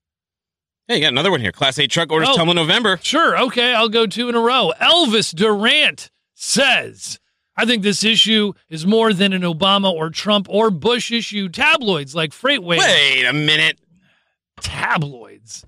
Hey, 0.88 0.96
you 0.98 1.02
got 1.02 1.08
another 1.14 1.32
one 1.32 1.42
here. 1.42 1.52
Class 1.52 1.80
8 1.80 1.90
truck 1.90 2.12
orders 2.12 2.30
Oh. 2.32 2.36
tumble 2.36 2.54
November. 2.54 3.00
Sure. 3.02 3.38
Okay. 3.46 3.74
I'll 3.74 3.90
go 3.90 4.06
two 4.06 4.30
in 4.30 4.36
a 4.36 4.40
row. 4.40 4.72
Elvis 4.80 5.34
Durant 5.34 6.12
says, 6.36 7.20
I 7.58 7.66
think 7.66 7.82
this 7.82 8.04
issue 8.04 8.54
is 8.70 8.86
more 8.86 9.12
than 9.14 9.34
an 9.34 9.42
Obama 9.42 9.92
or 9.92 10.10
Trump 10.12 10.46
or 10.50 10.70
Bush 10.70 11.12
issue. 11.12 11.50
Tabloids 11.50 12.14
like 12.14 12.32
FreightWaves. 12.32 12.78
Wait 12.80 13.26
a 13.26 13.34
minute. 13.34 13.80
Tabloids. 14.62 15.66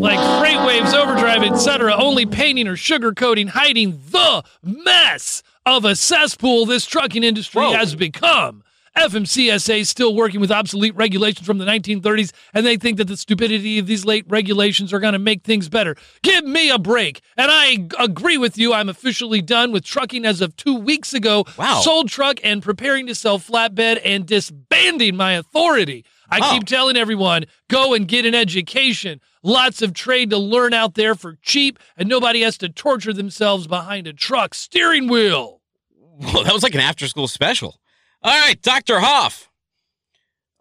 Like 0.00 0.18
FreightWaves, 0.18 0.94
Overdrive, 0.94 1.42
etc., 1.42 1.92
only 1.94 2.24
painting 2.24 2.68
or 2.68 2.76
sugarcoating, 2.76 3.48
hiding 3.48 4.00
the 4.10 4.44
mess 4.62 5.42
of 5.66 5.84
a 5.84 5.96
cesspool 5.96 6.66
this 6.66 6.86
trucking 6.86 7.24
industry 7.24 7.62
Whoa. 7.62 7.72
has 7.72 7.96
become. 7.96 8.62
FMCSA 8.96 9.80
is 9.80 9.88
still 9.88 10.14
working 10.14 10.40
with 10.40 10.50
obsolete 10.52 10.94
regulations 10.96 11.46
from 11.46 11.58
the 11.58 11.64
1930s, 11.64 12.32
and 12.54 12.64
they 12.64 12.76
think 12.76 12.96
that 12.98 13.04
the 13.06 13.16
stupidity 13.16 13.78
of 13.80 13.86
these 13.86 14.04
late 14.04 14.24
regulations 14.28 14.92
are 14.92 15.00
going 15.00 15.12
to 15.12 15.18
make 15.18 15.42
things 15.42 15.68
better. 15.68 15.96
Give 16.22 16.44
me 16.44 16.70
a 16.70 16.78
break. 16.78 17.20
And 17.36 17.50
I 17.52 17.88
agree 17.98 18.38
with 18.38 18.56
you. 18.56 18.72
I'm 18.72 18.88
officially 18.88 19.42
done 19.42 19.72
with 19.72 19.84
trucking 19.84 20.24
as 20.24 20.40
of 20.40 20.56
two 20.56 20.74
weeks 20.76 21.12
ago. 21.12 21.44
Wow. 21.56 21.80
Sold 21.80 22.08
truck 22.08 22.38
and 22.44 22.62
preparing 22.62 23.06
to 23.08 23.14
sell 23.14 23.38
flatbed 23.38 24.00
and 24.04 24.26
disbanding 24.26 25.16
my 25.16 25.32
authority. 25.32 26.04
I 26.30 26.40
Wow. 26.40 26.52
keep 26.52 26.66
telling 26.66 26.96
everyone 26.96 27.46
go 27.68 27.94
and 27.94 28.06
get 28.06 28.26
an 28.26 28.34
education. 28.34 29.20
Lots 29.42 29.82
of 29.82 29.94
trade 29.94 30.30
to 30.30 30.38
learn 30.38 30.72
out 30.74 30.94
there 30.94 31.14
for 31.14 31.38
cheap, 31.42 31.78
and 31.96 32.08
nobody 32.08 32.42
has 32.42 32.58
to 32.58 32.68
torture 32.68 33.12
themselves 33.12 33.66
behind 33.66 34.06
a 34.06 34.12
truck 34.12 34.54
steering 34.54 35.08
wheel. 35.08 35.60
Well, 36.20 36.44
that 36.44 36.52
was 36.52 36.62
like 36.62 36.74
an 36.74 36.80
after 36.80 37.06
school 37.06 37.28
special. 37.28 37.80
All 38.22 38.40
right, 38.40 38.60
Dr. 38.60 38.98
Hoff. 38.98 39.48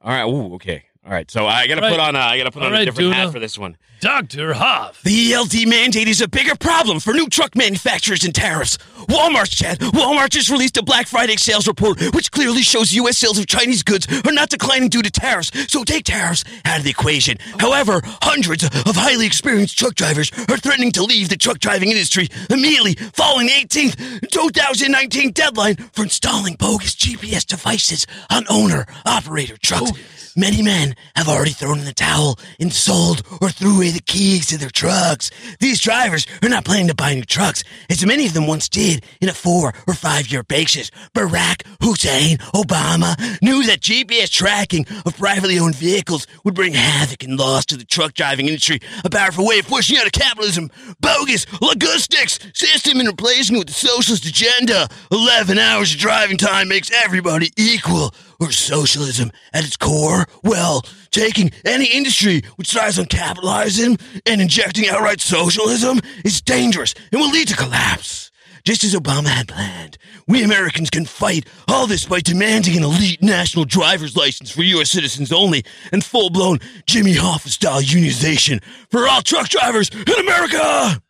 All 0.02 0.12
right. 0.12 0.26
Ooh, 0.26 0.54
okay. 0.56 0.86
All 1.08 1.14
right. 1.14 1.32
So 1.32 1.48
I 1.48 1.68
got 1.68 1.76
to 1.76 1.84
All 1.84 1.90
put 1.90 1.98
right. 2.00 2.08
on 2.10 2.16
a, 2.18 2.20
I 2.20 2.38
got 2.38 2.44
to 2.44 2.52
put 2.52 2.62
All 2.64 2.68
on 2.68 2.74
right, 2.74 2.82
a 2.82 2.86
different 2.86 3.12
Duna. 3.14 3.16
hat 3.16 3.32
for 3.32 3.40
this 3.40 3.58
one. 3.58 3.78
Dr. 4.02 4.54
Hoff. 4.54 5.02
The 5.02 5.34
ELD 5.34 5.68
mandate 5.68 6.08
is 6.08 6.22
a 6.22 6.28
bigger 6.28 6.56
problem 6.56 7.00
for 7.00 7.14
new 7.14 7.28
truck 7.30 7.56
manufacturers 7.56 8.24
and 8.26 8.36
tariffs. 8.36 8.78
Walmart's 9.10 9.56
Chad. 9.56 9.80
Walmart 9.80 10.30
just 10.30 10.52
released 10.52 10.78
a 10.78 10.84
Black 10.84 11.08
Friday 11.08 11.36
sales 11.38 11.66
report, 11.68 12.00
which 12.14 12.30
clearly 12.32 12.62
shows 12.62 12.94
U.S. 12.94 13.18
sales 13.18 13.40
of 13.40 13.48
Chinese 13.48 13.82
goods 13.82 14.06
are 14.28 14.32
not 14.34 14.50
declining 14.50 14.90
due 14.90 15.02
to 15.02 15.10
tariffs. 15.10 15.50
So 15.72 15.84
take 15.84 16.04
tariffs 16.06 16.44
out 16.66 16.78
of 16.78 16.84
the 16.84 16.92
equation. 16.92 17.38
However, 17.60 18.02
hundreds 18.22 18.64
of 18.66 18.72
highly 18.96 19.26
experienced 19.26 19.80
truck 19.80 19.96
drivers 19.96 20.30
are 20.48 20.58
threatening 20.58 20.92
to 20.92 21.04
leave 21.04 21.30
the 21.30 21.38
truck 21.38 21.58
driving 21.58 21.90
industry 21.90 22.28
immediately 22.52 22.94
following 23.14 23.48
the 23.48 23.54
18th, 23.54 24.30
2019 24.30 25.32
deadline 25.32 25.76
for 25.94 26.04
installing 26.04 26.54
bogus 26.54 26.96
GPS 26.96 27.48
devices 27.48 28.06
on 28.30 28.44
owner 28.48 28.86
operator 29.08 29.58
trucks. 29.58 29.92
Oh, 29.92 29.98
Many 30.40 30.62
men 30.62 30.96
have 31.16 31.28
already 31.28 31.50
thrown 31.50 31.80
in 31.80 31.86
the 31.86 31.94
towel 31.96 32.38
and 32.60 32.72
sold 32.72 33.24
or 33.42 33.50
threw 33.50 33.78
away 33.78 33.90
the 33.90 34.00
keys 34.00 34.46
to 34.46 34.60
their 34.60 34.70
trucks. 34.70 35.32
These 35.60 35.82
drivers 35.82 36.28
are 36.44 36.50
not 36.50 36.64
planning 36.64 36.90
to 36.90 36.94
buy 36.94 37.16
new 37.16 37.24
trucks, 37.24 37.64
as 37.90 38.06
many 38.06 38.28
of 38.28 38.36
them 38.36 38.46
once 38.46 38.70
did 38.70 39.04
in 39.20 39.30
a 39.30 39.34
four 39.34 39.74
or 39.88 39.96
five 39.96 40.32
year 40.32 40.44
basis. 40.44 40.92
Barack 41.16 41.64
Hussein 41.82 42.38
Obama 42.54 43.18
knew 43.42 43.66
that 43.66 43.82
GPS 43.82 44.30
tracking 44.30 44.86
of 45.08 45.18
privately 45.18 45.58
owned 45.58 45.76
vehicles 45.76 46.28
would 46.44 46.54
bring 46.54 46.74
havoc 46.74 47.24
and 47.24 47.40
loss 47.40 47.66
to 47.66 47.76
the 47.76 47.84
truck 47.84 48.14
driving 48.14 48.46
industry, 48.46 48.80
a 49.04 49.10
powerful 49.10 49.44
way 49.44 49.58
of 49.58 49.68
pushing 49.68 49.98
out 49.98 50.06
of 50.06 50.12
capitalism, 50.12 50.70
bogus 51.02 51.48
logistics 51.64 52.38
system 52.54 53.00
and 53.00 53.10
replacing 53.10 53.56
it 53.56 53.60
with 53.60 53.70
the 53.70 53.74
socialist 53.74 54.24
agenda. 54.28 54.88
11 55.12 55.58
hours 55.58 55.96
of 55.96 56.00
driving 56.00 56.38
time 56.38 56.68
makes 56.68 56.92
everybody 57.04 57.52
equal 57.58 58.14
or 58.40 58.52
socialism 58.52 59.32
at 59.54 59.66
its 59.66 59.78
core? 59.78 60.26
Well, 60.44 60.84
taking 61.12 61.52
any 61.66 61.86
industry 61.86 62.44
which 62.56 62.72
thrives 62.72 63.00
on 63.00 63.06
capitalism 63.06 63.98
and 64.26 64.42
injecting 64.42 64.88
outright 64.88 65.22
socialism 65.22 66.00
is 66.24 66.42
dangerous 66.42 66.94
and 67.12 67.22
will 67.22 67.32
lead 67.32 67.48
to 67.50 67.56
collapse. 67.56 68.32
Just 68.64 68.84
as 68.84 68.94
Obama 68.94 69.28
had 69.28 69.48
planned, 69.48 69.98
we 70.28 70.44
Americans 70.44 70.90
can 70.90 71.06
fight 71.06 71.48
all 71.70 71.88
this 71.88 72.04
by 72.04 72.20
demanding 72.20 72.76
an 72.76 72.84
elite 72.84 73.22
national 73.22 73.64
driver's 73.64 74.18
license 74.18 74.52
for 74.52 74.62
U.S. 74.62 74.92
citizens 74.92 75.32
only 75.32 75.64
and 75.94 76.04
full 76.04 76.30
blown 76.30 76.60
Jimmy 76.86 77.14
Hoffa 77.14 77.48
style 77.48 77.82
unionization 77.82 78.62
for 78.92 79.08
all 79.08 79.22
truck 79.22 79.48
drivers 79.48 79.90
in 79.90 80.20
America! 80.20 81.02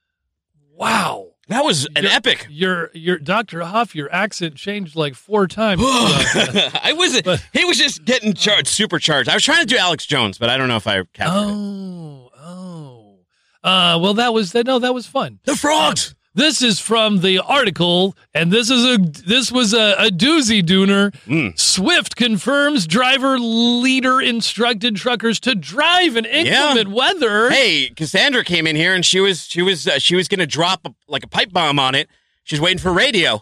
Wow. 0.75 1.26
That 1.47 1.63
was 1.63 1.85
an 1.95 2.03
Your- 2.03 2.11
epic. 2.11 2.47
Your 2.49 2.91
your 2.93 3.17
Dr. 3.19 3.61
Hoff, 3.61 3.95
your 3.95 4.11
accent 4.13 4.55
changed 4.55 4.95
like 4.95 5.15
four 5.15 5.47
times. 5.47 5.81
I 5.85 6.93
wasn't. 6.95 7.25
he 7.53 7.63
was 7.65 7.77
just 7.77 8.03
getting 8.03 8.33
charged, 8.33 8.67
supercharged. 8.67 9.29
I 9.29 9.33
was 9.33 9.43
trying 9.45 9.61
to 9.61 9.65
do 9.65 9.77
Alex 9.77 10.05
Jones, 10.05 10.37
but 10.37 10.49
I 10.49 10.57
don't 10.57 10.67
know 10.67 10.75
if 10.75 10.87
I 10.87 11.03
captured 11.13 11.39
it. 11.39 11.53
oh, 11.53 12.31
oh. 12.37 13.19
Uh, 13.63 13.97
well, 14.01 14.13
that 14.15 14.33
was 14.33 14.53
no, 14.53 14.79
that 14.79 14.93
was 14.93 15.07
fun. 15.07 15.39
The 15.45 15.55
frogs! 15.55 16.15
This 16.37 16.61
is 16.61 16.79
from 16.79 17.21
the 17.21 17.39
article, 17.39 18.15
and 18.31 18.51
this 18.51 18.69
is 18.69 18.85
a 18.85 18.99
this 18.99 19.51
was 19.51 19.73
a, 19.73 19.95
a 19.97 20.09
doozy 20.11 20.63
dooner. 20.63 21.09
Mm. 21.25 21.57
Swift 21.57 22.15
confirms 22.15 22.85
driver 22.85 23.39
leader 23.39 24.21
instructed 24.21 24.97
truckers 24.97 25.39
to 25.39 25.55
drive 25.55 26.15
in 26.15 26.25
inclement 26.25 26.89
weather. 26.89 27.49
Hey, 27.49 27.89
Cassandra 27.89 28.43
came 28.43 28.67
in 28.67 28.75
here 28.75 28.93
and 28.93 29.03
she 29.03 29.19
was 29.19 29.47
she 29.47 29.63
was 29.63 29.87
uh, 29.87 29.97
she 29.97 30.15
was 30.15 30.27
going 30.27 30.39
to 30.39 30.45
drop 30.45 30.85
a, 30.85 30.93
like 31.07 31.23
a 31.23 31.27
pipe 31.27 31.51
bomb 31.51 31.79
on 31.79 31.95
it. 31.95 32.07
She's 32.43 32.61
waiting 32.61 32.77
for 32.77 32.93
radio. 32.93 33.41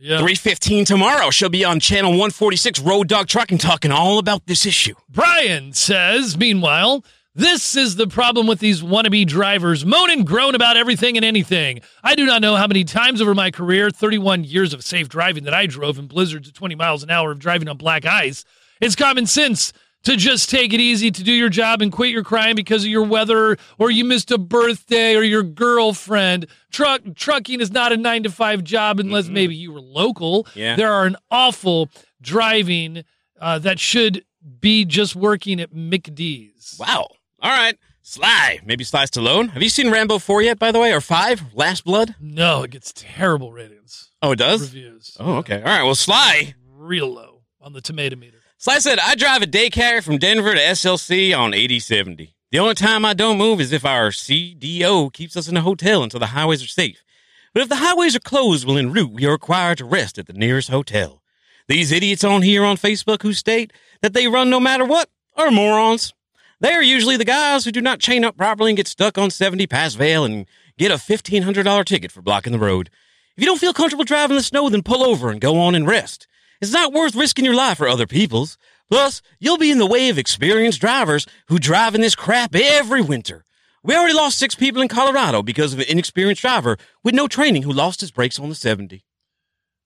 Yeah. 0.00 0.18
Three 0.18 0.34
fifteen 0.34 0.84
tomorrow. 0.84 1.30
She'll 1.30 1.48
be 1.50 1.64
on 1.64 1.78
channel 1.78 2.18
one 2.18 2.32
forty 2.32 2.56
six 2.56 2.80
Road 2.80 3.06
Dog 3.06 3.28
Trucking, 3.28 3.58
talking 3.58 3.92
all 3.92 4.18
about 4.18 4.46
this 4.46 4.66
issue. 4.66 4.94
Brian 5.08 5.72
says, 5.72 6.36
meanwhile, 6.36 7.04
this 7.38 7.76
is 7.76 7.94
the 7.94 8.08
problem 8.08 8.48
with 8.48 8.58
these 8.58 8.82
wannabe 8.82 9.24
drivers, 9.24 9.86
moan 9.86 10.10
and 10.10 10.26
groan 10.26 10.56
about 10.56 10.76
everything 10.76 11.16
and 11.16 11.24
anything. 11.24 11.80
I 12.02 12.16
do 12.16 12.26
not 12.26 12.42
know 12.42 12.56
how 12.56 12.66
many 12.66 12.82
times 12.82 13.22
over 13.22 13.32
my 13.32 13.52
career, 13.52 13.90
31 13.90 14.42
years 14.42 14.74
of 14.74 14.82
safe 14.82 15.08
driving 15.08 15.44
that 15.44 15.54
I 15.54 15.66
drove 15.66 16.00
in 16.00 16.08
blizzards 16.08 16.48
at 16.48 16.54
20 16.54 16.74
miles 16.74 17.04
an 17.04 17.10
hour 17.10 17.30
of 17.30 17.38
driving 17.38 17.68
on 17.68 17.76
black 17.76 18.04
ice. 18.04 18.44
It's 18.80 18.96
common 18.96 19.26
sense 19.26 19.72
to 20.02 20.16
just 20.16 20.50
take 20.50 20.72
it 20.72 20.80
easy 20.80 21.12
to 21.12 21.22
do 21.22 21.30
your 21.30 21.48
job 21.48 21.80
and 21.80 21.92
quit 21.92 22.10
your 22.10 22.24
crying 22.24 22.56
because 22.56 22.82
of 22.82 22.90
your 22.90 23.04
weather 23.04 23.56
or 23.78 23.92
you 23.92 24.04
missed 24.04 24.32
a 24.32 24.38
birthday 24.38 25.14
or 25.14 25.22
your 25.22 25.44
girlfriend. 25.44 26.48
Truck 26.72 27.02
trucking 27.14 27.60
is 27.60 27.70
not 27.70 27.92
a 27.92 27.96
9 27.96 28.24
to 28.24 28.30
5 28.30 28.64
job 28.64 28.98
unless 28.98 29.28
maybe 29.28 29.54
you 29.54 29.72
were 29.72 29.80
local. 29.80 30.44
Yeah. 30.56 30.74
There 30.74 30.92
are 30.92 31.06
an 31.06 31.14
awful 31.30 31.88
driving 32.20 33.04
uh, 33.40 33.60
that 33.60 33.78
should 33.78 34.24
be 34.60 34.84
just 34.84 35.14
working 35.14 35.60
at 35.60 35.72
McD's. 35.72 36.76
Wow. 36.80 37.10
All 37.40 37.50
right. 37.50 37.76
Sly. 38.02 38.60
Maybe 38.64 38.84
Sly 38.84 39.04
Stallone. 39.04 39.50
Have 39.50 39.62
you 39.62 39.68
seen 39.68 39.90
Rambo 39.90 40.18
4 40.18 40.42
yet, 40.42 40.58
by 40.58 40.72
the 40.72 40.78
way? 40.80 40.92
Or 40.92 41.00
5? 41.00 41.54
Last 41.54 41.84
Blood? 41.84 42.14
No, 42.20 42.62
it 42.62 42.70
gets 42.70 42.92
terrible 42.96 43.52
ratings. 43.52 44.10
Oh, 44.22 44.32
it 44.32 44.38
does? 44.38 44.62
Reviews. 44.62 45.16
Oh, 45.20 45.36
okay. 45.36 45.58
All 45.58 45.64
right. 45.64 45.82
Well, 45.82 45.94
Sly. 45.94 46.54
Real 46.74 47.12
low 47.12 47.42
on 47.60 47.74
the 47.74 47.80
tomato 47.80 48.16
meter. 48.16 48.38
Sly 48.56 48.78
said, 48.78 48.98
I 48.98 49.14
drive 49.14 49.42
a 49.42 49.46
day 49.46 49.70
carrier 49.70 50.02
from 50.02 50.18
Denver 50.18 50.54
to 50.54 50.60
SLC 50.60 51.36
on 51.36 51.54
8070. 51.54 52.34
The 52.50 52.58
only 52.58 52.74
time 52.74 53.04
I 53.04 53.14
don't 53.14 53.38
move 53.38 53.60
is 53.60 53.72
if 53.72 53.84
our 53.84 54.08
CDO 54.10 55.12
keeps 55.12 55.36
us 55.36 55.48
in 55.48 55.56
a 55.56 55.60
hotel 55.60 56.02
until 56.02 56.18
the 56.18 56.26
highways 56.28 56.62
are 56.64 56.68
safe. 56.68 57.04
But 57.52 57.62
if 57.62 57.68
the 57.68 57.76
highways 57.76 58.16
are 58.16 58.20
closed 58.20 58.66
while 58.66 58.78
en 58.78 58.90
route, 58.90 59.12
we 59.12 59.26
are 59.26 59.32
required 59.32 59.78
to 59.78 59.84
rest 59.84 60.18
at 60.18 60.26
the 60.26 60.32
nearest 60.32 60.70
hotel. 60.70 61.22
These 61.68 61.92
idiots 61.92 62.24
on 62.24 62.42
here 62.42 62.64
on 62.64 62.78
Facebook 62.78 63.22
who 63.22 63.34
state 63.34 63.72
that 64.00 64.14
they 64.14 64.26
run 64.28 64.48
no 64.48 64.58
matter 64.60 64.84
what 64.84 65.10
are 65.36 65.50
morons. 65.50 66.14
They 66.60 66.72
are 66.72 66.82
usually 66.82 67.16
the 67.16 67.24
guys 67.24 67.64
who 67.64 67.72
do 67.72 67.80
not 67.80 68.00
chain 68.00 68.24
up 68.24 68.36
properly 68.36 68.70
and 68.70 68.76
get 68.76 68.88
stuck 68.88 69.16
on 69.16 69.30
70 69.30 69.66
Pass 69.68 69.94
Vail 69.94 70.24
and 70.24 70.46
get 70.76 70.90
a 70.90 70.94
$1,500 70.94 71.84
ticket 71.84 72.10
for 72.10 72.22
blocking 72.22 72.52
the 72.52 72.58
road. 72.58 72.90
If 73.36 73.42
you 73.42 73.46
don't 73.46 73.60
feel 73.60 73.72
comfortable 73.72 74.04
driving 74.04 74.34
in 74.34 74.38
the 74.38 74.42
snow, 74.42 74.68
then 74.68 74.82
pull 74.82 75.04
over 75.04 75.30
and 75.30 75.40
go 75.40 75.58
on 75.60 75.76
and 75.76 75.86
rest. 75.86 76.26
It's 76.60 76.72
not 76.72 76.92
worth 76.92 77.14
risking 77.14 77.44
your 77.44 77.54
life 77.54 77.78
for 77.78 77.88
other 77.88 78.06
people's. 78.06 78.58
Plus, 78.90 79.22
you'll 79.38 79.58
be 79.58 79.70
in 79.70 79.78
the 79.78 79.86
way 79.86 80.08
of 80.08 80.18
experienced 80.18 80.80
drivers 80.80 81.26
who 81.46 81.58
drive 81.58 81.94
in 81.94 82.00
this 82.00 82.16
crap 82.16 82.54
every 82.54 83.02
winter. 83.02 83.44
We 83.84 83.94
already 83.94 84.14
lost 84.14 84.38
six 84.38 84.54
people 84.56 84.82
in 84.82 84.88
Colorado 84.88 85.42
because 85.42 85.72
of 85.72 85.78
an 85.78 85.86
inexperienced 85.88 86.42
driver 86.42 86.76
with 87.04 87.14
no 87.14 87.28
training 87.28 87.62
who 87.62 87.72
lost 87.72 88.00
his 88.00 88.10
brakes 88.10 88.38
on 88.38 88.48
the 88.48 88.54
70. 88.54 89.04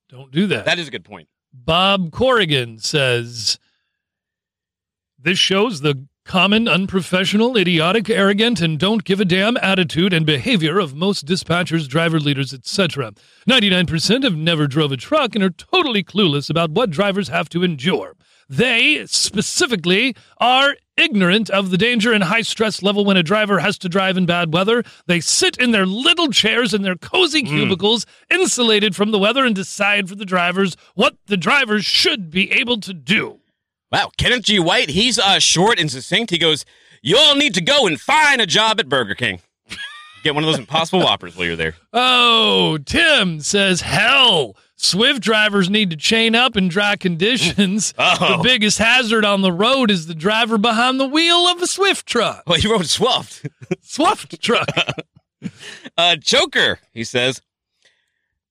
Don't 0.08 0.30
do 0.30 0.46
that. 0.46 0.64
That 0.64 0.78
is 0.78 0.88
a 0.88 0.90
good 0.90 1.04
point. 1.04 1.28
Bob 1.52 2.12
Corrigan 2.12 2.78
says 2.78 3.58
this 5.18 5.38
shows 5.38 5.82
the 5.82 6.06
common, 6.24 6.68
unprofessional, 6.68 7.56
idiotic, 7.56 8.08
arrogant, 8.08 8.60
and 8.60 8.78
don't 8.78 9.04
give 9.04 9.20
a 9.20 9.24
damn 9.24 9.56
attitude 9.58 10.12
and 10.12 10.24
behavior 10.24 10.78
of 10.78 10.94
most 10.94 11.26
dispatchers, 11.26 11.88
driver 11.88 12.20
leaders, 12.20 12.54
etc. 12.54 13.12
99% 13.48 14.24
have 14.24 14.36
never 14.36 14.66
drove 14.66 14.92
a 14.92 14.96
truck 14.96 15.34
and 15.34 15.42
are 15.42 15.50
totally 15.50 16.04
clueless 16.04 16.48
about 16.48 16.70
what 16.70 16.90
drivers 16.90 17.28
have 17.28 17.48
to 17.48 17.62
endure. 17.62 18.14
They 18.48 19.06
specifically 19.06 20.14
are 20.38 20.76
ignorant 20.96 21.48
of 21.50 21.70
the 21.70 21.78
danger 21.78 22.12
and 22.12 22.24
high 22.24 22.42
stress 22.42 22.82
level 22.82 23.04
when 23.04 23.16
a 23.16 23.22
driver 23.22 23.60
has 23.60 23.78
to 23.78 23.88
drive 23.88 24.16
in 24.16 24.26
bad 24.26 24.52
weather. 24.52 24.82
They 25.06 25.20
sit 25.20 25.56
in 25.56 25.70
their 25.70 25.86
little 25.86 26.28
chairs 26.28 26.74
in 26.74 26.82
their 26.82 26.96
cozy 26.96 27.40
hmm. 27.40 27.48
cubicles, 27.48 28.04
insulated 28.30 28.94
from 28.94 29.10
the 29.10 29.18
weather, 29.18 29.44
and 29.44 29.54
decide 29.54 30.08
for 30.08 30.14
the 30.14 30.26
drivers 30.26 30.76
what 30.94 31.16
the 31.26 31.36
drivers 31.36 31.84
should 31.84 32.30
be 32.30 32.50
able 32.52 32.78
to 32.80 32.92
do. 32.92 33.41
Wow, 33.92 34.10
Kenneth 34.16 34.44
G. 34.44 34.58
White, 34.58 34.88
he's 34.88 35.18
uh, 35.18 35.38
short 35.38 35.78
and 35.78 35.90
succinct. 35.90 36.30
He 36.30 36.38
goes, 36.38 36.64
You 37.02 37.18
all 37.18 37.36
need 37.36 37.54
to 37.54 37.60
go 37.60 37.86
and 37.86 38.00
find 38.00 38.40
a 38.40 38.46
job 38.46 38.80
at 38.80 38.88
Burger 38.88 39.14
King. 39.14 39.40
Get 40.24 40.34
one 40.34 40.44
of 40.44 40.48
those 40.48 40.58
impossible 40.58 41.00
whoppers 41.00 41.36
while 41.36 41.46
you're 41.46 41.56
there. 41.56 41.74
Oh, 41.92 42.78
Tim 42.86 43.40
says, 43.40 43.80
hell, 43.82 44.56
Swift 44.76 45.20
drivers 45.20 45.68
need 45.68 45.90
to 45.90 45.96
chain 45.96 46.34
up 46.34 46.56
in 46.56 46.68
dry 46.68 46.96
conditions. 46.96 47.92
Oh. 47.98 48.38
The 48.38 48.42
biggest 48.42 48.78
hazard 48.78 49.24
on 49.24 49.42
the 49.42 49.52
road 49.52 49.90
is 49.90 50.06
the 50.06 50.14
driver 50.14 50.56
behind 50.58 50.98
the 50.98 51.06
wheel 51.06 51.46
of 51.48 51.60
a 51.60 51.66
Swift 51.66 52.06
truck. 52.06 52.42
Well, 52.46 52.58
you 52.58 52.72
wrote 52.72 52.86
Swift. 52.86 53.46
Swift 53.82 54.40
truck. 54.40 54.66
uh, 55.98 56.16
Joker, 56.16 56.78
he 56.92 57.04
says. 57.04 57.42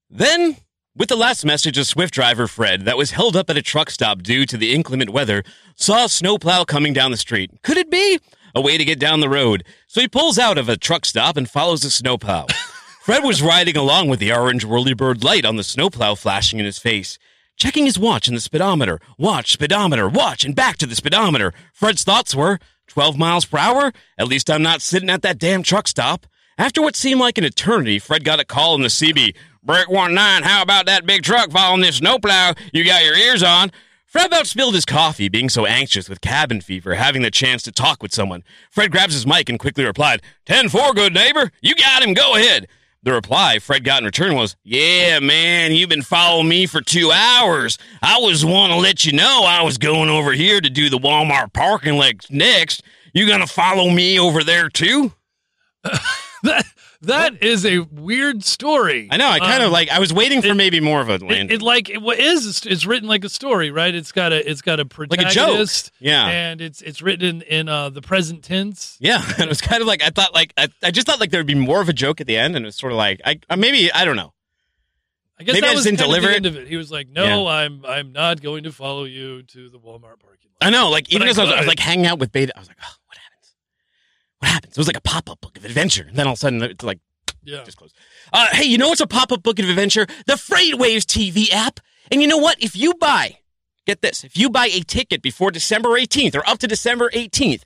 Then, 0.09 0.57
with 1.01 1.09
the 1.09 1.15
last 1.15 1.43
message, 1.43 1.79
of 1.79 1.87
Swift 1.87 2.13
driver, 2.13 2.47
Fred, 2.47 2.85
that 2.85 2.95
was 2.95 3.09
held 3.09 3.35
up 3.35 3.49
at 3.49 3.57
a 3.57 3.61
truck 3.63 3.89
stop 3.89 4.21
due 4.21 4.45
to 4.45 4.55
the 4.55 4.71
inclement 4.71 5.09
weather, 5.09 5.43
saw 5.73 6.05
a 6.05 6.09
snowplow 6.09 6.63
coming 6.63 6.93
down 6.93 7.09
the 7.09 7.17
street. 7.17 7.49
Could 7.63 7.77
it 7.77 7.89
be? 7.89 8.19
A 8.53 8.61
way 8.61 8.77
to 8.77 8.85
get 8.85 8.99
down 8.99 9.19
the 9.19 9.27
road. 9.27 9.63
So 9.87 9.99
he 9.99 10.07
pulls 10.07 10.37
out 10.37 10.59
of 10.59 10.69
a 10.69 10.77
truck 10.77 11.05
stop 11.05 11.37
and 11.37 11.49
follows 11.49 11.81
the 11.81 11.89
snowplow. 11.89 12.45
Fred 13.01 13.23
was 13.23 13.41
riding 13.41 13.75
along 13.75 14.09
with 14.09 14.19
the 14.19 14.31
orange 14.31 14.63
whirlybird 14.63 15.23
light 15.23 15.43
on 15.43 15.55
the 15.55 15.63
snowplow 15.63 16.13
flashing 16.13 16.59
in 16.59 16.65
his 16.65 16.77
face. 16.77 17.17
Checking 17.57 17.85
his 17.85 17.97
watch 17.97 18.27
and 18.27 18.37
the 18.37 18.41
speedometer. 18.41 18.99
Watch, 19.17 19.53
speedometer, 19.53 20.07
watch, 20.07 20.45
and 20.45 20.55
back 20.55 20.77
to 20.77 20.85
the 20.85 20.95
speedometer. 20.95 21.51
Fred's 21.73 22.03
thoughts 22.03 22.35
were 22.35 22.59
12 22.89 23.17
miles 23.17 23.45
per 23.45 23.57
hour? 23.57 23.91
At 24.19 24.27
least 24.27 24.51
I'm 24.51 24.61
not 24.61 24.83
sitting 24.83 25.09
at 25.09 25.23
that 25.23 25.39
damn 25.39 25.63
truck 25.63 25.87
stop. 25.87 26.27
After 26.59 26.79
what 26.79 26.95
seemed 26.95 27.19
like 27.19 27.39
an 27.39 27.43
eternity, 27.43 27.97
Fred 27.97 28.23
got 28.23 28.39
a 28.39 28.45
call 28.45 28.75
on 28.75 28.81
the 28.81 28.87
CB. 28.87 29.33
Break 29.63 29.89
one 29.89 30.15
nine, 30.15 30.41
how 30.41 30.63
about 30.63 30.87
that 30.87 31.05
big 31.05 31.21
truck 31.21 31.51
following 31.51 31.81
this 31.81 31.97
snowplow? 31.97 32.53
You 32.73 32.83
got 32.83 33.03
your 33.05 33.15
ears 33.15 33.43
on. 33.43 33.71
Fred 34.07 34.25
about 34.25 34.47
spilled 34.47 34.73
his 34.73 34.85
coffee, 34.85 35.29
being 35.29 35.49
so 35.49 35.65
anxious 35.65 36.09
with 36.09 36.19
cabin 36.19 36.61
fever, 36.61 36.95
having 36.95 37.21
the 37.21 37.31
chance 37.31 37.61
to 37.63 37.71
talk 37.71 38.01
with 38.01 38.13
someone. 38.13 38.43
Fred 38.71 38.91
grabs 38.91 39.13
his 39.13 39.27
mic 39.27 39.49
and 39.49 39.59
quickly 39.59 39.85
replied, 39.85 40.21
10 40.47 40.69
4, 40.69 40.93
good 40.93 41.13
neighbor. 41.13 41.51
You 41.61 41.75
got 41.75 42.03
him, 42.03 42.13
go 42.13 42.35
ahead. 42.35 42.67
The 43.03 43.13
reply 43.13 43.59
Fred 43.59 43.83
got 43.83 43.99
in 43.99 44.05
return 44.05 44.35
was, 44.35 44.55
Yeah, 44.63 45.19
man, 45.19 45.71
you've 45.73 45.89
been 45.89 46.01
following 46.01 46.49
me 46.49 46.65
for 46.65 46.81
two 46.81 47.11
hours. 47.11 47.77
I 48.01 48.17
was 48.19 48.43
want 48.43 48.73
to 48.73 48.79
let 48.79 49.05
you 49.05 49.13
know 49.13 49.43
I 49.45 49.63
was 49.63 49.77
going 49.77 50.09
over 50.09 50.33
here 50.33 50.59
to 50.59 50.69
do 50.69 50.89
the 50.89 50.99
Walmart 50.99 51.53
parking 51.53 51.97
lot 51.97 52.25
next. 52.29 52.83
You 53.13 53.27
gonna 53.27 53.47
follow 53.47 53.89
me 53.89 54.19
over 54.19 54.43
there 54.43 54.69
too? 54.69 55.13
that 57.03 57.41
is 57.43 57.65
a 57.65 57.79
weird 57.79 58.43
story. 58.43 59.07
I 59.11 59.17
know. 59.17 59.27
I 59.27 59.39
kind 59.39 59.63
of 59.63 59.67
Um, 59.67 59.73
like. 59.73 59.89
I 59.89 59.99
was 59.99 60.13
waiting 60.13 60.41
for 60.41 60.53
maybe 60.53 60.79
more 60.79 61.01
of 61.01 61.09
a 61.09 61.15
It, 61.15 61.21
land. 61.23 61.51
it 61.51 61.61
like 61.61 61.89
it 61.89 62.01
what 62.01 62.19
is 62.19 62.63
it's- 62.65 62.85
written 62.85 63.07
like 63.09 63.23
a 63.23 63.29
story, 63.29 63.71
right? 63.71 63.93
It's 63.93 64.11
got 64.11 64.31
a 64.31 64.49
it's 64.49 64.61
got 64.61 64.79
a 64.79 64.87
Like 65.09 65.21
a 65.21 65.29
joke. 65.29 65.67
Yeah. 65.99 66.27
and 66.27 66.61
it's 66.61 66.81
it's 66.81 67.01
written 67.01 67.41
in, 67.41 67.41
in 67.43 67.69
uh, 67.69 67.89
the 67.89 68.01
present 68.01 68.43
tense. 68.43 68.97
yeah, 68.99 69.23
and 69.33 69.39
it 69.45 69.49
was 69.49 69.61
kind 69.61 69.81
of 69.81 69.87
like 69.87 70.01
I 70.03 70.09
thought. 70.09 70.33
Like 70.33 70.53
I, 70.57 70.67
I 70.83 70.91
just 70.91 71.07
thought 71.07 71.19
like 71.19 71.31
there 71.31 71.39
would 71.39 71.47
be 71.47 71.55
more 71.55 71.81
of 71.81 71.89
a 71.89 71.93
joke 71.93 72.21
at 72.21 72.27
the 72.27 72.37
end, 72.37 72.55
and 72.55 72.65
it's 72.65 72.79
sort 72.79 72.91
of 72.93 72.97
like 72.97 73.19
I 73.25 73.39
uh, 73.49 73.55
maybe 73.55 73.91
I 73.91 74.05
don't 74.05 74.15
know. 74.15 74.33
I 75.39 75.43
guess 75.43 75.53
Maybe 75.53 75.61
that 75.65 75.71
I 75.71 75.75
was 75.75 75.85
didn't 75.85 75.97
deliver 75.97 76.27
the 76.27 76.33
it. 76.33 76.35
end 76.35 76.45
of 76.45 76.55
it. 76.55 76.67
He 76.67 76.77
was 76.77 76.91
like, 76.91 77.07
"No, 77.09 77.47
I'm 77.47 77.83
I'm 77.83 78.11
not 78.11 78.43
going 78.43 78.63
to 78.65 78.71
follow 78.71 79.05
you 79.05 79.41
to 79.41 79.69
the 79.69 79.79
Walmart 79.79 80.19
parking 80.19 80.51
lot." 80.51 80.61
I 80.61 80.69
know. 80.69 80.91
Like 80.91 81.11
even 81.11 81.27
I 81.27 81.31
as 81.31 81.39
I 81.39 81.45
was, 81.45 81.51
I 81.53 81.57
was 81.57 81.67
like 81.67 81.79
hanging 81.79 82.05
out 82.05 82.19
with 82.19 82.31
Beta, 82.31 82.53
I 82.55 82.59
was 82.59 82.67
like, 82.67 82.77
oh, 82.79 82.85
what? 82.85 83.00
What 84.41 84.49
happens? 84.51 84.73
It 84.73 84.77
was 84.77 84.87
like 84.87 84.97
a 84.97 85.01
pop 85.01 85.29
up 85.29 85.39
book 85.41 85.57
of 85.57 85.65
adventure, 85.65 86.03
and 86.07 86.15
then 86.15 86.27
all 86.27 86.33
of 86.33 86.37
a 86.37 86.39
sudden 86.39 86.61
it's 86.63 86.83
like 86.83 86.99
Yeah. 87.43 87.63
just 87.63 87.77
closed. 87.77 87.95
Uh, 88.33 88.47
hey, 88.51 88.63
you 88.65 88.77
know 88.77 88.89
what's 88.89 89.01
a 89.01 89.07
pop 89.07 89.31
up 89.31 89.43
book 89.43 89.59
of 89.59 89.69
adventure? 89.69 90.05
The 90.27 90.33
FreightWaves 90.33 91.05
TV 91.05 91.51
app. 91.51 91.79
And 92.11 92.21
you 92.21 92.27
know 92.27 92.37
what? 92.37 92.57
If 92.61 92.75
you 92.75 92.93
buy, 92.95 93.37
get 93.87 94.01
this, 94.01 94.23
if 94.23 94.35
you 94.35 94.49
buy 94.49 94.67
a 94.67 94.81
ticket 94.81 95.21
before 95.21 95.49
December 95.51 95.89
18th 95.89 96.35
or 96.35 96.47
up 96.49 96.59
to 96.59 96.67
December 96.67 97.09
18th, 97.11 97.61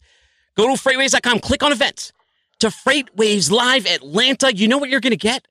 go 0.55 0.67
to 0.73 0.82
freightwaves.com, 0.82 1.39
click 1.39 1.63
on 1.63 1.71
events 1.71 2.11
to 2.59 2.67
FreightWaves 2.67 3.49
Live 3.51 3.86
Atlanta. 3.88 4.55
You 4.55 4.67
know 4.67 4.78
what 4.78 4.89
you're 4.89 4.99
going 5.01 5.11
to 5.11 5.17
get? 5.17 5.47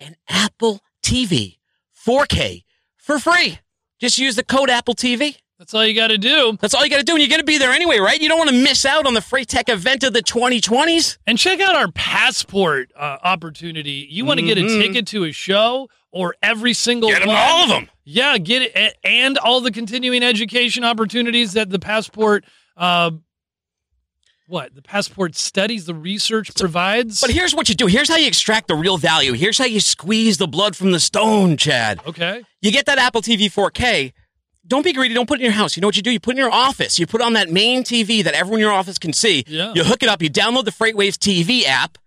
An 0.00 0.16
Apple 0.28 0.80
TV 1.02 1.58
4K 2.06 2.64
for 2.96 3.18
free. 3.18 3.60
Just 4.00 4.18
use 4.18 4.34
the 4.36 4.44
code 4.44 4.68
Apple 4.70 4.94
TV. 4.94 5.36
That's 5.58 5.72
all 5.72 5.86
you 5.86 5.94
got 5.94 6.08
to 6.08 6.18
do. 6.18 6.58
That's 6.60 6.74
all 6.74 6.82
you 6.84 6.90
got 6.90 6.98
to 6.98 7.04
do, 7.04 7.12
and 7.12 7.20
you're 7.20 7.28
going 7.28 7.38
to 7.40 7.44
be 7.44 7.58
there 7.58 7.70
anyway, 7.70 7.98
right? 7.98 8.20
You 8.20 8.28
don't 8.28 8.38
want 8.38 8.50
to 8.50 8.56
miss 8.62 8.84
out 8.84 9.06
on 9.06 9.14
the 9.14 9.20
Freight 9.20 9.48
Tech 9.48 9.68
event 9.68 10.02
of 10.02 10.12
the 10.12 10.20
2020s. 10.22 11.18
And 11.28 11.38
check 11.38 11.60
out 11.60 11.76
our 11.76 11.90
passport 11.92 12.90
uh, 12.96 13.18
opportunity. 13.22 14.06
You 14.10 14.24
want 14.24 14.40
to 14.40 14.46
get 14.46 14.58
a 14.58 14.62
Mhm. 14.62 14.80
ticket 14.82 15.06
to 15.08 15.24
a 15.24 15.32
show 15.32 15.88
or 16.10 16.34
every 16.42 16.74
single 16.74 17.08
Get 17.08 17.22
'em 17.22 17.28
one? 17.28 17.36
all 17.36 17.64
of 17.64 17.70
'em. 17.70 17.88
Yeah, 18.04 18.36
get 18.38 18.62
it, 18.74 18.96
and 19.04 19.38
all 19.38 19.60
the 19.60 19.70
continuing 19.70 20.22
education 20.24 20.82
opportunities 20.84 21.52
that 21.52 21.70
the 21.70 21.78
passport. 21.78 22.44
Uh, 22.76 23.12
what 24.46 24.74
the 24.74 24.82
passport 24.82 25.34
studies, 25.36 25.86
the 25.86 25.94
research 25.94 26.54
provides. 26.54 27.20
But 27.20 27.30
here's 27.30 27.54
what 27.54 27.68
you 27.70 27.74
do. 27.74 27.86
Here's 27.86 28.08
how 28.10 28.16
you 28.16 28.26
extract 28.26 28.68
the 28.68 28.74
real 28.74 28.98
value. 28.98 29.32
Here's 29.32 29.56
how 29.56 29.64
you 29.64 29.80
squeeze 29.80 30.36
the 30.36 30.46
blood 30.48 30.76
from 30.76 30.90
the 30.90 31.00
stone, 31.00 31.56
Chad. 31.56 32.00
okay. 32.06 32.42
You 32.60 32.70
get 32.70 32.84
that 32.86 32.98
Apple 32.98 33.22
TV 33.22 33.48
4K. 33.48 34.12
Don't 34.66 34.82
be 34.82 34.92
greedy. 34.92 35.14
Don't 35.14 35.26
put 35.28 35.40
it 35.40 35.42
in 35.42 35.44
your 35.44 35.52
house. 35.52 35.76
You 35.76 35.80
know 35.82 35.88
what 35.88 35.96
you 35.96 36.02
do? 36.02 36.10
You 36.10 36.20
put 36.20 36.30
it 36.32 36.38
in 36.38 36.44
your 36.44 36.52
office. 36.52 36.98
You 36.98 37.06
put 37.06 37.20
it 37.20 37.24
on 37.24 37.34
that 37.34 37.50
main 37.50 37.82
TV 37.84 38.24
that 38.24 38.34
everyone 38.34 38.60
in 38.60 38.64
your 38.64 38.72
office 38.72 38.98
can 38.98 39.12
see. 39.12 39.44
Yeah. 39.46 39.72
You 39.74 39.84
hook 39.84 40.02
it 40.02 40.08
up. 40.08 40.22
You 40.22 40.30
download 40.30 40.64
the 40.64 40.70
FreightWaves 40.70 41.16
TV 41.18 41.64
app. 41.66 41.98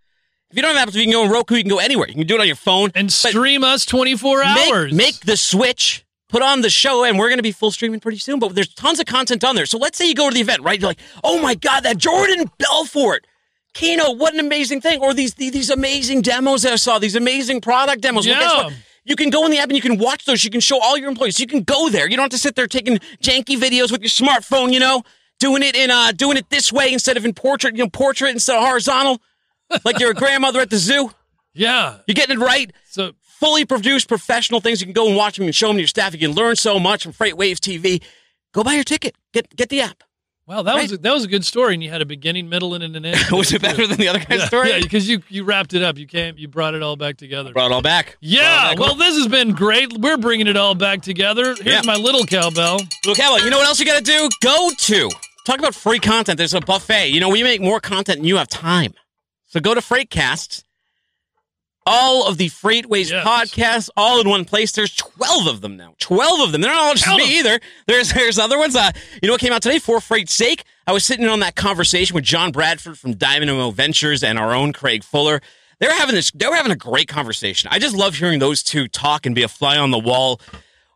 If 0.50 0.56
you 0.56 0.62
don't 0.64 0.74
have 0.76 0.82
Apple 0.88 0.94
TV, 0.94 0.98
you 1.00 1.04
can 1.06 1.12
go 1.14 1.24
on 1.26 1.30
Roku. 1.30 1.56
You 1.56 1.64
can 1.64 1.70
go 1.70 1.80
anywhere. 1.80 2.08
You 2.08 2.16
can 2.16 2.26
do 2.26 2.36
it 2.36 2.42
on 2.42 2.48
your 2.48 2.56
phone. 2.56 2.92
And 2.96 3.12
stream 3.12 3.64
us 3.64 3.86
24 3.86 4.44
hours. 4.44 4.94
Make, 4.94 5.20
the 5.20 5.38
switch. 5.38 6.04
Put 6.30 6.42
on 6.42 6.60
the 6.62 6.70
show, 6.70 7.06
and 7.06 7.18
we're 7.18 7.30
going 7.30 7.38
to 7.38 7.44
be 7.44 7.54
full 7.54 7.72
streaming 7.72 8.02
pretty 8.02 8.18
soon. 8.18 8.40
But 8.40 8.54
there's 8.54 8.74
tons 8.74 9.00
of 9.00 9.06
content 9.06 9.46
on 9.46 9.56
there. 9.56 9.66
So 9.66 9.78
let's 9.78 9.98
say 9.98 10.08
you 10.08 10.14
go 10.16 10.28
to 10.30 10.34
the 10.34 10.42
event, 10.42 10.62
right? 10.62 10.78
You're 10.80 10.90
like, 10.90 11.00
oh 11.24 11.42
my 11.42 11.56
god, 11.56 11.82
that 11.84 11.98
Jordan 11.98 12.50
Belfort. 12.58 13.26
Kano, 13.74 14.12
what 14.12 14.34
an 14.34 14.40
amazing 14.42 14.82
thing. 14.82 15.00
Or 15.02 15.14
these 15.14 15.36
these 15.36 15.70
amazing 15.70 16.22
demos 16.24 16.64
that 16.64 16.74
I 16.74 16.78
saw, 16.78 17.00
these 17.00 17.16
amazing 17.16 17.62
product 17.62 18.02
demos. 18.02 18.26
Well, 18.28 18.42
Yeah. 18.42 18.64
what? 18.66 18.74
You 19.08 19.16
can 19.16 19.30
go 19.30 19.46
in 19.46 19.52
the 19.52 19.58
app 19.58 19.70
and 19.70 19.76
you 19.76 19.82
can 19.82 19.98
watch 19.98 20.26
those. 20.26 20.44
You 20.44 20.50
can 20.52 20.60
show 20.62 20.80
all 20.80 20.98
your 20.98 21.10
employees. 21.10 21.40
You 21.40 21.48
can 21.48 21.64
go 21.64 21.90
there. 21.90 22.08
You 22.10 22.16
don't 22.18 22.26
have 22.26 22.32
to 22.32 22.38
sit 22.38 22.56
there 22.56 22.68
taking 22.68 22.98
janky 23.24 23.58
videos 23.58 23.92
with 23.92 24.02
your 24.02 24.10
smartphone, 24.10 24.74
you 24.74 24.80
know, 24.80 25.04
doing 25.40 25.64
it 25.64 25.76
in 25.76 25.90
uh 25.90 26.12
doing 26.12 26.38
it 26.38 26.50
this 26.50 26.72
way 26.72 26.94
instead 26.94 27.18
of 27.18 27.26
in 27.26 27.34
portrait, 27.34 27.76
you 27.76 27.84
know, 27.84 27.90
portrait 27.90 28.32
instead 28.32 28.58
of 28.58 28.64
horizontal. 28.64 29.20
like 29.84 30.00
your 30.00 30.14
grandmother 30.24 30.60
at 30.60 30.70
the 30.70 30.78
zoo. 30.78 31.12
yeah. 31.54 32.00
You're 32.06 32.16
getting 32.16 32.40
it 32.40 32.44
right. 32.44 32.72
So 32.86 33.14
Fully 33.40 33.66
produced 33.66 34.08
professional 34.08 34.62
things. 34.62 34.82
You 34.82 34.88
can 34.88 34.94
go 34.94 35.08
and 35.08 35.16
watch 35.16 35.38
them 35.38 35.46
and 35.46 35.54
show 35.54 35.68
them 35.68 35.76
to 35.76 35.82
your 35.82 35.88
staff. 35.88 36.12
You 36.12 36.20
can 36.20 36.32
learn 36.32 36.56
so 36.56 36.80
much 36.80 37.04
from 37.04 37.14
FreightWaves 37.14 37.60
TV. 37.60 38.02
Go 38.52 38.64
buy 38.64 38.74
your 38.74 38.84
ticket. 38.84 39.16
Get 39.32 39.56
get 39.56 39.70
the 39.70 39.82
app. 39.82 40.04
Wow, 40.48 40.62
that 40.64 40.76
was 40.76 40.92
a, 40.94 40.98
that 40.98 41.14
was 41.14 41.26
a 41.26 41.28
good 41.28 41.46
story, 41.46 41.74
and 41.74 41.84
you 41.84 41.90
had 41.90 42.02
a 42.02 42.06
beginning, 42.06 42.50
middle, 42.50 42.74
and 42.74 42.84
an 42.84 43.06
end. 43.06 43.20
Was 43.32 43.54
it 43.54 43.62
better 43.62 43.86
than 43.86 43.98
the 43.98 44.08
other 44.08 44.20
guy's 44.20 44.40
yeah, 44.40 44.46
story? 44.46 44.70
Yeah, 44.70 44.80
because 44.80 45.08
you 45.08 45.22
you 45.30 45.44
wrapped 45.44 45.74
it 45.74 45.84
up. 45.84 45.98
You 45.98 46.08
came, 46.08 46.36
you 46.38 46.48
brought 46.48 46.74
it 46.74 46.82
all 46.82 46.96
back 46.96 47.18
together. 47.18 47.52
Brought 47.54 47.72
it 47.72 47.74
all 47.74 47.82
back. 47.82 48.18
Yeah, 48.22 48.70
all 48.70 48.76
well, 48.78 48.96
this 48.96 49.18
has 49.18 49.28
been 49.28 49.52
great. 49.52 49.94
We're 49.98 50.18
bringing 50.18 50.48
it 50.48 50.58
all 50.58 50.74
back 50.76 51.02
together. 51.02 51.56
Here's 51.56 51.66
Yeah. 51.66 51.82
my 51.86 51.96
little 51.96 52.26
cowbell. 52.26 52.80
Look, 53.06 53.20
Ella, 53.20 53.44
you 53.44 53.50
know 53.50 53.58
what 53.58 53.68
else 53.68 53.80
you 53.80 53.86
got 53.86 53.98
to 53.98 54.04
do? 54.04 54.30
Go 54.42 54.72
to. 54.78 55.10
Talk 55.46 55.60
about 55.60 55.76
free 55.76 56.00
content. 56.00 56.38
There's 56.38 56.54
a 56.54 56.62
buffet. 56.62 57.08
You 57.08 57.20
know, 57.20 57.30
we 57.30 57.44
make 57.44 57.62
more 57.62 57.80
content 57.80 58.20
than 58.20 58.26
you 58.26 58.38
have 58.38 58.48
time. 58.50 58.94
So 59.46 59.60
go 59.60 59.74
to 59.74 59.80
Freightcast. 59.82 60.64
All 61.90 62.28
of 62.28 62.38
the 62.38 62.50
FreightWaves 62.50 63.10
Yes. 63.12 63.26
podcasts, 63.26 63.90
all 63.96 64.20
in 64.20 64.28
one 64.30 64.44
place. 64.46 64.74
There's 64.74 64.94
12 64.96 65.48
of 65.48 65.62
them 65.62 65.78
now. 65.78 65.96
12 66.00 66.42
of 66.42 66.52
them. 66.52 66.62
They're 66.62 66.72
not 66.72 66.82
all 66.82 66.92
just 66.94 67.06
Tell 67.06 67.18
them. 67.18 67.26
me 67.28 67.40
either. 67.40 67.60
There's 67.88 68.12
there's 68.12 68.38
other 68.38 68.58
ones. 68.60 68.76
Uh, 68.76 68.92
you 69.22 69.28
know 69.28 69.34
what 69.34 69.42
came 69.42 69.54
out 69.54 69.62
today? 69.62 69.80
For 69.80 70.02
Freight's 70.02 70.34
sake. 70.34 70.64
I 70.86 70.92
was 70.92 71.06
sitting 71.06 71.24
in 71.26 71.32
on 71.32 71.40
that 71.40 71.56
conversation 71.56 72.14
with 72.14 72.24
John 72.26 72.52
Bradford 72.52 72.98
from 73.00 73.14
Diamond 73.14 73.48
Dynamo 73.48 73.72
Ventures 73.72 74.24
and 74.24 74.38
our 74.38 74.54
own 74.54 74.74
Craig 74.74 75.04
Fuller. 75.04 75.42
They 75.80 75.88
were 75.88 75.94
having 75.94 76.16
this. 76.16 76.30
They 76.32 76.48
were 76.48 76.56
having 76.56 76.72
a 76.72 76.76
great 76.78 77.08
conversation. 77.08 77.70
I 77.72 77.80
just 77.80 77.96
love 77.96 78.16
hearing 78.16 78.40
those 78.40 78.64
two 78.64 78.88
talk 78.88 79.26
and 79.26 79.34
be 79.34 79.44
a 79.44 79.48
fly 79.48 79.78
on 79.78 79.92
the 79.92 80.00
wall. 80.00 80.42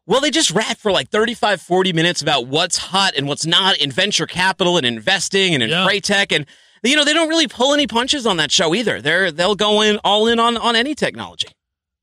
Well, 0.07 0.19
they 0.19 0.31
just 0.31 0.51
rap 0.51 0.77
for 0.77 0.91
like 0.91 1.09
35, 1.09 1.61
40 1.61 1.93
minutes 1.93 2.21
about 2.21 2.47
what's 2.47 2.77
hot 2.77 3.13
and 3.15 3.27
what's 3.27 3.45
not 3.45 3.77
in 3.77 3.91
venture 3.91 4.25
capital 4.25 4.75
and 4.77 4.85
investing 4.85 5.53
and 5.53 5.61
in 5.63 5.69
Yeah. 5.69 5.85
freight 5.85 6.03
tech. 6.03 6.31
And, 6.31 6.45
you 6.89 6.95
know, 6.95 7.05
they 7.05 7.13
don't 7.13 7.29
really 7.29 7.47
pull 7.47 7.73
any 7.73 7.87
punches 7.87 8.25
on 8.25 8.37
that 8.37 8.51
show 8.51 8.73
either. 8.73 9.01
They're, 9.01 9.31
they'll 9.31 9.55
go 9.55 9.81
in 9.81 9.97
all 10.03 10.27
in 10.27 10.39
on, 10.39 10.57
on 10.57 10.75
any 10.75 10.95
technology. 10.95 11.47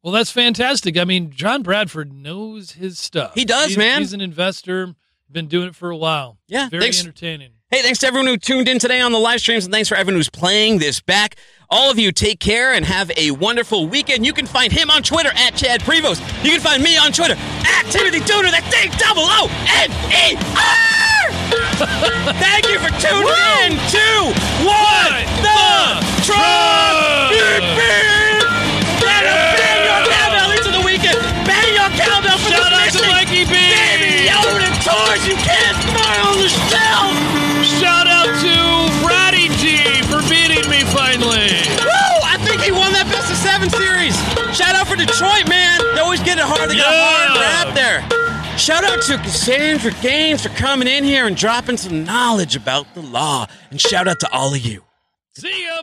Well, 0.02 0.12
that's 0.12 0.30
fantastic. 0.30 0.96
I 0.96 1.04
mean, 1.04 1.30
John 1.30 1.62
Bradford 1.62 2.12
knows 2.12 2.72
his 2.72 2.98
stuff. 2.98 3.32
He 3.34 3.44
does, 3.44 3.68
He's- 3.68 3.78
man. 3.78 4.00
He's 4.00 4.12
an 4.12 4.20
investor. 4.20 4.94
Been 5.30 5.46
doing 5.46 5.68
it 5.68 5.74
for 5.74 5.90
a 5.90 5.96
while. 5.96 6.38
Yeah, 6.46 6.70
very 6.70 6.84
thanks. 6.84 7.00
entertaining. 7.00 7.50
Hey, 7.70 7.82
thanks 7.82 7.98
to 7.98 8.06
everyone 8.06 8.28
who 8.28 8.38
tuned 8.38 8.66
in 8.66 8.78
today 8.78 9.02
on 9.02 9.12
the 9.12 9.18
live 9.18 9.40
streams, 9.40 9.66
and 9.66 9.74
thanks 9.74 9.90
for 9.90 9.94
everyone 9.94 10.18
who's 10.18 10.30
playing 10.30 10.78
this 10.78 11.02
back. 11.02 11.36
All 11.68 11.90
of 11.90 11.98
you 11.98 12.12
take 12.12 12.40
care 12.40 12.72
and 12.72 12.82
have 12.86 13.10
a 13.14 13.32
wonderful 13.32 13.86
weekend. 13.86 14.24
You 14.24 14.32
can 14.32 14.46
find 14.46 14.72
him 14.72 14.88
on 14.90 15.02
Twitter 15.02 15.28
at 15.34 15.54
Chad 15.54 15.82
Prevost. 15.82 16.22
You 16.42 16.52
can 16.52 16.60
find 16.60 16.82
me 16.82 16.96
on 16.96 17.12
Twitter 17.12 17.34
at 17.36 17.82
Timothy 17.90 18.20
Dooner. 18.20 18.50
That's 18.50 18.70
D 18.70 18.88
double 18.96 19.24
O 19.26 19.50
N 19.68 19.90
E 20.10 20.36
R. 20.56 21.07
Thank 21.48 22.68
you 22.68 22.78
for 22.78 22.92
tuning 23.00 23.32
in 23.64 23.80
to 23.94 24.06
What 24.68 25.24
the 25.40 26.04
Truck 26.26 27.32
Beep 27.32 27.64
Beep. 27.72 28.44
Bang 29.00 29.24
bang 29.56 29.80
your 29.88 30.02
cowbell 30.12 30.50
into 30.52 30.70
the 30.76 30.82
weekend. 30.84 31.16
Bang 31.48 31.72
your 31.72 31.88
cowbell 31.96 32.36
for 32.36 32.52
Shout 32.52 32.68
this 32.68 33.00
out 33.00 33.00
to 33.00 33.00
missing 33.00 33.08
Mikey 33.08 33.42
B. 33.48 33.56
Baby 33.56 34.28
Yoda 34.28 34.68
toys 34.84 35.24
you 35.24 35.36
can't 35.40 35.78
on 36.20 36.36
the 36.36 36.52
shelf. 36.52 37.16
Shout 37.80 38.06
out 38.06 38.28
to 38.44 38.58
G 39.56 40.02
for 40.06 40.20
beating 40.28 40.68
me 40.70 40.84
finally. 40.92 41.50
Woo! 41.80 42.14
I 42.22 42.36
think 42.44 42.60
he 42.60 42.70
won 42.70 42.92
that 42.92 43.08
best 43.10 43.32
of 43.32 43.36
seven 43.40 43.70
series. 43.70 44.14
Shout 44.54 44.76
out 44.76 44.86
for 44.86 44.96
Detroit, 44.96 45.48
man. 45.48 45.80
They 45.94 46.00
always 46.00 46.20
get 46.22 46.38
it 46.38 46.44
hard. 46.44 46.70
They 46.70 46.76
got 46.76 46.92
a 46.92 47.00
hard 47.00 47.40
rap 47.40 47.74
there. 47.74 48.27
Shout 48.58 48.82
out 48.82 49.00
to 49.02 49.16
Cassandra 49.18 49.92
Gaines 50.02 50.42
for 50.42 50.48
coming 50.50 50.88
in 50.88 51.04
here 51.04 51.26
and 51.26 51.36
dropping 51.36 51.76
some 51.76 52.04
knowledge 52.04 52.56
about 52.56 52.92
the 52.94 53.00
law. 53.00 53.46
And 53.70 53.80
shout 53.80 54.08
out 54.08 54.18
to 54.20 54.32
all 54.32 54.52
of 54.52 54.60
you. 54.60 54.82
See 55.36 55.64
ya. 55.64 55.80